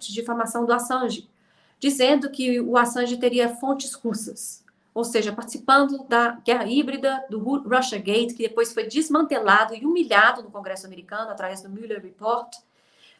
difamação 0.00 0.66
do 0.66 0.72
Assange, 0.72 1.30
dizendo 1.78 2.28
que 2.28 2.60
o 2.60 2.76
Assange 2.76 3.16
teria 3.18 3.54
fontes 3.54 3.94
russas, 3.94 4.64
ou 4.92 5.04
seja, 5.04 5.32
participando 5.32 6.04
da 6.04 6.32
guerra 6.44 6.66
híbrida 6.66 7.24
do 7.30 7.38
Russia 7.38 7.98
Gate, 7.98 8.36
que 8.36 8.48
depois 8.48 8.72
foi 8.72 8.86
desmantelado 8.86 9.74
e 9.74 9.86
humilhado 9.86 10.42
no 10.42 10.50
Congresso 10.50 10.86
americano 10.86 11.30
através 11.30 11.62
do 11.62 11.70
Mueller 11.70 12.02
Report. 12.02 12.52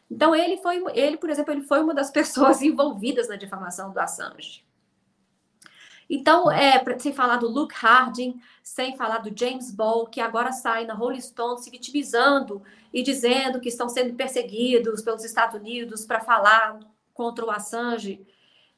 Então 0.09 0.35
ele 0.35 0.57
foi, 0.57 0.83
ele, 0.93 1.17
por 1.17 1.29
exemplo, 1.29 1.53
ele 1.53 1.61
foi 1.61 1.81
uma 1.81 1.93
das 1.93 2.09
pessoas 2.11 2.61
envolvidas 2.61 3.29
na 3.29 3.35
difamação 3.37 3.91
do 3.91 3.99
Assange. 3.99 4.65
Então, 6.13 6.51
é, 6.51 6.83
sem 6.99 7.13
falar 7.13 7.37
do 7.37 7.47
Luke 7.47 7.73
Harding, 7.73 8.37
sem 8.61 8.97
falar 8.97 9.19
do 9.19 9.31
James 9.33 9.71
Ball, 9.71 10.05
que 10.05 10.19
agora 10.19 10.51
sai 10.51 10.85
na 10.85 10.93
Rolling 10.93 11.21
Stone 11.21 11.63
se 11.63 11.69
vitimizando 11.69 12.61
e 12.93 13.01
dizendo 13.01 13.61
que 13.61 13.69
estão 13.69 13.87
sendo 13.87 14.13
perseguidos 14.15 15.01
pelos 15.01 15.23
Estados 15.23 15.55
Unidos 15.55 16.05
para 16.05 16.19
falar 16.19 16.79
contra 17.13 17.45
o 17.45 17.49
Assange. 17.49 18.19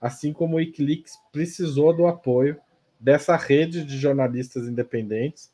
assim 0.00 0.32
como 0.32 0.54
o 0.54 0.58
Wikileaks 0.58 1.18
precisou 1.32 1.94
do 1.94 2.06
apoio 2.06 2.58
dessa 3.04 3.36
rede 3.36 3.84
de 3.84 3.98
jornalistas 3.98 4.66
independentes 4.66 5.52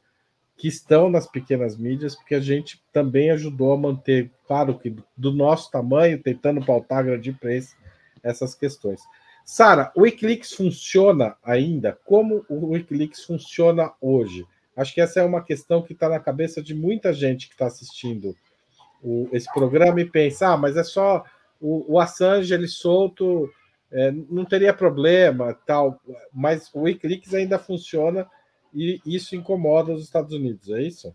que 0.57 0.69
estão 0.69 1.11
nas 1.11 1.27
pequenas 1.27 1.77
mídias, 1.77 2.15
porque 2.15 2.37
a 2.37 2.41
gente 2.41 2.81
também 2.93 3.31
ajudou 3.31 3.73
a 3.73 3.77
manter, 3.77 4.31
claro 4.47 4.79
que 4.79 4.95
do 5.17 5.33
nosso 5.33 5.69
tamanho, 5.69 6.23
tentando 6.23 6.65
pautar 6.65 6.99
a 6.99 7.03
grande 7.03 7.31
imprensa 7.31 7.75
essas 8.23 8.55
questões. 8.55 9.01
Sara, 9.45 9.91
o 9.97 10.03
Wikileaks 10.03 10.53
funciona 10.53 11.35
ainda? 11.43 11.99
Como 12.05 12.45
o 12.49 12.69
Wikileaks 12.69 13.25
funciona 13.25 13.91
hoje? 14.01 14.47
Acho 14.77 14.95
que 14.95 15.01
essa 15.01 15.19
é 15.19 15.25
uma 15.25 15.43
questão 15.43 15.83
que 15.83 15.93
está 15.93 16.09
na 16.09 16.21
cabeça 16.21 16.63
de 16.63 16.73
muita 16.73 17.13
gente 17.13 17.49
que 17.49 17.55
está 17.55 17.67
assistindo 17.67 18.37
o, 19.03 19.29
esse 19.33 19.53
programa 19.53 20.01
e 20.01 20.05
pensa, 20.05 20.51
ah, 20.53 20.57
mas 20.57 20.77
é 20.77 20.85
só 20.85 21.25
o, 21.61 21.95
o 21.95 21.99
Assange 21.99 22.55
ele 22.55 22.69
solto, 22.69 23.51
é, 23.93 24.11
não 24.13 24.45
teria 24.45 24.73
problema, 24.73 25.55
tal. 25.67 26.01
Mas 26.33 26.73
o 26.73 26.83
Wikileaks 26.83 27.35
ainda 27.35 27.59
funciona 27.59 28.29
e 28.73 29.01
isso 29.05 29.35
incomoda 29.35 29.93
os 29.93 30.05
Estados 30.05 30.33
Unidos, 30.33 30.71
é 30.71 30.83
isso? 30.83 31.15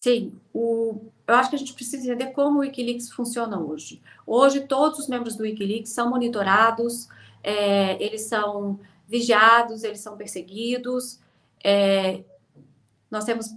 Sim, 0.00 0.32
o, 0.52 1.10
eu 1.26 1.34
acho 1.34 1.50
que 1.50 1.56
a 1.56 1.58
gente 1.58 1.74
precisa 1.74 2.04
entender 2.04 2.32
como 2.32 2.58
o 2.58 2.60
Wikileaks 2.60 3.10
funciona 3.10 3.58
hoje. 3.58 4.02
Hoje, 4.26 4.60
todos 4.60 4.98
os 4.98 5.08
membros 5.08 5.36
do 5.36 5.42
Wikileaks 5.42 5.90
são 5.90 6.10
monitorados, 6.10 7.08
é, 7.42 8.02
eles 8.02 8.22
são 8.22 8.80
vigiados, 9.06 9.84
eles 9.84 10.00
são 10.00 10.16
perseguidos. 10.16 11.20
É, 11.62 12.24
nós 13.10 13.24
temos, 13.24 13.54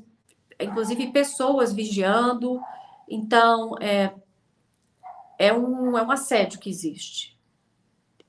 inclusive, 0.59 1.11
pessoas 1.11 1.71
vigiando. 1.71 2.59
Então, 3.07 3.75
é, 3.79 4.13
é, 5.37 5.53
um, 5.53 5.97
é 5.97 6.03
um 6.03 6.11
assédio 6.11 6.59
que 6.59 6.69
existe 6.69 7.32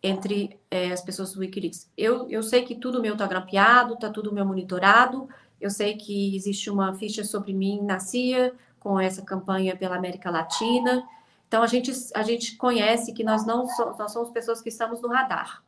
entre 0.05 0.61
é, 0.71 0.93
as 0.93 1.01
pessoas 1.01 1.33
do 1.33 1.41
Wikileaks. 1.41 1.91
Eu, 1.97 2.29
eu 2.29 2.43
sei 2.43 2.63
que 2.63 2.75
tudo 2.75 3.01
meu 3.01 3.15
está 3.15 3.27
grampeado, 3.27 3.95
está 3.95 4.11
tudo 4.11 4.35
meu 4.35 4.45
monitorado, 4.45 5.27
eu 5.59 5.71
sei 5.71 5.97
que 5.97 6.37
existe 6.37 6.69
uma 6.69 6.93
ficha 6.93 7.25
sobre 7.25 7.55
mim 7.55 7.81
na 7.81 7.99
CIA, 7.99 8.55
com 8.79 9.01
essa 9.01 9.23
campanha 9.23 9.75
pela 9.75 9.97
América 9.97 10.31
Latina. 10.31 11.09
Então, 11.49 11.63
a 11.63 11.67
gente, 11.67 11.91
a 12.15 12.23
gente 12.23 12.55
conhece 12.57 13.15
que 13.15 13.25
nós 13.25 13.47
não 13.47 13.67
nós 13.99 14.13
somos 14.13 14.29
pessoas 14.29 14.61
que 14.61 14.69
estamos 14.69 15.01
no 15.01 15.09
radar. 15.09 15.65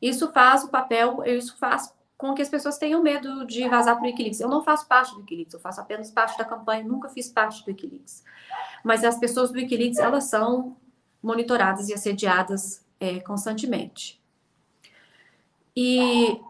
Isso 0.00 0.30
faz 0.32 0.62
o 0.62 0.68
papel, 0.68 1.24
isso 1.26 1.56
faz 1.58 1.92
com 2.16 2.34
que 2.34 2.42
as 2.42 2.48
pessoas 2.48 2.78
tenham 2.78 3.02
medo 3.02 3.44
de 3.46 3.68
vazar 3.68 3.96
para 3.96 4.04
o 4.04 4.06
Wikileaks. 4.06 4.38
Eu 4.38 4.48
não 4.48 4.62
faço 4.62 4.86
parte 4.86 5.12
do 5.12 5.20
Wikileaks, 5.20 5.54
eu 5.54 5.60
faço 5.60 5.80
apenas 5.80 6.12
parte 6.12 6.38
da 6.38 6.44
campanha, 6.44 6.84
nunca 6.84 7.08
fiz 7.08 7.28
parte 7.28 7.64
do 7.64 7.68
Wikileaks. 7.68 8.22
Mas 8.84 9.02
as 9.02 9.18
pessoas 9.18 9.50
do 9.50 9.56
Wikileaks, 9.56 9.98
elas 9.98 10.24
são 10.24 10.76
monitoradas 11.20 11.88
e 11.88 11.94
assediadas 11.94 12.86
é, 13.00 13.20
constantemente. 13.20 14.20
E 15.76 16.40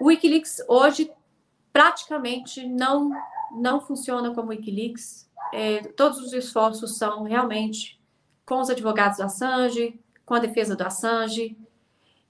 o 0.00 0.06
Wikileaks 0.06 0.62
hoje 0.68 1.10
praticamente 1.72 2.66
não, 2.66 3.10
não 3.52 3.80
funciona 3.80 4.32
como 4.34 4.50
Wikileaks. 4.50 5.28
É, 5.52 5.80
todos 5.82 6.18
os 6.18 6.32
esforços 6.32 6.96
são 6.96 7.24
realmente 7.24 8.00
com 8.46 8.60
os 8.60 8.70
advogados 8.70 9.18
do 9.18 9.24
Assange, 9.24 9.98
com 10.24 10.34
a 10.34 10.38
defesa 10.38 10.76
do 10.76 10.82
Assange. 10.82 11.56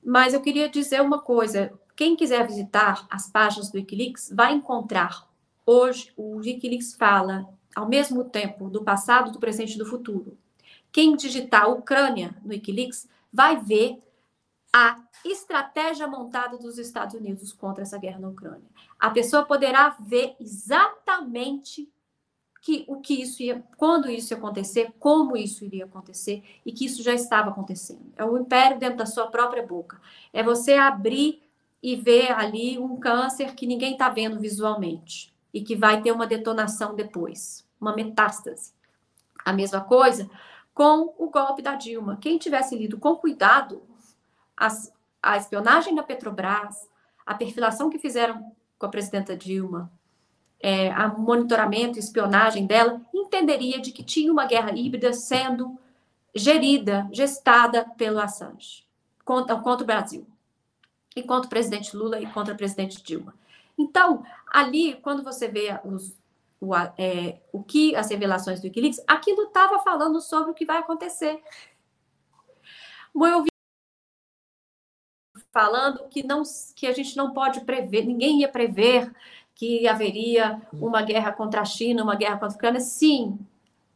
Mas 0.02 0.34
eu 0.34 0.40
queria 0.40 0.68
dizer 0.68 1.00
uma 1.00 1.20
coisa: 1.20 1.72
quem 1.94 2.16
quiser 2.16 2.46
visitar 2.46 3.06
as 3.10 3.30
páginas 3.30 3.70
do 3.70 3.76
Wikileaks 3.76 4.32
vai 4.34 4.54
encontrar. 4.54 5.28
Hoje, 5.64 6.12
o 6.16 6.36
Wikileaks 6.36 6.94
fala 6.94 7.48
ao 7.74 7.88
mesmo 7.88 8.24
tempo 8.24 8.68
do 8.68 8.82
passado, 8.82 9.30
do 9.30 9.38
presente 9.38 9.74
e 9.74 9.78
do 9.78 9.86
futuro. 9.86 10.36
Quem 10.93 11.16
digitar 11.16 11.70
Ucrânia 11.70 12.36
no 12.45 12.51
Wikileaks 12.51 13.09
vai 13.32 13.57
ver 13.57 14.01
a 14.72 15.03
estratégia 15.24 16.07
montada 16.07 16.59
dos 16.59 16.78
Estados 16.78 17.14
Unidos 17.14 17.53
contra 17.53 17.82
essa 17.82 17.99
guerra 17.99 18.20
na 18.20 18.28
Ucrânia. 18.28 18.68
A 19.01 19.11
pessoa 19.11 19.45
poderá 19.45 19.90
ver 20.01 20.36
exatamente 20.38 21.88
que 22.61 22.84
o 22.86 23.01
que 23.01 23.20
isso 23.20 23.43
ia, 23.43 23.62
quando 23.76 24.09
isso 24.09 24.32
ia 24.32 24.38
acontecer, 24.38 24.93
como 24.99 25.36
isso 25.36 25.64
iria 25.64 25.84
acontecer 25.84 26.45
e 26.64 26.72
que 26.72 26.84
isso 26.84 27.03
já 27.03 27.12
estava 27.12 27.51
acontecendo. 27.51 28.12
É 28.16 28.24
o 28.24 28.38
império 28.38 28.78
dentro 28.78 28.99
da 28.99 29.07
sua 29.07 29.26
própria 29.26 29.66
boca. 29.66 30.01
É 30.32 30.43
você 30.43 30.74
abrir 30.74 31.43
e 31.82 31.97
ver 31.97 32.30
ali 32.30 32.78
um 32.78 32.97
câncer 32.97 33.55
que 33.55 33.66
ninguém 33.66 33.93
está 33.93 34.09
vendo 34.09 34.38
visualmente 34.38 35.34
e 35.53 35.61
que 35.61 35.74
vai 35.74 36.01
ter 36.01 36.12
uma 36.12 36.26
detonação 36.26 36.95
depois, 36.95 37.66
uma 37.80 37.95
metástase. 37.95 38.72
A 39.45 39.53
mesma 39.53 39.80
coisa 39.80 40.30
com 40.74 41.14
o 41.18 41.30
golpe 41.30 41.62
da 41.62 41.74
Dilma. 41.74 42.18
Quem 42.20 42.38
tivesse 42.38 42.76
lido 42.76 42.98
com 42.98 43.16
cuidado 43.16 43.82
as, 44.56 44.92
a 45.22 45.36
espionagem 45.36 45.94
da 45.94 46.02
Petrobras, 46.02 46.88
a 47.24 47.34
perfilação 47.34 47.90
que 47.90 47.98
fizeram 47.98 48.52
com 48.78 48.86
a 48.86 48.88
presidenta 48.88 49.36
Dilma, 49.36 49.90
é, 50.60 50.90
a 50.92 51.08
monitoramento 51.08 51.98
e 51.98 52.00
espionagem 52.00 52.66
dela, 52.66 53.00
entenderia 53.12 53.80
de 53.80 53.92
que 53.92 54.02
tinha 54.02 54.32
uma 54.32 54.46
guerra 54.46 54.72
híbrida 54.76 55.12
sendo 55.12 55.78
gerida, 56.34 57.08
gestada 57.12 57.84
pelo 57.96 58.20
Assange 58.20 58.84
contra, 59.24 59.56
contra 59.56 59.84
o 59.84 59.86
Brasil, 59.86 60.26
e 61.14 61.22
contra 61.22 61.46
o 61.46 61.50
presidente 61.50 61.96
Lula 61.96 62.20
e 62.20 62.26
contra 62.26 62.54
a 62.54 62.56
presidente 62.56 63.02
Dilma. 63.02 63.34
Então, 63.76 64.24
ali, 64.50 64.94
quando 65.02 65.22
você 65.22 65.48
vê 65.48 65.78
os, 65.84 66.14
o, 66.62 66.76
é, 66.76 67.40
o 67.52 67.60
que 67.60 67.94
as 67.96 68.08
revelações 68.08 68.60
do 68.60 68.64
Wikileaks, 68.64 69.02
aquilo 69.04 69.42
estava 69.42 69.80
falando 69.80 70.20
sobre 70.20 70.52
o 70.52 70.54
que 70.54 70.64
vai 70.64 70.78
acontecer. 70.78 71.42
Eu 73.12 73.38
ouvi 73.38 73.48
falando 75.50 76.08
que 76.08 76.22
não 76.22 76.44
que 76.76 76.86
a 76.86 76.92
gente 76.92 77.16
não 77.16 77.32
pode 77.32 77.62
prever, 77.62 78.06
ninguém 78.06 78.40
ia 78.40 78.48
prever 78.48 79.12
que 79.56 79.88
haveria 79.88 80.62
uma 80.72 81.02
guerra 81.02 81.32
contra 81.32 81.60
a 81.60 81.64
China, 81.64 82.04
uma 82.04 82.14
guerra 82.14 82.38
contra 82.38 82.54
a 82.54 82.56
Ucrânia. 82.56 82.80
Sim, 82.80 83.38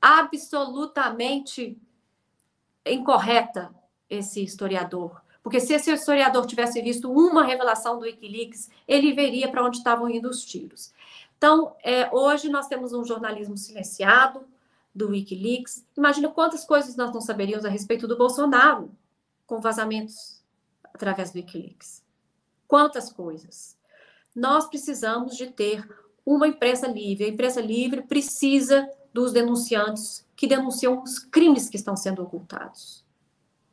absolutamente 0.03 1.79
incorreta 2.85 3.73
esse 4.11 4.43
historiador. 4.43 5.23
Porque 5.41 5.61
se 5.61 5.73
esse 5.73 5.93
historiador 5.93 6.45
tivesse 6.47 6.83
visto 6.83 7.11
uma 7.11 7.45
revelação 7.45 7.97
do 7.97 8.05
Wikileaks, 8.05 8.69
ele 8.89 9.13
veria 9.13 9.49
para 9.49 9.65
onde 9.65 9.79
estavam 9.79 10.11
indo 10.11 10.29
os 10.29 10.45
tiros. 10.45 10.93
Então, 11.37 11.77
é, 11.83 12.09
hoje 12.15 12.49
nós 12.49 12.67
temos 12.67 12.93
um 12.93 13.05
jornalismo 13.05 13.57
silenciado 13.57 14.45
do 14.95 15.09
Wikileaks. 15.11 15.85
Imagina 15.97 16.29
quantas 16.29 16.65
coisas 16.65 16.97
nós 16.97 17.13
não 17.13 17.21
saberíamos 17.21 17.65
a 17.65 17.69
respeito 17.69 18.09
do 18.09 18.17
Bolsonaro 18.17 18.91
com 19.47 19.61
vazamentos 19.61 20.43
através 20.93 21.31
do 21.31 21.37
Wikileaks. 21.37 22.03
Quantas 22.67 23.13
coisas. 23.13 23.77
Nós 24.35 24.67
precisamos 24.67 25.37
de 25.37 25.49
ter 25.49 25.87
uma 26.25 26.49
imprensa 26.49 26.89
livre. 26.89 27.25
A 27.25 27.29
imprensa 27.29 27.61
livre 27.61 28.03
precisa 28.03 28.91
dos 29.13 29.33
denunciantes 29.33 30.27
que 30.35 30.47
denunciam 30.47 31.03
os 31.03 31.19
crimes 31.19 31.69
que 31.69 31.77
estão 31.77 31.97
sendo 31.97 32.23
ocultados. 32.23 33.05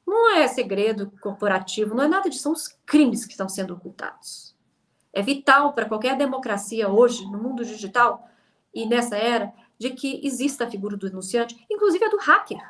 Não 0.06 0.36
é 0.36 0.48
segredo 0.48 1.12
corporativo, 1.22 1.96
não 1.96 2.04
é 2.04 2.08
nada 2.08 2.30
disso, 2.30 2.44
são 2.44 2.52
os 2.52 2.68
crimes 2.86 3.26
que 3.26 3.32
estão 3.32 3.50
sendo 3.50 3.74
ocultados. 3.74 4.53
É 5.14 5.22
vital 5.22 5.74
para 5.74 5.86
qualquer 5.86 6.18
democracia 6.18 6.90
hoje, 6.90 7.24
no 7.30 7.38
mundo 7.38 7.64
digital 7.64 8.28
e 8.74 8.86
nessa 8.88 9.16
era, 9.16 9.54
de 9.78 9.92
que 9.92 10.26
exista 10.26 10.66
a 10.66 10.70
figura 10.70 10.98
do 10.98 11.08
denunciante, 11.08 11.64
inclusive 11.70 12.04
a 12.04 12.10
do 12.10 12.18
hacker. 12.18 12.62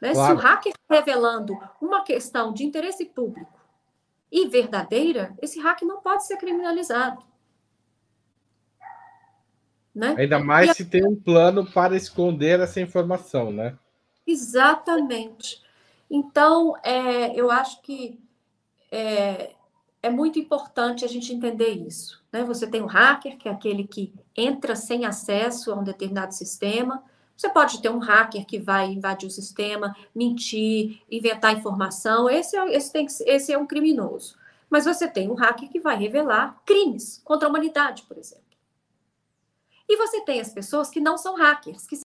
Né? 0.00 0.12
Claro. 0.12 0.38
Se 0.38 0.44
o 0.44 0.46
hacker 0.46 0.74
revelando 0.88 1.58
uma 1.80 2.04
questão 2.04 2.52
de 2.52 2.62
interesse 2.62 3.04
público 3.06 3.58
e 4.30 4.46
verdadeira, 4.48 5.34
esse 5.42 5.60
hack 5.60 5.82
não 5.82 6.00
pode 6.00 6.26
ser 6.26 6.36
criminalizado. 6.36 7.24
Né? 9.94 10.14
Ainda 10.18 10.38
mais 10.38 10.70
e 10.70 10.74
se 10.74 10.82
a... 10.82 10.86
tem 10.86 11.06
um 11.06 11.16
plano 11.16 11.70
para 11.70 11.96
esconder 11.96 12.60
essa 12.60 12.80
informação, 12.80 13.50
né? 13.50 13.78
Exatamente. 14.26 15.62
Então, 16.10 16.76
é, 16.82 17.34
eu 17.34 17.50
acho 17.50 17.80
que 17.82 18.20
é, 18.90 19.54
é, 20.04 20.10
muito 20.10 20.38
importante 20.38 21.02
a 21.02 21.08
gente 21.08 21.32
entender 21.32 21.70
isso. 21.70 22.22
Né? 22.30 22.44
Você 22.44 22.66
tem 22.66 22.82
o 22.82 22.86
hacker, 22.86 23.38
que 23.38 23.48
é 23.48 23.52
aquele 23.52 23.86
que 23.86 24.12
entra 24.36 24.76
sem 24.76 25.06
acesso 25.06 25.72
a 25.72 25.76
um 25.76 25.82
determinado 25.82 26.34
sistema. 26.34 27.02
Você 27.34 27.48
pode 27.48 27.80
ter 27.80 27.88
um 27.88 27.98
hacker 27.98 28.44
que 28.44 28.58
vai 28.58 28.92
invadir 28.92 29.26
o 29.26 29.30
sistema, 29.30 29.96
mentir, 30.14 31.02
inventar 31.10 31.56
informação. 31.56 32.28
Esse 32.28 32.54
é, 32.54 32.76
esse 32.76 32.92
tem, 32.92 33.06
esse 33.06 33.50
é 33.50 33.56
um 33.56 33.66
criminoso. 33.66 34.36
Mas 34.68 34.84
você 34.84 35.08
tem 35.08 35.30
um 35.30 35.34
hacker 35.34 35.70
que 35.70 35.80
vai 35.80 35.96
revelar 35.96 36.60
crimes 36.66 37.22
contra 37.24 37.48
a 37.48 37.50
humanidade, 37.50 38.02
por 38.02 38.18
exemplo. 38.18 38.44
E 39.88 39.96
você 39.96 40.20
tem 40.20 40.38
as 40.38 40.52
pessoas 40.52 40.90
que 40.90 41.00
não 41.00 41.16
são 41.16 41.34
hackers, 41.34 41.86
que 41.86 41.98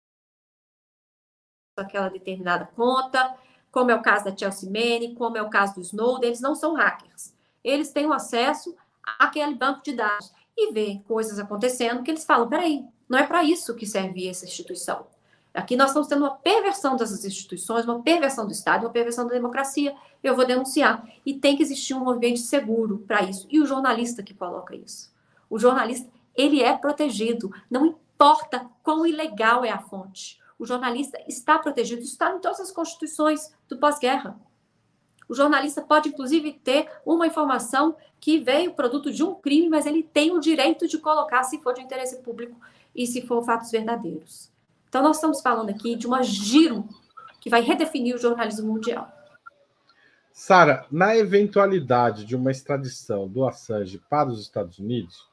aquela 1.77 2.09
determinada 2.09 2.65
conta, 2.75 3.35
como 3.71 3.91
é 3.91 3.95
o 3.95 4.01
caso 4.01 4.25
da 4.25 4.35
Chelsea 4.35 4.69
Manning, 4.69 5.15
como 5.15 5.37
é 5.37 5.41
o 5.41 5.49
caso 5.49 5.75
do 5.75 5.81
Snowden, 5.81 6.27
eles 6.27 6.41
não 6.41 6.55
são 6.55 6.73
hackers. 6.73 7.37
Eles 7.63 7.91
têm 7.91 8.05
o 8.05 8.13
acesso 8.13 8.75
àquele 9.17 9.55
banco 9.55 9.83
de 9.83 9.93
dados 9.93 10.31
e 10.57 10.71
vê 10.71 11.01
coisas 11.07 11.39
acontecendo 11.39 12.03
que 12.03 12.11
eles 12.11 12.25
falam, 12.25 12.47
peraí, 12.47 12.85
não 13.07 13.17
é 13.17 13.25
para 13.25 13.43
isso 13.43 13.75
que 13.75 13.85
serve 13.85 14.27
essa 14.27 14.45
instituição. 14.45 15.07
Aqui 15.53 15.75
nós 15.75 15.89
estamos 15.89 16.07
tendo 16.07 16.23
uma 16.23 16.35
perversão 16.35 16.95
dessas 16.95 17.25
instituições, 17.25 17.85
uma 17.85 18.01
perversão 18.01 18.45
do 18.45 18.51
Estado, 18.51 18.85
uma 18.85 18.91
perversão 18.91 19.25
da 19.25 19.33
democracia. 19.33 19.95
Eu 20.23 20.35
vou 20.35 20.45
denunciar. 20.45 21.03
E 21.25 21.33
tem 21.33 21.57
que 21.57 21.63
existir 21.63 21.95
um 21.95 22.09
ambiente 22.09 22.39
seguro 22.41 23.03
para 23.07 23.23
isso. 23.23 23.47
E 23.49 23.59
o 23.59 23.65
jornalista 23.65 24.21
que 24.21 24.33
coloca 24.33 24.75
isso. 24.75 25.11
O 25.49 25.57
jornalista, 25.57 26.07
ele 26.35 26.61
é 26.61 26.77
protegido. 26.77 27.51
Não 27.69 27.85
importa 27.85 28.69
quão 28.83 29.05
ilegal 29.07 29.65
é 29.65 29.71
a 29.71 29.79
fonte. 29.79 30.39
O 30.59 30.65
jornalista 30.65 31.17
está 31.27 31.57
protegido, 31.57 32.01
isso 32.01 32.11
está 32.11 32.35
em 32.35 32.39
todas 32.39 32.59
as 32.59 32.71
constituições 32.71 33.51
do 33.67 33.77
pós-guerra. 33.77 34.37
O 35.29 35.35
jornalista 35.35 35.83
pode, 35.83 36.09
inclusive, 36.09 36.53
ter 36.53 36.89
uma 37.05 37.27
informação 37.27 37.95
que 38.19 38.39
veio 38.39 38.73
produto 38.73 39.13
de 39.13 39.23
um 39.23 39.35
crime, 39.35 39.69
mas 39.69 39.85
ele 39.85 40.01
tem 40.01 40.31
o 40.31 40.39
direito 40.39 40.87
de 40.87 40.97
colocar 40.97 41.43
se 41.43 41.61
for 41.61 41.73
de 41.73 41.81
interesse 41.81 42.17
público 42.23 42.59
e 42.95 43.05
se 43.05 43.21
for 43.21 43.45
fatos 43.45 43.69
verdadeiros. 43.69 44.51
Então, 44.89 45.03
nós 45.03 45.17
estamos 45.17 45.39
falando 45.39 45.69
aqui 45.69 45.95
de 45.95 46.07
uma 46.07 46.23
giro 46.23 46.89
que 47.39 47.49
vai 47.49 47.61
redefinir 47.61 48.15
o 48.15 48.19
jornalismo 48.19 48.73
mundial. 48.73 49.07
Sara, 50.33 50.87
na 50.91 51.15
eventualidade 51.15 52.25
de 52.25 52.35
uma 52.35 52.49
extradição 52.49 53.27
do 53.27 53.45
Assange 53.45 54.01
para 54.09 54.29
os 54.29 54.41
Estados 54.41 54.79
Unidos, 54.79 55.27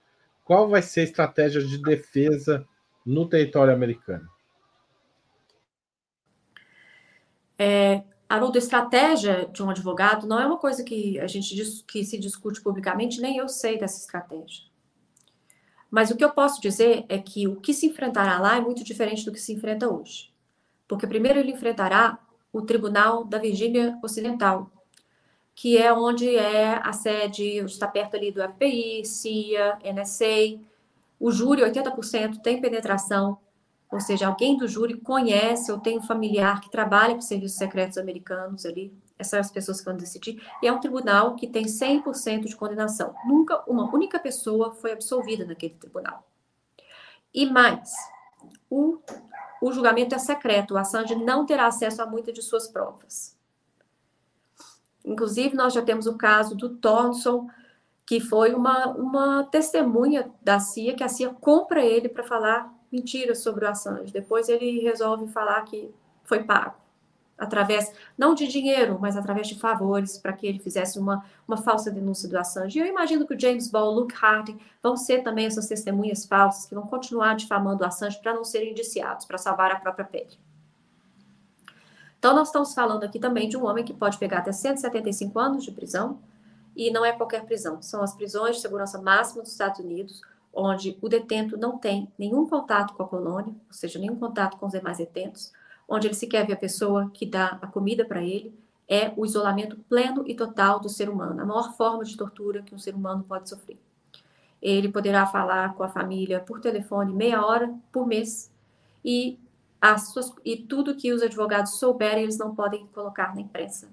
qual 0.45 0.69
vai 0.69 0.83
ser 0.83 1.01
a 1.01 1.05
estratégia 1.05 1.63
de 1.63 1.79
defesa 1.79 2.69
no 3.05 3.27
território 3.27 3.73
americano? 3.73 4.29
É, 7.59 8.03
Haroldo, 8.29 8.59
estratégia 8.59 9.49
de 9.53 9.63
um 9.63 9.71
advogado 9.71 10.27
não 10.27 10.41
é 10.41 10.47
uma 10.47 10.59
coisa 10.59 10.83
que 10.83 11.19
a 11.21 11.27
gente 11.27 11.55
diz, 11.55 11.83
que 11.83 12.05
se 12.05 12.19
discute 12.19 12.61
publicamente, 12.61 13.21
nem 13.21 13.37
eu 13.37 13.49
sei 13.49 13.79
dessa 13.79 14.01
estratégia. 14.01 14.65
Mas 15.89 16.11
o 16.11 16.17
que 16.17 16.25
eu 16.25 16.31
posso 16.31 16.61
dizer 16.61 17.05
é 17.09 17.19
que 17.19 17.47
o 17.47 17.57
que 17.57 17.73
se 17.73 17.87
enfrentará 17.87 18.41
lá 18.41 18.57
é 18.57 18.61
muito 18.61 18.83
diferente 18.83 19.25
do 19.25 19.31
que 19.31 19.41
se 19.41 19.53
enfrenta 19.53 19.89
hoje. 19.89 20.33
Porque 20.89 21.07
primeiro 21.07 21.39
ele 21.39 21.53
enfrentará 21.53 22.19
o 22.53 22.63
Tribunal 22.63 23.25
da 23.25 23.39
Virgínia 23.39 23.99
Ocidental, 24.03 24.71
que 25.55 25.79
é 25.79 25.93
onde 25.93 26.37
é 26.37 26.81
a 26.83 26.93
sede, 26.93 27.59
está 27.59 27.87
perto 27.87 28.17
ali 28.17 28.33
do 28.33 28.43
FBI, 28.43 29.05
CIA, 29.05 29.79
NSA. 29.85 30.59
O 31.19 31.31
júri, 31.31 31.63
80%, 31.63 32.43
tem 32.43 32.61
penetração 32.61 33.39
ou 33.91 34.01
seja, 34.01 34.27
alguém 34.27 34.57
do 34.57 34.67
júri 34.67 34.97
conhece 35.01 35.71
ou 35.71 35.79
tem 35.79 35.99
um 35.99 36.03
familiar 36.03 36.61
que 36.61 36.71
trabalha 36.71 37.15
com 37.15 37.21
serviços 37.21 37.57
secretos 37.57 37.97
americanos 37.97 38.67
ali, 38.67 38.93
essas 39.19 39.51
pessoas 39.51 39.79
que 39.79 39.87
vão 39.87 39.97
decidir, 39.97 40.43
e 40.63 40.67
é 40.67 40.73
um 40.73 40.81
tribunal 40.81 41.37
que 41.37 41.47
tem 41.47 41.65
100% 41.65 42.47
de 42.47 42.57
condenação. 42.57 43.15
Nunca 43.25 43.63
uma 43.67 43.89
única 43.95 44.19
pessoa 44.19 44.75
foi 44.75 44.93
absolvida 44.93 45.45
naquele 45.45 45.75
tribunal. 45.75 46.27
E 47.33 47.47
mais, 47.47 47.93
o, 48.69 48.99
o 49.63 49.73
julgamento 49.73 50.15
é 50.15 50.19
secreto, 50.19 50.75
o 50.75 50.79
Assange 50.79 51.15
não 51.15 51.47
terá 51.47 51.67
acesso 51.67 52.03
a 52.03 52.07
muitas 52.07 52.35
de 52.35 52.43
suas 52.43 52.67
provas. 52.67 53.37
Inclusive, 55.05 55.55
nós 55.55 55.73
já 55.73 55.83
temos 55.83 56.07
o 56.07 56.19
caso 56.19 56.57
do 56.57 56.77
Thornton, 56.77 57.49
que 58.05 58.21
foi 58.21 58.53
uma, 58.53 58.89
uma 58.89 59.45
testemunha 59.45 60.31
da 60.43 60.59
CIA, 60.59 60.95
que 60.95 61.05
a 61.05 61.09
CIA 61.09 61.31
compra 61.31 61.85
ele 61.85 62.09
para 62.09 62.25
falar 62.25 62.76
mentiras 62.91 63.39
sobre 63.39 63.65
o 63.65 63.69
Assange. 63.69 64.13
Depois 64.13 64.49
ele 64.49 64.81
resolve 64.81 65.27
falar 65.29 65.63
que 65.63 65.91
foi 66.25 66.45
pago 66.45 66.87
através 67.39 67.93
não 68.17 68.35
de 68.35 68.47
dinheiro, 68.47 68.99
mas 69.01 69.17
através 69.17 69.47
de 69.47 69.59
favores 69.59 70.19
para 70.19 70.33
que 70.33 70.47
ele 70.47 70.59
fizesse 70.59 70.99
uma, 70.99 71.25
uma 71.47 71.57
falsa 71.57 71.91
denúncia 71.91 72.29
do 72.29 72.39
Assange. 72.39 72.79
E 72.79 72.83
eu 72.83 72.87
imagino 72.87 73.27
que 73.27 73.35
o 73.35 73.41
James 73.41 73.69
Ball, 73.69 73.93
Luke 73.93 74.15
Harding 74.15 74.59
vão 74.83 74.97
ser 74.97 75.23
também 75.23 75.47
essas 75.47 75.69
testemunhas 75.69 76.25
falsas 76.25 76.67
que 76.67 76.75
vão 76.75 76.87
continuar 76.87 77.37
difamando 77.37 77.83
o 77.83 77.87
Assange 77.87 78.19
para 78.21 78.35
não 78.35 78.45
serem 78.45 78.71
indiciados, 78.71 79.27
para 79.27 79.39
salvar 79.39 79.71
a 79.71 79.77
própria 79.77 80.05
pele. 80.05 80.39
Então 82.19 82.35
nós 82.35 82.49
estamos 82.49 82.75
falando 82.75 83.05
aqui 83.05 83.19
também 83.19 83.49
de 83.49 83.57
um 83.57 83.67
homem 83.67 83.85
que 83.85 83.93
pode 83.93 84.19
pegar 84.19 84.39
até 84.39 84.51
175 84.51 85.39
anos 85.39 85.65
de 85.65 85.71
prisão 85.71 86.19
e 86.75 86.91
não 86.91 87.05
é 87.05 87.13
qualquer 87.13 87.45
prisão, 87.45 87.81
são 87.81 88.03
as 88.03 88.15
prisões 88.15 88.57
de 88.57 88.63
segurança 88.63 89.01
máxima 89.01 89.43
dos 89.43 89.53
Estados 89.53 89.81
Unidos, 89.81 90.21
onde 90.57 90.97
o 91.03 91.09
detento 91.09 91.59
não 91.59 91.77
tem 91.77 92.11
nenhum 92.19 92.49
contato 92.49 92.95
com 92.95 93.03
a 93.03 93.09
colônia, 93.09 93.53
ou 93.53 93.73
seja, 93.73 93.99
nenhum 93.99 94.17
contato 94.17 94.57
com 94.57 94.67
os 94.67 94.73
demais 94.73 94.97
detentos, 94.97 95.53
onde 95.87 96.07
ele 96.07 96.15
sequer 96.15 96.47
vê 96.47 96.55
a 96.55 96.57
pessoa 96.57 97.11
que 97.13 97.27
dá 97.27 97.59
a 97.61 97.67
comida 97.67 98.07
para 98.07 98.23
ele, 98.23 98.59
é 98.89 99.13
o 99.17 99.27
isolamento 99.27 99.77
pleno 99.89 100.25
e 100.27 100.35
total 100.35 100.81
do 100.81 100.89
ser 100.89 101.11
humano, 101.11 101.43
a 101.43 101.45
maior 101.45 101.77
forma 101.77 102.05
de 102.05 102.17
tortura 102.17 102.63
que 102.63 102.75
um 102.75 102.79
ser 102.79 102.95
humano 102.95 103.23
pode 103.23 103.49
sofrer. 103.49 103.79
Ele 104.63 104.89
poderá 104.89 105.27
falar 105.27 105.75
com 105.75 105.83
a 105.83 105.89
família 105.89 106.41
por 106.41 106.61
telefone 106.61 107.13
meia 107.13 107.45
hora 107.45 107.73
por 107.93 108.07
mês 108.07 108.51
e 109.05 109.39
as 109.81 110.13
suas, 110.13 110.33
e 110.45 110.57
tudo 110.57 110.97
que 110.97 111.13
os 111.13 111.23
advogados 111.23 111.79
souberem, 111.79 112.23
eles 112.23 112.39
não 112.39 112.55
podem 112.55 112.87
colocar 112.87 113.35
na 113.35 113.43
imprensa. 113.43 113.89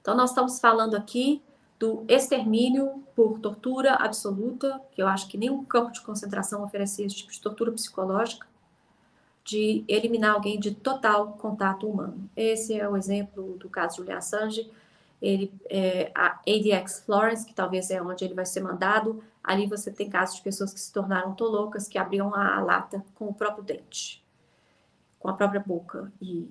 Então, 0.00 0.14
nós 0.14 0.30
estamos 0.30 0.60
falando 0.60 0.94
aqui 0.94 1.42
do 1.78 2.04
extermínio 2.08 3.04
por 3.14 3.38
tortura 3.38 3.94
absoluta, 3.94 4.80
que 4.92 5.02
eu 5.02 5.06
acho 5.06 5.28
que 5.28 5.36
nenhum 5.36 5.64
campo 5.64 5.92
de 5.92 6.00
concentração 6.00 6.62
oferecia 6.62 7.04
esse 7.06 7.16
tipo 7.16 7.32
de 7.32 7.40
tortura 7.40 7.72
psicológica, 7.72 8.46
de 9.44 9.84
eliminar 9.86 10.34
alguém 10.34 10.58
de 10.58 10.74
total 10.74 11.32
contato 11.34 11.86
humano. 11.86 12.28
Esse 12.34 12.78
é 12.78 12.88
o 12.88 12.96
exemplo 12.96 13.58
do 13.58 13.68
caso 13.68 13.98
Julian 13.98 14.16
Assange. 14.16 14.70
Ele, 15.20 15.52
é, 15.70 16.10
a 16.14 16.40
ADX 16.46 17.00
Florence, 17.00 17.46
que 17.46 17.54
talvez 17.54 17.90
é 17.90 18.00
onde 18.00 18.24
ele 18.24 18.34
vai 18.34 18.46
ser 18.46 18.60
mandado, 18.60 19.22
ali 19.42 19.66
você 19.66 19.90
tem 19.90 20.08
casos 20.08 20.36
de 20.36 20.42
pessoas 20.42 20.72
que 20.72 20.80
se 20.80 20.92
tornaram 20.92 21.34
toloucas, 21.34 21.88
que 21.88 21.98
abriam 21.98 22.34
a, 22.34 22.56
a 22.56 22.60
lata 22.60 23.04
com 23.14 23.26
o 23.26 23.34
próprio 23.34 23.62
dente, 23.62 24.24
com 25.18 25.28
a 25.28 25.34
própria 25.34 25.60
boca. 25.60 26.12
E, 26.20 26.50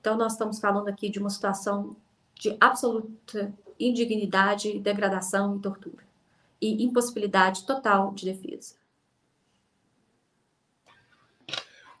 então, 0.00 0.16
nós 0.16 0.32
estamos 0.32 0.58
falando 0.60 0.88
aqui 0.88 1.08
de 1.08 1.18
uma 1.18 1.30
situação 1.30 1.96
de 2.34 2.56
absoluta 2.60 3.52
indignidade, 3.86 4.78
degradação 4.78 5.56
e 5.56 5.60
tortura. 5.60 6.04
E 6.60 6.84
impossibilidade 6.84 7.66
total 7.66 8.12
de 8.12 8.24
defesa. 8.26 8.76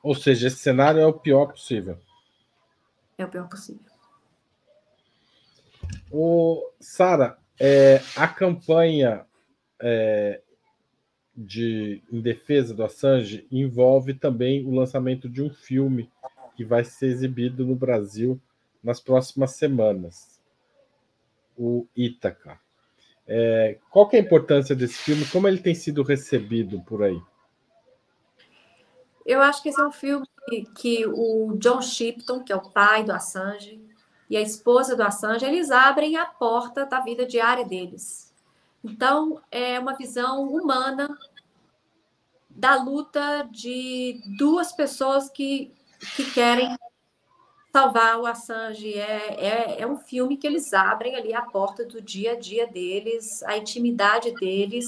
Ou 0.02 0.14
seja, 0.14 0.48
esse 0.48 0.56
cenário 0.56 1.00
é 1.00 1.06
o 1.06 1.12
pior 1.12 1.46
possível. 1.46 1.98
É 3.18 3.24
o 3.24 3.28
pior 3.28 3.48
possível. 3.48 3.82
O 6.10 6.70
Sara, 6.80 7.38
é, 7.58 8.00
a 8.16 8.26
campanha 8.28 9.26
é, 9.80 10.40
de 11.36 12.02
em 12.10 12.20
defesa 12.20 12.74
do 12.74 12.84
Assange 12.84 13.46
envolve 13.50 14.14
também 14.14 14.64
o 14.64 14.74
lançamento 14.74 15.28
de 15.28 15.42
um 15.42 15.50
filme 15.50 16.10
que 16.56 16.64
vai 16.64 16.84
ser 16.84 17.06
exibido 17.06 17.64
no 17.64 17.74
Brasil 17.74 18.40
nas 18.82 19.00
próximas 19.00 19.52
semanas 19.52 20.31
o 21.62 21.86
Ítaca. 21.96 22.58
É, 23.26 23.78
qual 23.88 24.08
que 24.08 24.16
é 24.16 24.18
a 24.18 24.22
importância 24.22 24.74
desse 24.74 24.94
filme? 24.94 25.24
Como 25.26 25.46
ele 25.46 25.58
tem 25.58 25.74
sido 25.74 26.02
recebido 26.02 26.80
por 26.80 27.04
aí? 27.04 27.20
Eu 29.24 29.40
acho 29.40 29.62
que 29.62 29.68
esse 29.68 29.80
é 29.80 29.86
um 29.86 29.92
filme 29.92 30.26
que, 30.76 31.06
o 31.06 31.56
John 31.58 31.80
Shipton, 31.80 32.42
que 32.42 32.52
é 32.52 32.56
o 32.56 32.70
pai 32.70 33.04
do 33.04 33.12
Assange, 33.12 33.80
e 34.28 34.36
a 34.36 34.40
esposa 34.40 34.96
do 34.96 35.02
Assange, 35.04 35.44
eles 35.44 35.70
abrem 35.70 36.16
a 36.16 36.26
porta 36.26 36.84
da 36.84 36.98
vida 37.00 37.24
diária 37.24 37.64
deles. 37.64 38.34
Então, 38.82 39.40
é 39.48 39.78
uma 39.78 39.96
visão 39.96 40.42
humana 40.48 41.16
da 42.50 42.74
luta 42.82 43.48
de 43.52 44.20
duas 44.36 44.72
pessoas 44.72 45.30
que, 45.30 45.72
que 46.16 46.28
querem 46.32 46.76
salvar 47.72 48.20
o 48.20 48.26
Assange. 48.26 48.92
É, 48.94 49.34
é, 49.38 49.80
é 49.80 49.86
um 49.86 49.96
filme 49.96 50.36
que 50.36 50.46
eles 50.46 50.72
abrem 50.74 51.16
ali 51.16 51.32
a 51.32 51.42
porta 51.42 51.84
do 51.84 52.00
dia 52.02 52.32
a 52.32 52.38
dia 52.38 52.66
deles, 52.66 53.42
a 53.44 53.56
intimidade 53.56 54.32
deles. 54.34 54.86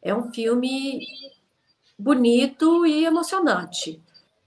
É 0.00 0.14
um 0.14 0.32
filme 0.32 1.06
bonito 1.98 2.86
e 2.86 3.04
emocionante. 3.04 4.02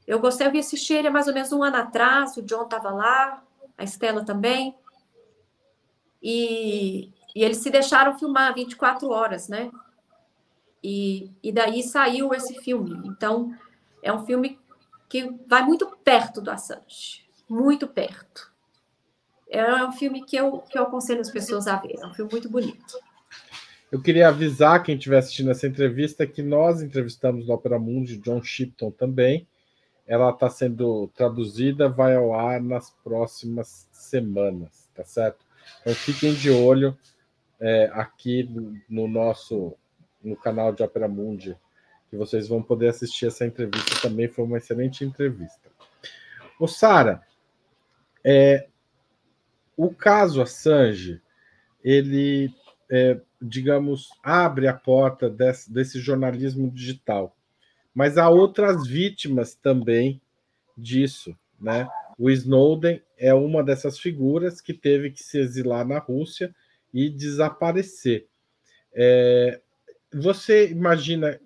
Eu 0.07 0.19
gostei 0.19 0.49
de 0.49 0.57
assistir 0.57 0.95
ele 0.95 1.09
há 1.09 1.11
mais 1.11 1.27
ou 1.27 1.33
menos 1.33 1.51
um 1.51 1.63
ano 1.63 1.77
atrás, 1.77 2.35
o 2.35 2.41
John 2.41 2.63
estava 2.63 2.89
lá, 2.89 3.43
a 3.77 3.83
Estela 3.83 4.25
também. 4.25 4.75
E, 6.21 7.11
e 7.35 7.43
eles 7.43 7.57
se 7.57 7.69
deixaram 7.69 8.17
filmar 8.17 8.55
24 8.55 9.07
horas, 9.09 9.47
né? 9.47 9.71
E, 10.83 11.31
e 11.43 11.51
daí 11.51 11.83
saiu 11.83 12.33
esse 12.33 12.55
filme. 12.61 12.99
Então, 13.05 13.53
é 14.01 14.11
um 14.11 14.25
filme 14.25 14.59
que 15.07 15.29
vai 15.45 15.63
muito 15.63 15.85
perto 16.03 16.41
do 16.41 16.49
Assange 16.49 17.28
muito 17.49 17.87
perto. 17.87 18.51
É 19.49 19.83
um 19.83 19.91
filme 19.91 20.23
que 20.23 20.35
eu, 20.35 20.59
que 20.59 20.77
eu 20.77 20.83
aconselho 20.83 21.21
as 21.21 21.31
pessoas 21.31 21.67
a 21.67 21.75
ver. 21.77 21.95
É 21.99 22.05
um 22.05 22.13
filme 22.13 22.31
muito 22.31 22.49
bonito. 22.49 22.99
Eu 23.91 23.99
queria 23.99 24.27
avisar 24.27 24.83
quem 24.83 24.95
estiver 24.95 25.17
assistindo 25.17 25.49
essa 25.49 25.65
entrevista 25.65 26.27
que 26.27 26.43
nós 26.43 26.81
entrevistamos 26.81 27.47
no 27.47 27.53
Opera 27.55 27.79
Mundi 27.79 28.17
John 28.17 28.43
Shipton 28.43 28.91
também. 28.91 29.47
Ela 30.05 30.29
está 30.29 30.49
sendo 30.49 31.07
traduzida, 31.15 31.89
vai 31.89 32.15
ao 32.15 32.33
ar 32.33 32.61
nas 32.61 32.91
próximas 33.03 33.87
semanas, 33.91 34.87
tá 34.93 35.03
certo? 35.03 35.43
Então 35.81 35.93
fiquem 35.95 36.33
de 36.33 36.51
olho 36.51 36.95
é, 37.59 37.89
aqui 37.93 38.47
no 38.87 39.07
nosso 39.07 39.75
no 40.23 40.35
canal 40.35 40.73
de 40.73 40.83
Opera 40.83 41.07
Mundi, 41.07 41.57
que 42.09 42.17
vocês 42.17 42.47
vão 42.47 42.61
poder 42.61 42.89
assistir 42.89 43.27
essa 43.27 43.45
entrevista 43.45 44.01
também. 44.01 44.27
Foi 44.27 44.45
uma 44.45 44.57
excelente 44.57 45.03
entrevista. 45.03 45.69
Ô, 46.59 46.67
Sara, 46.67 47.21
é, 48.23 48.67
o 49.75 49.93
caso 49.93 50.41
Assange, 50.41 51.21
ele, 51.83 52.53
é, 52.89 53.19
digamos, 53.41 54.09
abre 54.23 54.67
a 54.67 54.73
porta 54.73 55.29
desse, 55.29 55.71
desse 55.71 55.99
jornalismo 55.99 56.69
digital, 56.69 57.35
mas 57.93 58.17
há 58.17 58.29
outras 58.29 58.85
vítimas 58.85 59.55
também 59.55 60.21
disso, 60.77 61.35
né? 61.59 61.87
O 62.17 62.29
Snowden 62.29 63.01
é 63.17 63.33
uma 63.33 63.63
dessas 63.63 63.97
figuras 63.97 64.59
que 64.59 64.73
teve 64.73 65.11
que 65.11 65.23
se 65.23 65.39
exilar 65.39 65.87
na 65.87 65.99
Rússia 65.99 66.53
e 66.93 67.09
desaparecer. 67.09 68.27
É, 68.93 69.61
você 70.13 70.69
imagina 70.69 71.39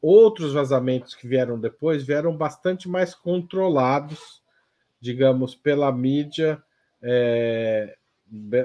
outros 0.00 0.52
vazamentos 0.52 1.14
que 1.14 1.26
vieram 1.26 1.58
depois 1.58 2.04
vieram 2.04 2.36
bastante 2.36 2.88
mais 2.88 3.14
controlados 3.14 4.42
digamos, 5.00 5.54
pela 5.54 5.90
mídia, 5.92 6.62
é, 7.02 7.96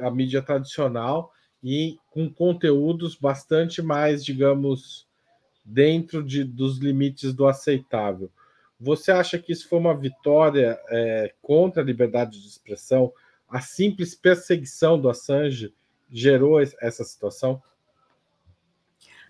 a 0.02 0.10
mídia 0.10 0.42
tradicional 0.42 1.32
e 1.64 2.00
com 2.10 2.30
conteúdos 2.30 3.16
bastante 3.16 3.82
mais, 3.82 4.26
digamos, 4.26 5.08
dentro 5.64 6.24
de, 6.24 6.44
dos 6.44 6.80
limites 6.80 7.34
do 7.34 7.48
aceitável. 7.48 8.32
Você 8.80 9.12
acha 9.12 9.38
que 9.38 9.52
isso 9.52 9.70
foi 9.70 9.78
uma 9.78 9.96
vitória 9.96 10.80
é, 10.90 11.34
contra 11.42 11.84
a 11.84 11.86
liberdade 11.86 12.42
de 12.42 12.48
expressão? 12.48 13.14
A 13.48 13.62
simples 13.62 14.16
perseguição 14.16 15.00
do 15.00 15.08
Assange 15.08 15.74
gerou 16.10 16.60
essa 16.60 17.04
situação? 17.04 17.62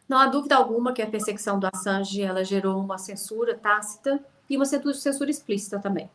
Não 0.08 0.18
há 0.18 0.28
dúvida 0.28 0.56
alguma 0.56 0.93
que 0.93 1.02
a 1.02 1.08
perseguição 1.08 1.60
do 1.60 1.68
Assange 1.72 2.22
ela 2.22 2.43
gerou 2.43 2.80
uma 2.80 2.97
censura 2.97 3.58
tácita 3.58 4.24
e 4.49 4.56
uma 4.56 4.66
censura 4.66 5.30
explícita 5.30 5.80
também. 5.80 6.10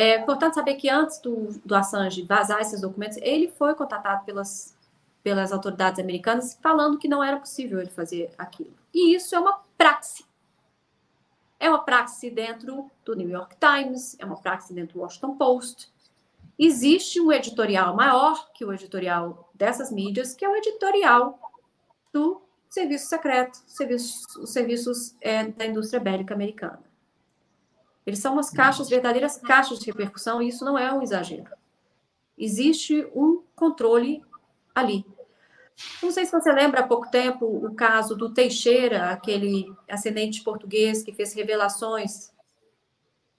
É 0.00 0.16
importante 0.20 0.54
saber 0.54 0.76
que 0.76 0.88
antes 0.88 1.18
do, 1.18 1.48
do 1.64 1.74
Assange 1.74 2.22
vazar 2.22 2.60
esses 2.60 2.80
documentos, 2.80 3.18
ele 3.20 3.48
foi 3.48 3.74
contatado 3.74 4.24
pelas, 4.24 4.72
pelas 5.24 5.52
autoridades 5.52 5.98
americanas 5.98 6.56
falando 6.62 7.00
que 7.00 7.08
não 7.08 7.20
era 7.20 7.36
possível 7.36 7.80
ele 7.80 7.90
fazer 7.90 8.30
aquilo. 8.38 8.72
E 8.94 9.16
isso 9.16 9.34
é 9.34 9.40
uma 9.40 9.60
praxe. 9.76 10.24
É 11.58 11.68
uma 11.68 11.80
praxe 11.80 12.30
dentro 12.30 12.88
do 13.04 13.16
New 13.16 13.28
York 13.28 13.56
Times, 13.56 14.16
é 14.20 14.24
uma 14.24 14.40
praxe 14.40 14.72
dentro 14.72 14.94
do 14.94 15.00
Washington 15.00 15.36
Post. 15.36 15.92
Existe 16.56 17.20
um 17.20 17.32
editorial 17.32 17.96
maior 17.96 18.52
que 18.52 18.64
o 18.64 18.72
editorial 18.72 19.50
dessas 19.52 19.90
mídias, 19.90 20.32
que 20.32 20.44
é 20.44 20.48
o 20.48 20.54
editorial 20.54 21.40
do 22.12 22.40
serviço 22.70 23.08
secreto, 23.08 23.58
serviços, 23.66 24.36
os 24.36 24.50
serviços 24.50 25.16
é, 25.20 25.48
da 25.48 25.66
indústria 25.66 25.98
bélica 25.98 26.34
americana. 26.34 26.87
Eles 28.08 28.20
são 28.20 28.32
umas 28.32 28.48
caixas, 28.48 28.88
verdadeiras 28.88 29.36
caixas 29.36 29.78
de 29.78 29.84
repercussão, 29.84 30.40
e 30.40 30.48
isso 30.48 30.64
não 30.64 30.78
é 30.78 30.90
um 30.90 31.02
exagero. 31.02 31.44
Existe 32.38 33.06
um 33.14 33.42
controle 33.54 34.24
ali. 34.74 35.04
Não 36.02 36.10
sei 36.10 36.24
se 36.24 36.32
você 36.32 36.50
lembra 36.50 36.80
há 36.80 36.86
pouco 36.86 37.10
tempo 37.10 37.44
o 37.44 37.74
caso 37.74 38.16
do 38.16 38.32
Teixeira, 38.32 39.10
aquele 39.10 39.70
ascendente 39.86 40.42
português 40.42 41.02
que 41.02 41.12
fez 41.12 41.34
revelações 41.34 42.32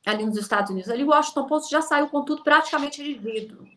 ali 0.06 0.24
nos 0.24 0.38
Estados 0.38 0.70
Unidos. 0.70 0.92
Ali 0.92 1.04
o 1.04 1.08
Washington 1.08 1.48
Post 1.48 1.72
já 1.72 1.82
saiu 1.82 2.08
com 2.08 2.24
tudo 2.24 2.44
praticamente 2.44 3.02
redigido. 3.02 3.68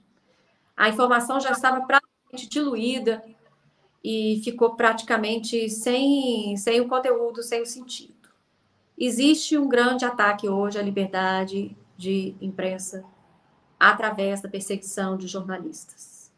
A 0.76 0.90
informação 0.90 1.40
já 1.40 1.53
estava 1.53 1.80
praticamente 1.86 2.51
diluída 2.51 3.24
e 4.05 4.43
ficou 4.45 4.76
praticamente 4.76 5.70
sem, 5.70 6.55
sem 6.59 6.82
o 6.82 6.88
conteúdo, 6.88 7.43
sem 7.43 7.62
o 7.62 7.66
sentido. 7.66 8.12
Existe 9.05 9.59
um 9.59 9.68
grande 9.68 10.05
ataque 10.05 10.48
hoje 10.48 10.78
à 10.78 10.82
liberdade 10.82 11.76
de 11.96 12.36
imprensa 12.40 13.05
através 13.76 14.40
da 14.40 14.48
perseguição 14.48 15.16
de 15.16 15.26
jornalistas. 15.26 16.30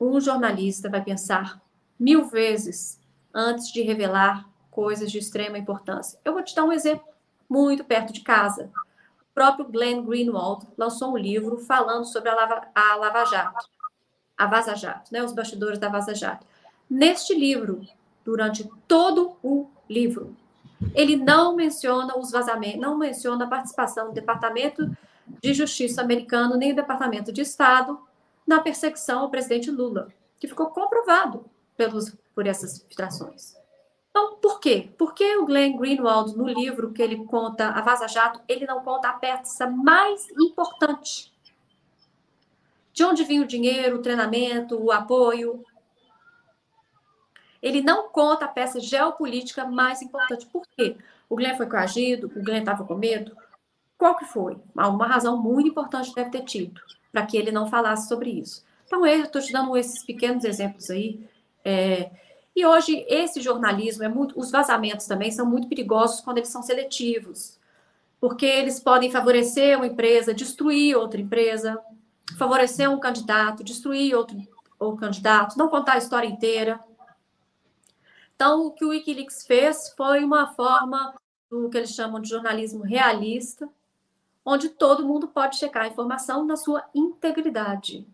Um 0.00 0.20
jornalista 0.20 0.90
vai 0.90 1.00
pensar 1.00 1.62
mil 1.96 2.24
vezes 2.24 3.00
antes 3.32 3.72
de 3.72 3.82
revelar 3.82 4.50
coisas 4.68 5.12
de 5.12 5.18
extrema 5.18 5.58
importância. 5.58 6.18
Eu 6.24 6.32
vou 6.32 6.42
te 6.42 6.56
dar 6.56 6.64
um 6.64 6.72
exemplo 6.72 7.06
muito 7.48 7.84
perto 7.84 8.12
de 8.12 8.22
casa. 8.22 8.68
O 9.20 9.32
próprio 9.32 9.68
Glenn 9.68 10.04
Greenwald 10.04 10.66
lançou 10.76 11.12
um 11.12 11.16
livro 11.16 11.56
falando 11.56 12.04
sobre 12.04 12.30
a 12.30 12.34
Lava, 12.34 12.66
a 12.74 12.96
Lava 12.96 13.24
Jato, 13.26 13.70
a 14.36 14.46
Vaza 14.46 14.74
Jato, 14.74 15.12
né, 15.12 15.22
os 15.22 15.32
bastidores 15.32 15.78
da 15.78 15.88
Vaza 15.88 16.16
Jato. 16.16 16.48
Neste 16.90 17.32
livro, 17.32 17.86
durante 18.24 18.68
todo 18.88 19.36
o 19.40 19.70
livro, 19.88 20.36
ele 20.94 21.16
não 21.16 21.56
menciona 21.56 22.16
os 22.16 22.30
vazamentos, 22.30 22.80
não 22.80 22.96
menciona 22.96 23.44
a 23.44 23.48
participação 23.48 24.08
do 24.08 24.12
Departamento 24.12 24.90
de 25.42 25.54
Justiça 25.54 26.00
americano 26.00 26.56
nem 26.56 26.72
do 26.72 26.76
Departamento 26.76 27.32
de 27.32 27.40
Estado 27.40 27.98
na 28.46 28.60
perseguição 28.60 29.20
ao 29.20 29.30
presidente 29.30 29.70
Lula, 29.70 30.08
que 30.38 30.46
ficou 30.46 30.66
comprovado 30.66 31.44
pelos, 31.76 32.14
por 32.34 32.46
essas 32.46 32.78
filtrações. 32.78 33.56
Então, 34.10 34.36
por 34.36 34.60
quê? 34.60 34.88
Porque 34.96 35.36
o 35.36 35.44
Glenn 35.44 35.76
Greenwald, 35.76 36.34
no 36.36 36.48
livro 36.48 36.90
que 36.90 37.02
ele 37.02 37.24
conta 37.26 37.68
a 37.68 37.82
Vaza 37.82 38.08
Jato, 38.08 38.40
ele 38.48 38.66
não 38.66 38.82
conta 38.82 39.08
a 39.08 39.12
peça 39.12 39.68
mais 39.68 40.30
importante. 40.30 41.30
De 42.94 43.04
onde 43.04 43.24
vinha 43.24 43.42
o 43.42 43.46
dinheiro, 43.46 43.96
o 43.96 44.02
treinamento, 44.02 44.82
o 44.82 44.90
apoio. 44.90 45.62
Ele 47.66 47.82
não 47.82 48.08
conta 48.08 48.44
a 48.44 48.48
peça 48.48 48.78
geopolítica 48.78 49.64
mais 49.64 50.00
importante. 50.00 50.46
Por 50.46 50.62
quê? 50.76 50.96
O 51.28 51.34
Glenn 51.34 51.56
foi 51.56 51.66
coagido, 51.66 52.28
o 52.28 52.42
Glenn 52.42 52.60
estava 52.60 52.84
com 52.84 52.94
medo. 52.94 53.36
Qual 53.98 54.16
que 54.16 54.24
foi? 54.24 54.56
Uma 54.72 55.08
razão 55.08 55.36
muito 55.42 55.70
importante 55.70 56.14
deve 56.14 56.30
ter 56.30 56.44
tido 56.44 56.80
para 57.10 57.26
que 57.26 57.36
ele 57.36 57.50
não 57.50 57.66
falasse 57.66 58.06
sobre 58.06 58.30
isso. 58.30 58.64
Então, 58.86 59.04
eu 59.04 59.24
estou 59.24 59.42
te 59.42 59.52
dando 59.52 59.76
esses 59.76 60.04
pequenos 60.04 60.44
exemplos 60.44 60.88
aí. 60.90 61.28
É, 61.64 62.10
e 62.54 62.64
hoje 62.64 63.04
esse 63.08 63.40
jornalismo 63.40 64.04
é 64.04 64.08
muito, 64.08 64.38
os 64.38 64.52
vazamentos 64.52 65.06
também 65.06 65.32
são 65.32 65.44
muito 65.44 65.66
perigosos 65.66 66.20
quando 66.20 66.38
eles 66.38 66.50
são 66.50 66.62
seletivos, 66.62 67.58
porque 68.20 68.46
eles 68.46 68.78
podem 68.78 69.10
favorecer 69.10 69.76
uma 69.76 69.88
empresa, 69.88 70.32
destruir 70.32 70.96
outra 70.96 71.20
empresa, 71.20 71.82
favorecer 72.38 72.88
um 72.88 73.00
candidato, 73.00 73.64
destruir 73.64 74.14
outro, 74.14 74.38
outro 74.78 75.00
candidato, 75.00 75.58
não 75.58 75.68
contar 75.68 75.94
a 75.94 75.98
história 75.98 76.28
inteira. 76.28 76.78
Então, 78.36 78.66
o 78.66 78.70
que 78.70 78.84
o 78.84 78.90
WikiLeaks 78.90 79.46
fez 79.46 79.88
foi 79.96 80.22
uma 80.22 80.54
forma 80.54 81.14
do 81.50 81.68
que 81.70 81.78
eles 81.78 81.94
chamam 81.94 82.20
de 82.20 82.28
jornalismo 82.28 82.84
realista, 82.84 83.68
onde 84.44 84.68
todo 84.68 85.06
mundo 85.06 85.26
pode 85.26 85.56
checar 85.56 85.84
a 85.84 85.88
informação 85.88 86.44
na 86.44 86.56
sua 86.56 86.84
integridade. 86.94 88.06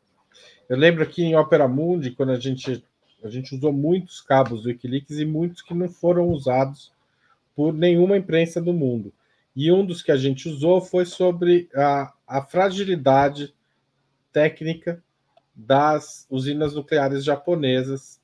Eu 0.69 0.79
lembro 0.79 1.03
aqui 1.03 1.23
em 1.23 1.37
Opera 1.37 1.69
Mundi, 1.69 2.13
quando 2.13 2.31
a 2.31 2.39
gente 2.39 2.83
a 3.23 3.29
gente 3.29 3.55
usou 3.55 3.73
muitos 3.73 4.21
cabos 4.21 4.63
do 4.63 4.69
Wikileaks 4.69 5.19
e 5.19 5.25
muitos 5.25 5.63
que 5.63 5.75
não 5.75 5.89
foram 5.89 6.29
usados 6.31 6.93
por 7.55 7.73
nenhuma 7.73 8.17
imprensa 8.17 8.61
do 8.61 8.73
mundo. 8.73 9.13
E 9.55 9.71
um 9.71 9.85
dos 9.85 10.03
que 10.03 10.11
a 10.11 10.17
gente 10.17 10.49
usou 10.49 10.81
foi 10.81 11.05
sobre 11.05 11.69
a, 11.75 12.13
a 12.27 12.43
fragilidade 12.43 13.55
técnica 14.33 15.03
das 15.55 16.27
usinas 16.31 16.75
nucleares 16.75 17.23
japonesas. 17.25 18.21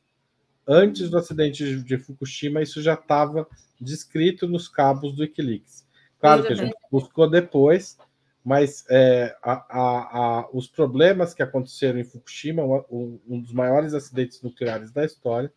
Antes 0.70 1.08
do 1.08 1.16
acidente 1.16 1.82
de 1.82 1.96
Fukushima, 1.96 2.60
isso 2.60 2.82
já 2.82 2.92
estava 2.92 3.48
descrito 3.80 4.46
nos 4.46 4.68
cabos 4.68 5.16
do 5.16 5.22
Wikileaks. 5.22 5.86
Claro 6.20 6.44
que 6.44 6.52
a 6.52 6.56
gente 6.56 6.76
buscou 6.92 7.30
depois, 7.30 7.96
mas 8.44 8.84
é, 8.90 9.34
a, 9.42 9.52
a, 9.52 10.18
a, 10.40 10.48
os 10.52 10.66
problemas 10.66 11.32
que 11.32 11.42
aconteceram 11.42 11.98
em 11.98 12.04
Fukushima, 12.04 12.62
um, 12.90 13.18
um, 13.26 13.40
dos 13.40 13.52
maiores 13.52 13.94
acidentes 13.94 14.42
nucleares 14.42 14.92
da 14.92 15.04
história, 15.04 15.50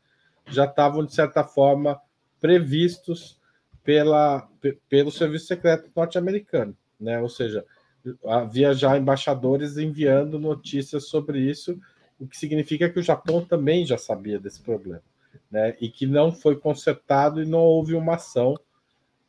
já 0.47 0.65
estavam, 0.65 1.05
de 1.05 1.13
certa 1.13 1.43
forma, 1.43 1.99
previstos 2.39 3.37
pela, 3.83 4.47
pelo 4.87 5.11
Serviço 5.11 5.47
Secreto 5.47 5.89
norte-americano. 5.93 6.75
Né? 6.99 7.19
Ou 7.19 7.27
seja, 7.29 7.65
havia 8.25 8.73
já 8.73 8.97
embaixadores 8.97 9.77
enviando 9.77 10.39
notícias 10.39 11.07
sobre 11.07 11.39
isso, 11.39 11.79
o 12.21 12.27
que 12.27 12.37
significa 12.37 12.87
que 12.87 12.99
o 12.99 13.03
Japão 13.03 13.43
também 13.43 13.83
já 13.83 13.97
sabia 13.97 14.39
desse 14.39 14.61
problema. 14.61 15.01
Né? 15.49 15.75
E 15.81 15.89
que 15.89 16.05
não 16.05 16.31
foi 16.31 16.55
consertado 16.55 17.41
e 17.41 17.47
não 17.47 17.59
houve 17.59 17.95
uma 17.95 18.13
ação 18.13 18.55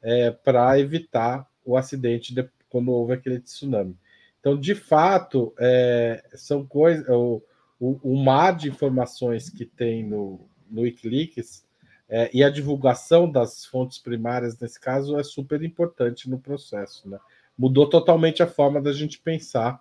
é, 0.02 0.30
para 0.30 0.78
evitar 0.78 1.48
o 1.64 1.74
acidente 1.74 2.34
de, 2.34 2.46
quando 2.68 2.92
houve 2.92 3.14
aquele 3.14 3.40
tsunami. 3.40 3.96
Então, 4.38 4.58
de 4.58 4.74
fato, 4.74 5.54
é, 5.58 6.22
são 6.34 6.66
coisas. 6.66 7.08
O, 7.08 7.42
o, 7.80 7.98
o, 8.02 8.22
mar 8.22 8.54
de 8.54 8.68
informações 8.68 9.48
que 9.48 9.64
tem 9.64 10.04
no, 10.04 10.40
no 10.70 10.82
Wikileaks 10.82 11.64
é, 12.08 12.30
e 12.34 12.44
a 12.44 12.50
divulgação 12.50 13.30
das 13.30 13.64
fontes 13.64 13.98
primárias, 13.98 14.58
nesse 14.58 14.78
caso, 14.78 15.18
é 15.18 15.22
super 15.22 15.62
importante 15.62 16.28
no 16.28 16.38
processo. 16.38 17.08
Né? 17.08 17.18
Mudou 17.56 17.88
totalmente 17.88 18.42
a 18.42 18.46
forma 18.46 18.82
da 18.82 18.92
gente 18.92 19.18
pensar 19.18 19.80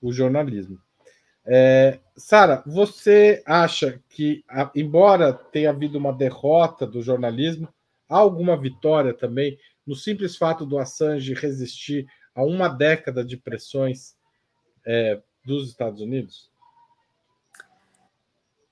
o 0.00 0.12
jornalismo. 0.12 0.78
É, 1.46 2.00
Sara, 2.16 2.62
você 2.66 3.42
acha 3.44 4.00
que, 4.08 4.44
embora 4.74 5.32
tenha 5.32 5.70
havido 5.70 5.98
uma 5.98 6.12
derrota 6.12 6.86
do 6.86 7.02
jornalismo, 7.02 7.68
há 8.08 8.16
alguma 8.16 8.56
vitória 8.56 9.12
também 9.12 9.58
no 9.86 9.94
simples 9.94 10.36
fato 10.36 10.64
do 10.64 10.78
Assange 10.78 11.34
resistir 11.34 12.06
a 12.34 12.42
uma 12.42 12.68
década 12.68 13.24
de 13.24 13.36
pressões 13.36 14.16
é, 14.86 15.20
dos 15.44 15.68
Estados 15.68 16.00
Unidos? 16.00 16.50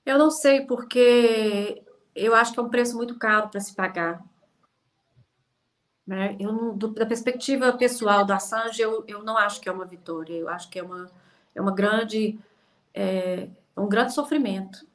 Eu 0.05 0.17
não 0.17 0.31
sei, 0.31 0.65
porque 0.65 1.81
eu 2.15 2.35
acho 2.35 2.53
que 2.53 2.59
é 2.59 2.63
um 2.63 2.69
preço 2.69 2.95
muito 2.97 3.17
caro 3.17 3.49
para 3.49 3.61
se 3.61 3.73
pagar. 3.73 4.23
Né? 6.05 6.35
Eu, 6.39 6.73
da 6.73 7.05
perspectiva 7.05 7.71
pessoal 7.73 8.25
do 8.25 8.33
Assange, 8.33 8.81
eu, 8.81 9.05
eu 9.07 9.23
não 9.23 9.37
acho 9.37 9.61
que 9.61 9.69
é 9.69 9.71
uma 9.71 9.85
vitória. 9.85 10.33
Eu 10.33 10.49
acho 10.49 10.69
que 10.69 10.77
é 10.77 10.83
uma, 10.83 11.09
é 11.55 11.61
uma 11.61 11.73
grande, 11.73 12.37
é, 12.93 13.49
um 13.75 13.87
grande 13.87 14.13
sofrimento. 14.13 14.85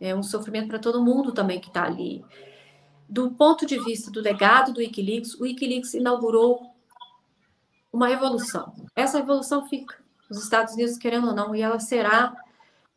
É 0.00 0.14
um 0.14 0.22
sofrimento 0.22 0.68
para 0.68 0.78
todo 0.78 1.04
mundo 1.04 1.32
também 1.32 1.60
que 1.60 1.68
está 1.68 1.84
ali. 1.84 2.24
Do 3.08 3.30
ponto 3.32 3.66
de 3.66 3.78
vista 3.84 4.10
do 4.10 4.20
legado 4.20 4.72
do 4.72 4.80
Wikileaks, 4.80 5.34
o 5.34 5.42
Wikileaks 5.42 5.94
inaugurou 5.94 6.72
uma 7.92 8.08
revolução. 8.08 8.74
Essa 8.96 9.18
revolução 9.18 9.68
fica 9.68 9.96
nos 10.28 10.42
Estados 10.42 10.74
Unidos, 10.74 10.96
querendo 10.96 11.28
ou 11.28 11.34
não, 11.34 11.54
e 11.54 11.60
ela 11.60 11.78
será, 11.78 12.34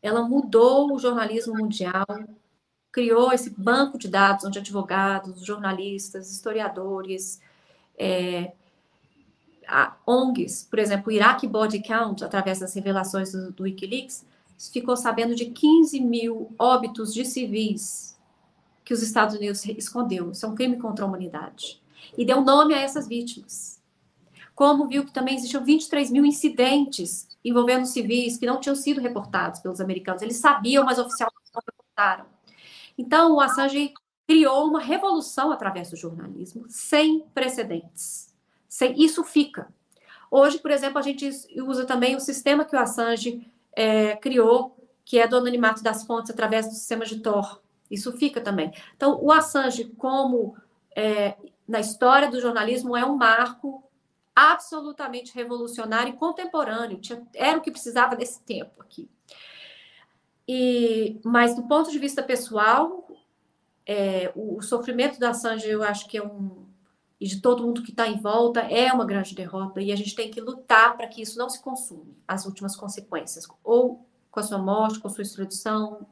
ela 0.02 0.22
mudou 0.22 0.92
o 0.92 0.98
jornalismo 0.98 1.54
mundial, 1.54 2.06
criou 2.90 3.30
esse 3.30 3.50
banco 3.50 3.98
de 3.98 4.08
dados 4.08 4.46
onde 4.46 4.58
advogados, 4.58 5.44
jornalistas, 5.44 6.32
historiadores, 6.32 7.40
é, 7.98 8.52
ONGs, 10.06 10.66
por 10.68 10.78
exemplo, 10.78 11.08
o 11.08 11.12
Iraq 11.12 11.46
Body 11.46 11.82
Count, 11.82 12.24
através 12.24 12.60
das 12.60 12.74
revelações 12.74 13.32
do, 13.32 13.52
do 13.52 13.62
Wikileaks, 13.64 14.24
ficou 14.72 14.96
sabendo 14.96 15.34
de 15.34 15.46
15 15.46 16.00
mil 16.00 16.54
óbitos 16.58 17.12
de 17.12 17.24
civis 17.24 18.16
que 18.84 18.94
os 18.94 19.02
Estados 19.02 19.34
Unidos 19.34 19.64
escondeu. 19.66 20.30
Isso 20.30 20.46
é 20.46 20.48
um 20.48 20.54
crime 20.54 20.78
contra 20.78 21.04
a 21.04 21.08
humanidade. 21.08 21.80
E 22.16 22.24
deu 22.24 22.40
nome 22.40 22.74
a 22.74 22.80
essas 22.80 23.08
vítimas 23.08 23.76
como 24.56 24.88
viu 24.88 25.04
que 25.04 25.12
também 25.12 25.36
existiam 25.36 25.62
23 25.62 26.10
mil 26.10 26.24
incidentes 26.24 27.28
envolvendo 27.44 27.84
civis 27.84 28.38
que 28.38 28.46
não 28.46 28.58
tinham 28.58 28.74
sido 28.74 29.02
reportados 29.02 29.60
pelos 29.60 29.82
americanos. 29.82 30.22
Eles 30.22 30.38
sabiam, 30.38 30.82
mas 30.82 30.98
oficialmente 30.98 31.50
não 31.54 31.60
reportaram. 31.64 32.24
Então, 32.96 33.34
o 33.34 33.40
Assange 33.40 33.92
criou 34.26 34.66
uma 34.66 34.80
revolução 34.80 35.52
através 35.52 35.90
do 35.90 35.96
jornalismo 35.96 36.64
sem 36.68 37.20
precedentes. 37.34 38.34
Isso 38.96 39.24
fica. 39.24 39.68
Hoje, 40.30 40.58
por 40.58 40.70
exemplo, 40.70 40.98
a 40.98 41.02
gente 41.02 41.28
usa 41.62 41.86
também 41.86 42.16
o 42.16 42.20
sistema 42.20 42.64
que 42.64 42.74
o 42.74 42.78
Assange 42.78 43.50
é, 43.72 44.16
criou, 44.16 44.76
que 45.04 45.18
é 45.18 45.26
do 45.26 45.36
anonimato 45.36 45.82
das 45.82 46.04
fontes 46.04 46.30
através 46.30 46.66
do 46.66 46.74
sistema 46.74 47.04
de 47.04 47.20
Tor. 47.20 47.62
Isso 47.90 48.12
fica 48.12 48.40
também. 48.40 48.72
Então, 48.96 49.18
o 49.22 49.30
Assange, 49.30 49.84
como 49.96 50.56
é, 50.94 51.36
na 51.66 51.80
história 51.80 52.30
do 52.30 52.40
jornalismo, 52.40 52.96
é 52.96 53.04
um 53.04 53.16
marco 53.16 53.84
absolutamente 54.34 55.34
revolucionário 55.34 56.12
e 56.12 56.16
contemporâneo. 56.16 57.00
Era 57.34 57.58
o 57.58 57.62
que 57.62 57.70
precisava 57.70 58.16
desse 58.16 58.42
tempo 58.42 58.82
aqui. 58.82 59.08
E, 60.46 61.18
mas 61.24 61.56
do 61.56 61.62
ponto 61.62 61.90
de 61.90 61.98
vista 61.98 62.22
pessoal, 62.22 63.08
é, 63.86 64.30
o, 64.34 64.58
o, 64.58 64.62
sofrimento 64.62 65.18
da 65.18 65.30
Assange, 65.30 65.68
eu 65.68 65.82
acho 65.82 66.06
que 66.08 66.18
é 66.18 66.22
um 66.22 66.65
e 67.20 67.26
de 67.26 67.40
todo 67.40 67.62
mundo 67.62 67.82
que 67.82 67.90
está 67.90 68.06
em 68.06 68.18
volta 68.18 68.60
é 68.60 68.92
uma 68.92 69.06
grande 69.06 69.34
derrota 69.34 69.80
e 69.80 69.90
a 69.90 69.96
gente 69.96 70.14
tem 70.14 70.30
que 70.30 70.40
lutar 70.40 70.96
para 70.96 71.06
que 71.06 71.22
isso 71.22 71.38
não 71.38 71.48
se 71.48 71.62
consume, 71.62 72.16
as 72.28 72.44
últimas 72.44 72.76
consequências, 72.76 73.46
ou 73.64 74.06
com 74.30 74.40
a 74.40 74.42
sua 74.42 74.58
morte, 74.58 74.98
com 74.98 75.08
a 75.08 75.10
sua 75.10 75.22
extradição. 75.22 76.06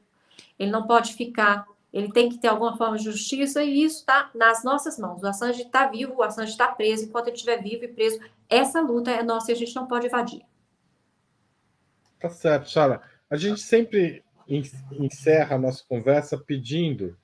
Ele 0.59 0.70
não 0.70 0.86
pode 0.86 1.12
ficar 1.12 1.66
ele 1.94 2.11
tem 2.11 2.28
que 2.28 2.38
ter 2.38 2.48
alguma 2.48 2.76
forma 2.76 2.98
de 2.98 3.05
justiça 3.05 3.62
e 3.62 3.84
isso 3.84 4.00
está 4.00 4.28
nas 4.34 4.64
nossas 4.64 4.98
mãos. 4.98 5.22
O 5.22 5.26
Assange 5.28 5.62
está 5.62 5.86
vivo, 5.86 6.14
o 6.16 6.22
Assange 6.24 6.50
está 6.50 6.66
preso. 6.66 7.05
Enquanto 7.05 7.28
ele 7.28 7.36
estiver 7.36 7.62
vivo 7.62 7.84
e 7.84 7.88
preso, 7.88 8.18
essa 8.48 8.80
luta 8.80 9.12
é 9.12 9.22
nossa 9.22 9.52
e 9.52 9.55
a 9.55 9.57
gente 9.57 9.76
não 9.76 9.86
pode 9.86 10.07
evadir. 10.07 10.42
Tá 12.18 12.28
certo, 12.28 12.68
Sara. 12.68 13.00
A 13.30 13.36
gente 13.36 13.61
sempre 13.61 14.24
encerra 14.90 15.55
a 15.55 15.59
nossa 15.59 15.84
conversa 15.88 16.36
pedindo 16.36 17.16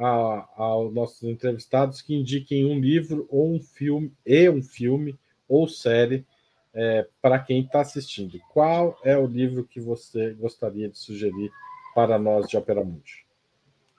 aos 0.00 0.92
nossos 0.92 1.22
entrevistados 1.22 2.00
que 2.00 2.14
indiquem 2.14 2.64
um 2.64 2.80
livro 2.80 3.26
ou 3.30 3.54
um 3.54 3.60
filme, 3.60 4.12
e 4.24 4.48
um 4.48 4.62
filme 4.62 5.18
ou 5.48 5.68
série 5.68 6.24
é, 6.72 7.06
para 7.20 7.38
quem 7.38 7.62
está 7.62 7.80
assistindo. 7.80 8.38
Qual 8.52 8.98
é 9.04 9.16
o 9.16 9.26
livro 9.26 9.64
que 9.64 9.80
você 9.80 10.32
gostaria 10.34 10.88
de 10.88 10.98
sugerir 10.98 11.50
para 11.94 12.18
nós 12.18 12.48
de 12.48 12.56
Opera 12.56 12.84
Mundi? 12.84 13.26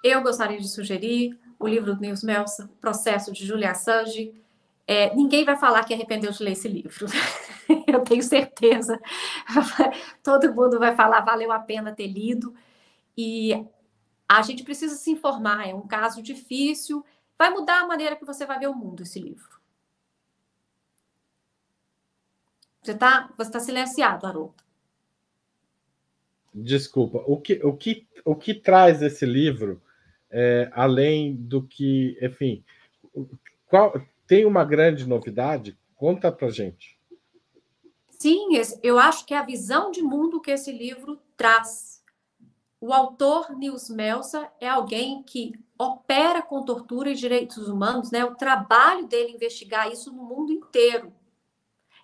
Eu 0.04 0.22
gostaria 0.24 0.58
de 0.58 0.68
sugerir 0.68 1.38
o 1.60 1.68
livro 1.68 1.94
do 1.94 2.02
Nils 2.02 2.24
Melson, 2.24 2.68
Processo 2.80 3.32
de 3.32 3.46
Julia 3.46 3.72
Assange. 3.72 4.34
É, 4.88 5.14
ninguém 5.16 5.46
vai 5.46 5.56
falar 5.56 5.84
que 5.84 5.94
arrependeu 5.94 6.32
de 6.32 6.44
ler 6.44 6.54
esse 6.54 6.68
livro. 6.68 7.06
Eu 7.88 8.02
tenho 8.02 8.24
certeza. 8.24 9.00
Todo 10.24 10.54
mundo 10.54 10.80
vai 10.80 10.96
falar, 10.96 11.22
valeu 11.22 11.52
a 11.52 11.60
pena 11.60 11.94
ter 11.94 12.08
lido. 12.08 12.54
E 13.16 13.64
a 14.38 14.42
gente 14.42 14.64
precisa 14.64 14.96
se 14.96 15.12
informar. 15.12 15.68
É 15.68 15.74
um 15.74 15.88
caso 15.88 16.22
difícil. 16.22 17.06
Vai 17.38 17.50
mudar 17.50 17.82
a 17.82 17.88
maneira 17.88 18.16
que 18.16 18.26
você 18.26 18.46
vai 18.46 18.58
ver 18.58 18.68
o 18.68 18.76
mundo, 18.76 19.04
esse 19.04 19.20
livro. 19.20 19.60
Você 22.82 22.92
está 22.92 23.30
você 23.38 23.52
tá 23.52 23.60
silenciado, 23.60 24.26
Haroldo. 24.26 24.56
Desculpa. 26.54 27.24
O 27.28 27.40
que, 27.40 27.60
o 27.64 27.76
que, 27.76 28.08
o 28.26 28.36
que 28.36 28.54
traz 28.54 29.02
esse 29.02 29.26
livro, 29.26 29.82
é, 30.30 30.70
além 30.74 31.36
do 31.36 31.64
que, 31.64 32.18
enfim, 32.22 32.64
qual, 33.68 33.94
tem 34.28 34.46
uma 34.46 34.64
grande 34.64 35.08
novidade? 35.08 35.78
Conta 35.96 36.32
para 36.32 36.50
gente. 36.50 36.98
Sim, 38.10 38.50
eu 38.82 38.98
acho 38.98 39.26
que 39.26 39.34
é 39.34 39.38
a 39.38 39.46
visão 39.46 39.92
de 39.92 40.02
mundo 40.02 40.42
que 40.42 40.52
esse 40.52 40.72
livro 40.72 41.20
traz. 41.36 42.01
O 42.82 42.92
autor 42.92 43.56
Nils 43.56 43.92
Melsa 43.92 44.52
é 44.60 44.68
alguém 44.68 45.22
que 45.22 45.54
opera 45.78 46.42
com 46.42 46.66
tortura 46.66 47.12
e 47.12 47.16
direitos 47.16 47.68
humanos, 47.68 48.10
né? 48.10 48.26
O 48.26 48.34
trabalho 48.34 49.06
dele 49.06 49.34
é 49.34 49.36
investigar 49.36 49.92
isso 49.92 50.12
no 50.12 50.24
mundo 50.24 50.52
inteiro. 50.52 51.14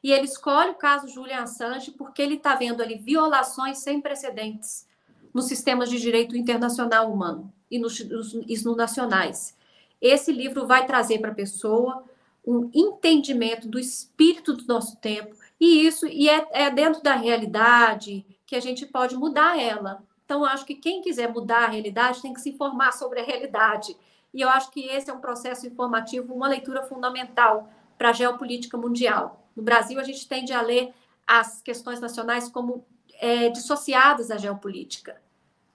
E 0.03 0.11
ele 0.11 0.25
escolhe 0.25 0.69
o 0.69 0.75
caso 0.75 1.07
Julian 1.07 1.41
Assange 1.41 1.89
porque 1.91 2.21
ele 2.21 2.35
está 2.35 2.53
vendo 2.53 2.81
ali 2.83 2.95
violações 2.95 3.79
sem 3.79 3.99
precedentes 3.99 4.87
nos 5.33 5.45
sistemas 5.45 5.89
de 5.89 5.99
direito 5.99 6.37
internacional 6.37 7.11
humano 7.11 7.51
e 7.71 7.79
nos, 7.79 7.99
nos, 8.07 8.33
nos 8.33 8.77
nacionais. 8.77 9.57
Esse 9.99 10.31
livro 10.31 10.67
vai 10.67 10.85
trazer 10.85 11.17
para 11.19 11.31
a 11.31 11.35
pessoa 11.35 12.03
um 12.45 12.69
entendimento 12.71 13.67
do 13.67 13.79
espírito 13.79 14.53
do 14.53 14.65
nosso 14.67 14.95
tempo 14.97 15.35
e 15.59 15.87
isso 15.87 16.05
e 16.05 16.29
é, 16.29 16.47
é 16.51 16.69
dentro 16.69 17.01
da 17.01 17.15
realidade 17.15 18.23
que 18.45 18.55
a 18.55 18.59
gente 18.59 18.85
pode 18.85 19.17
mudar 19.17 19.59
ela. 19.59 20.03
Então, 20.27 20.43
acho 20.43 20.65
que 20.65 20.75
quem 20.75 21.01
quiser 21.01 21.31
mudar 21.31 21.63
a 21.63 21.67
realidade 21.69 22.21
tem 22.21 22.33
que 22.33 22.41
se 22.41 22.49
informar 22.49 22.91
sobre 22.91 23.21
a 23.21 23.23
realidade. 23.23 23.95
E 24.33 24.41
eu 24.41 24.49
acho 24.49 24.69
que 24.71 24.81
esse 24.81 25.09
é 25.09 25.13
um 25.13 25.21
processo 25.21 25.65
informativo, 25.65 26.33
uma 26.33 26.49
leitura 26.49 26.83
fundamental 26.83 27.69
para 27.97 28.09
a 28.09 28.11
geopolítica 28.13 28.77
mundial. 28.77 29.47
No 29.55 29.63
Brasil, 29.63 29.97
a 29.97 30.03
gente 30.03 30.27
tende 30.27 30.51
a 30.51 30.61
ler 30.61 30.93
as 31.25 31.61
questões 31.61 32.01
nacionais 32.01 32.49
como 32.49 32.85
é, 33.21 33.47
dissociadas 33.47 34.27
da 34.27 34.35
geopolítica. 34.35 35.15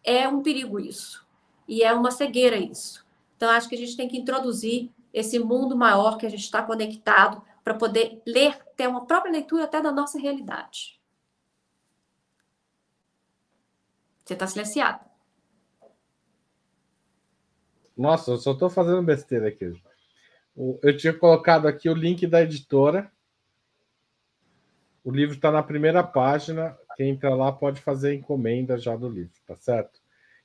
É 0.05 0.29
um 0.29 0.43
perigo 0.43 0.79
isso. 0.79 1.27
E 1.67 1.83
é 1.83 1.95
uma 1.95 2.11
cegueira 2.11 2.59
isso. 2.59 3.07
Então, 3.39 3.49
acho 3.49 3.71
que 3.71 3.75
a 3.75 3.79
gente 3.79 3.97
tem 3.97 4.07
que 4.07 4.19
introduzir 4.19 4.91
esse 5.15 5.39
mundo 5.39 5.75
maior 5.75 6.19
que 6.19 6.27
a 6.27 6.31
gente 6.31 6.45
está 6.45 6.63
conectado 6.63 7.43
para 7.65 7.73
poder 7.73 8.21
ler, 8.27 8.59
ter 8.77 8.87
uma 8.87 9.07
própria 9.07 9.33
leitura 9.33 9.65
até 9.65 9.81
da 9.81 9.91
nossa 9.91 10.19
realidade. 10.19 11.01
Você 14.33 14.35
está 14.35 14.47
silenciado. 14.47 15.01
Nossa, 17.97 18.33
eu 18.33 18.39
só 18.39 18.53
estou 18.53 18.71
fazendo 18.71 19.03
besteira 19.03 19.49
aqui. 19.49 19.73
Eu 20.57 20.97
tinha 20.97 21.13
colocado 21.13 21.69
aqui 21.69 21.89
o 21.89 21.95
link 21.95 22.27
da 22.27 22.43
editora 22.43 23.11
o 25.05 25.11
livro 25.11 25.35
está 25.35 25.51
na 25.51 25.63
primeira 25.63 26.03
página. 26.03 26.77
Quem 26.97 27.11
entra 27.11 27.35
lá 27.35 27.51
pode 27.51 27.81
fazer 27.81 28.15
encomenda 28.15 28.79
já 28.79 28.95
do 28.95 29.09
livro, 29.09 29.33
tá 29.47 29.57
certo? 29.57 30.01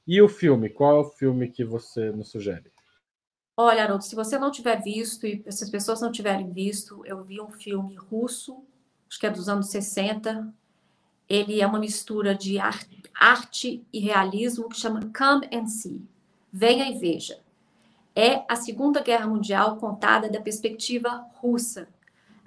E 0.05 0.21
o 0.21 0.27
filme? 0.27 0.69
Qual 0.69 0.97
é 0.97 0.99
o 0.99 1.09
filme 1.11 1.49
que 1.49 1.63
você 1.63 2.11
nos 2.11 2.29
sugere? 2.29 2.71
Olha, 3.55 3.83
Haroldo, 3.83 4.03
se 4.03 4.15
você 4.15 4.37
não 4.37 4.51
tiver 4.51 4.81
visto 4.81 5.25
e 5.25 5.43
se 5.51 5.63
as 5.63 5.69
pessoas 5.69 6.01
não 6.01 6.11
tiverem 6.11 6.51
visto, 6.51 7.03
eu 7.05 7.23
vi 7.23 7.41
um 7.41 7.51
filme 7.51 7.95
russo, 7.95 8.63
acho 9.09 9.19
que 9.19 9.25
é 9.25 9.29
dos 9.29 9.49
anos 9.49 9.69
60. 9.69 10.53
Ele 11.29 11.61
é 11.61 11.67
uma 11.67 11.79
mistura 11.79 12.33
de 12.33 12.57
arte 12.59 13.85
e 13.91 13.99
realismo 13.99 14.69
que 14.69 14.79
chama 14.79 15.11
Come 15.17 15.47
and 15.51 15.67
See. 15.67 16.01
Venha 16.51 16.89
e 16.89 16.97
veja. 16.97 17.39
É 18.15 18.43
a 18.49 18.55
Segunda 18.55 19.01
Guerra 19.01 19.27
Mundial 19.27 19.77
contada 19.77 20.29
da 20.29 20.41
perspectiva 20.41 21.25
russa 21.35 21.87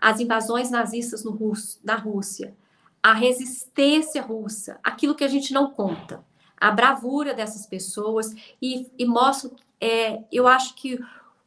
as 0.00 0.18
invasões 0.18 0.70
nazistas 0.70 1.22
no 1.22 1.32
Rus, 1.32 1.78
na 1.84 1.94
Rússia, 1.94 2.56
a 3.02 3.12
resistência 3.12 4.22
russa, 4.22 4.80
aquilo 4.82 5.14
que 5.14 5.24
a 5.24 5.28
gente 5.28 5.52
não 5.52 5.70
conta, 5.70 6.24
a 6.56 6.70
bravura 6.70 7.34
dessas 7.34 7.66
pessoas 7.66 8.34
e, 8.60 8.90
e 8.98 9.04
mostro, 9.04 9.54
é, 9.80 10.22
eu 10.32 10.46
acho 10.46 10.74
que 10.74 10.98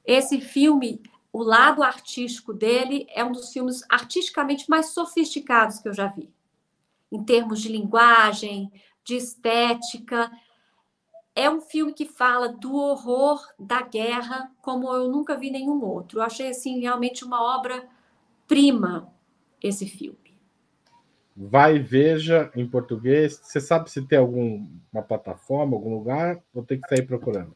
esse 0.06 0.40
filme, 0.40 1.02
o 1.32 1.42
lado 1.42 1.82
artístico 1.82 2.54
dele 2.54 3.08
é 3.10 3.24
um 3.24 3.32
dos 3.32 3.52
filmes 3.52 3.84
artisticamente 3.90 4.70
mais 4.70 4.88
sofisticados 4.88 5.80
que 5.80 5.88
eu 5.88 5.94
já 5.94 6.08
vi, 6.08 6.30
em 7.14 7.24
termos 7.24 7.62
de 7.62 7.70
linguagem, 7.70 8.72
de 9.06 9.16
estética. 9.16 10.32
É 11.36 11.48
um 11.48 11.62
filme 11.62 11.94
que 11.94 12.06
fala 12.06 12.50
do 12.50 12.76
horror 12.76 13.40
da 13.60 13.84
guerra 13.84 14.52
como 14.62 14.92
eu 14.92 15.08
nunca 15.08 15.38
vi 15.38 15.52
nenhum 15.52 15.84
outro. 15.84 16.20
Eu 16.20 16.24
achei 16.24 16.50
assim 16.50 16.80
realmente 16.80 17.24
uma 17.24 17.42
obra 17.56 17.88
prima 18.48 19.14
esse 19.62 19.86
filme. 19.86 20.18
Vai 21.36 21.80
veja 21.80 22.52
em 22.56 22.68
português. 22.68 23.40
Você 23.44 23.62
sabe 23.62 23.92
se 23.92 24.02
tem 24.08 24.18
alguma 24.18 25.02
plataforma, 25.08 25.76
algum 25.76 25.94
lugar, 25.94 26.42
ou 26.54 26.64
tem 26.64 26.82
que 26.82 26.88
sair 26.88 27.06
procurando? 27.06 27.56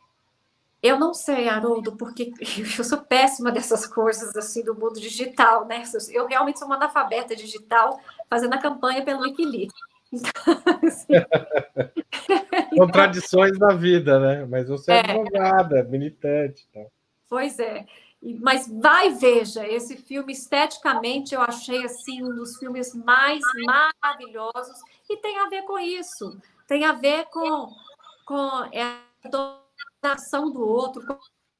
Eu 0.88 0.98
não 0.98 1.14
sei, 1.14 1.50
Haroldo, 1.50 1.98
porque 1.98 2.32
eu 2.78 2.84
sou 2.84 3.00
péssima 3.00 3.52
dessas 3.52 3.86
coisas 3.86 4.36
assim 4.38 4.64
do 4.64 4.74
mundo 4.74 5.00
digital, 5.00 5.66
né? 5.66 5.84
Eu 6.12 6.28
realmente 6.28 6.60
sou 6.60 6.68
uma 6.68 6.78
analfabeta 6.78 7.36
digital 7.36 8.00
fazendo 8.30 8.54
a 8.54 8.58
campanha 8.58 9.04
pelo 9.04 9.22
Wikileaks. 9.22 9.74
Então, 10.10 10.32
assim... 10.88 11.16
Contradições 12.78 13.60
da 13.60 13.74
vida, 13.74 14.18
né? 14.18 14.46
Mas 14.46 14.70
você 14.70 14.94
é, 14.94 14.96
é 14.96 15.00
advogada, 15.02 15.84
militante. 15.84 16.66
Tá? 16.74 16.80
Pois 17.28 17.60
é. 17.60 17.86
Mas 18.40 18.70
vai 18.70 19.10
veja, 19.10 19.68
esse 19.68 19.98
filme 19.98 20.32
esteticamente 20.32 21.36
eu 21.36 21.42
achei 21.42 21.84
assim 21.84 22.24
um 22.24 22.34
dos 22.34 22.56
filmes 22.56 22.96
mais 22.96 23.42
maravilhosos 23.66 24.80
e 25.10 25.18
tem 25.18 25.38
a 25.40 25.50
ver 25.50 25.64
com 25.64 25.78
isso, 25.78 26.40
tem 26.66 26.86
a 26.86 26.94
ver 26.94 27.26
com 27.26 27.70
com 28.26 28.50
a 28.50 29.67
dominação 30.02 30.52
do 30.52 30.62
outro, 30.62 31.06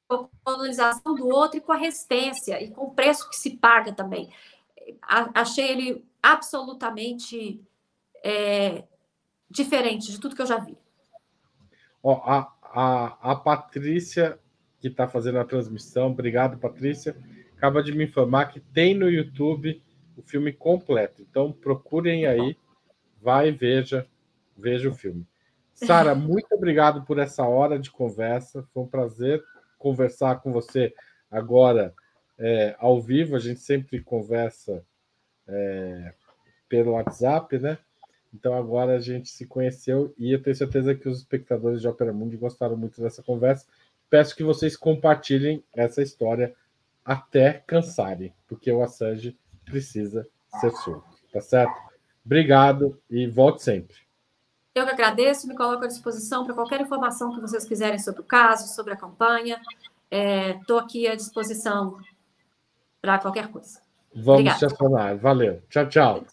com 0.08 0.14
a 0.14 0.28
colonização 0.44 1.14
do 1.14 1.28
outro 1.28 1.58
e 1.58 1.60
com 1.60 1.72
a 1.72 1.76
resistência 1.76 2.62
e 2.62 2.70
com 2.70 2.86
o 2.86 2.94
preço 2.94 3.28
que 3.28 3.36
se 3.36 3.56
paga 3.56 3.92
também. 3.92 4.32
Achei 5.02 5.70
ele 5.70 6.04
absolutamente 6.22 7.60
é, 8.24 8.84
diferente 9.50 10.10
de 10.10 10.20
tudo 10.20 10.34
que 10.34 10.42
eu 10.42 10.46
já 10.46 10.58
vi. 10.58 10.76
Ó, 12.02 12.14
a, 12.24 12.52
a, 12.62 13.32
a 13.32 13.36
Patrícia 13.36 14.38
que 14.80 14.88
está 14.88 15.08
fazendo 15.08 15.38
a 15.38 15.44
transmissão. 15.44 16.08
Obrigado, 16.08 16.58
Patrícia. 16.58 17.16
Acaba 17.56 17.82
de 17.82 17.92
me 17.92 18.04
informar 18.04 18.46
que 18.46 18.60
tem 18.60 18.94
no 18.94 19.10
YouTube 19.10 19.82
o 20.16 20.22
filme 20.22 20.52
completo. 20.52 21.22
Então 21.22 21.52
procurem 21.52 22.26
aí, 22.26 22.56
vai 23.20 23.48
e 23.48 23.52
veja, 23.52 24.06
veja 24.56 24.88
o 24.88 24.94
filme. 24.94 25.26
Sara, 25.86 26.14
muito 26.14 26.52
obrigado 26.52 27.04
por 27.04 27.18
essa 27.18 27.44
hora 27.44 27.78
de 27.78 27.90
conversa. 27.90 28.64
Foi 28.74 28.82
um 28.82 28.88
prazer 28.88 29.42
conversar 29.78 30.40
com 30.40 30.52
você 30.52 30.94
agora 31.30 31.94
é, 32.38 32.74
ao 32.78 33.00
vivo. 33.00 33.36
A 33.36 33.38
gente 33.38 33.60
sempre 33.60 34.00
conversa 34.00 34.84
é, 35.46 36.12
pelo 36.68 36.92
WhatsApp, 36.92 37.58
né? 37.58 37.78
Então 38.34 38.54
agora 38.54 38.96
a 38.96 39.00
gente 39.00 39.30
se 39.30 39.46
conheceu 39.46 40.12
e 40.18 40.32
eu 40.32 40.42
tenho 40.42 40.54
certeza 40.54 40.94
que 40.94 41.08
os 41.08 41.18
espectadores 41.18 41.80
de 41.80 41.88
Opera 41.88 42.12
Mundi 42.12 42.36
gostaram 42.36 42.76
muito 42.76 43.00
dessa 43.00 43.22
conversa 43.22 43.66
peço 44.10 44.36
que 44.36 44.42
vocês 44.42 44.76
compartilhem 44.76 45.62
essa 45.74 46.02
história 46.02 46.54
até 47.04 47.62
cansarem, 47.66 48.34
porque 48.46 48.70
o 48.70 48.82
Assange 48.82 49.36
precisa 49.64 50.26
ser 50.60 50.70
solto, 50.72 51.06
tá 51.32 51.40
certo? 51.40 51.74
Obrigado 52.24 53.00
e 53.08 53.26
volte 53.26 53.62
sempre. 53.62 53.96
Eu 54.78 54.84
que 54.84 54.92
agradeço, 54.92 55.48
me 55.48 55.56
coloco 55.56 55.84
à 55.84 55.88
disposição 55.88 56.44
para 56.44 56.54
qualquer 56.54 56.80
informação 56.80 57.34
que 57.34 57.40
vocês 57.40 57.64
quiserem 57.64 57.98
sobre 57.98 58.20
o 58.20 58.24
caso, 58.24 58.72
sobre 58.72 58.92
a 58.92 58.96
campanha. 58.96 59.60
Estou 60.08 60.78
é, 60.78 60.82
aqui 60.82 61.08
à 61.08 61.16
disposição 61.16 61.98
para 63.02 63.18
qualquer 63.18 63.48
coisa. 63.48 63.80
Vamos 64.14 64.28
Obrigada. 64.28 64.58
te 64.58 64.66
acionar. 64.66 65.18
Valeu. 65.18 65.60
Tchau, 65.68 65.88
tchau. 65.88 66.24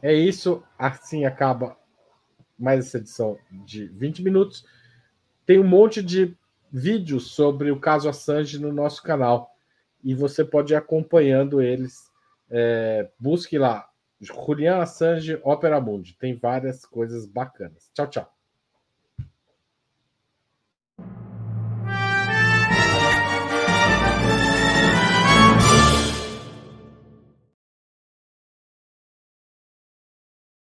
É 0.00 0.14
isso. 0.14 0.62
Assim 0.78 1.26
acaba 1.26 1.76
mais 2.58 2.86
essa 2.86 2.96
edição 2.96 3.38
de 3.50 3.88
20 3.88 4.22
minutos. 4.22 4.64
Tem 5.44 5.60
um 5.60 5.68
monte 5.68 6.02
de 6.02 6.34
vídeos 6.72 7.32
sobre 7.32 7.70
o 7.70 7.78
caso 7.78 8.08
Assange 8.08 8.58
no 8.58 8.72
nosso 8.72 9.02
canal 9.02 9.54
e 10.02 10.14
você 10.14 10.42
pode 10.42 10.72
ir 10.72 10.76
acompanhando 10.76 11.60
eles. 11.60 12.10
É, 12.48 13.10
busque 13.18 13.58
lá 13.58 13.86
Julian 14.20 14.80
Assange 14.80 15.40
Opera 15.44 15.80
Mundi. 15.80 16.14
Tem 16.18 16.34
várias 16.34 16.84
coisas 16.84 17.26
bacanas. 17.26 17.90
Tchau, 17.94 18.08
tchau. 18.08 18.35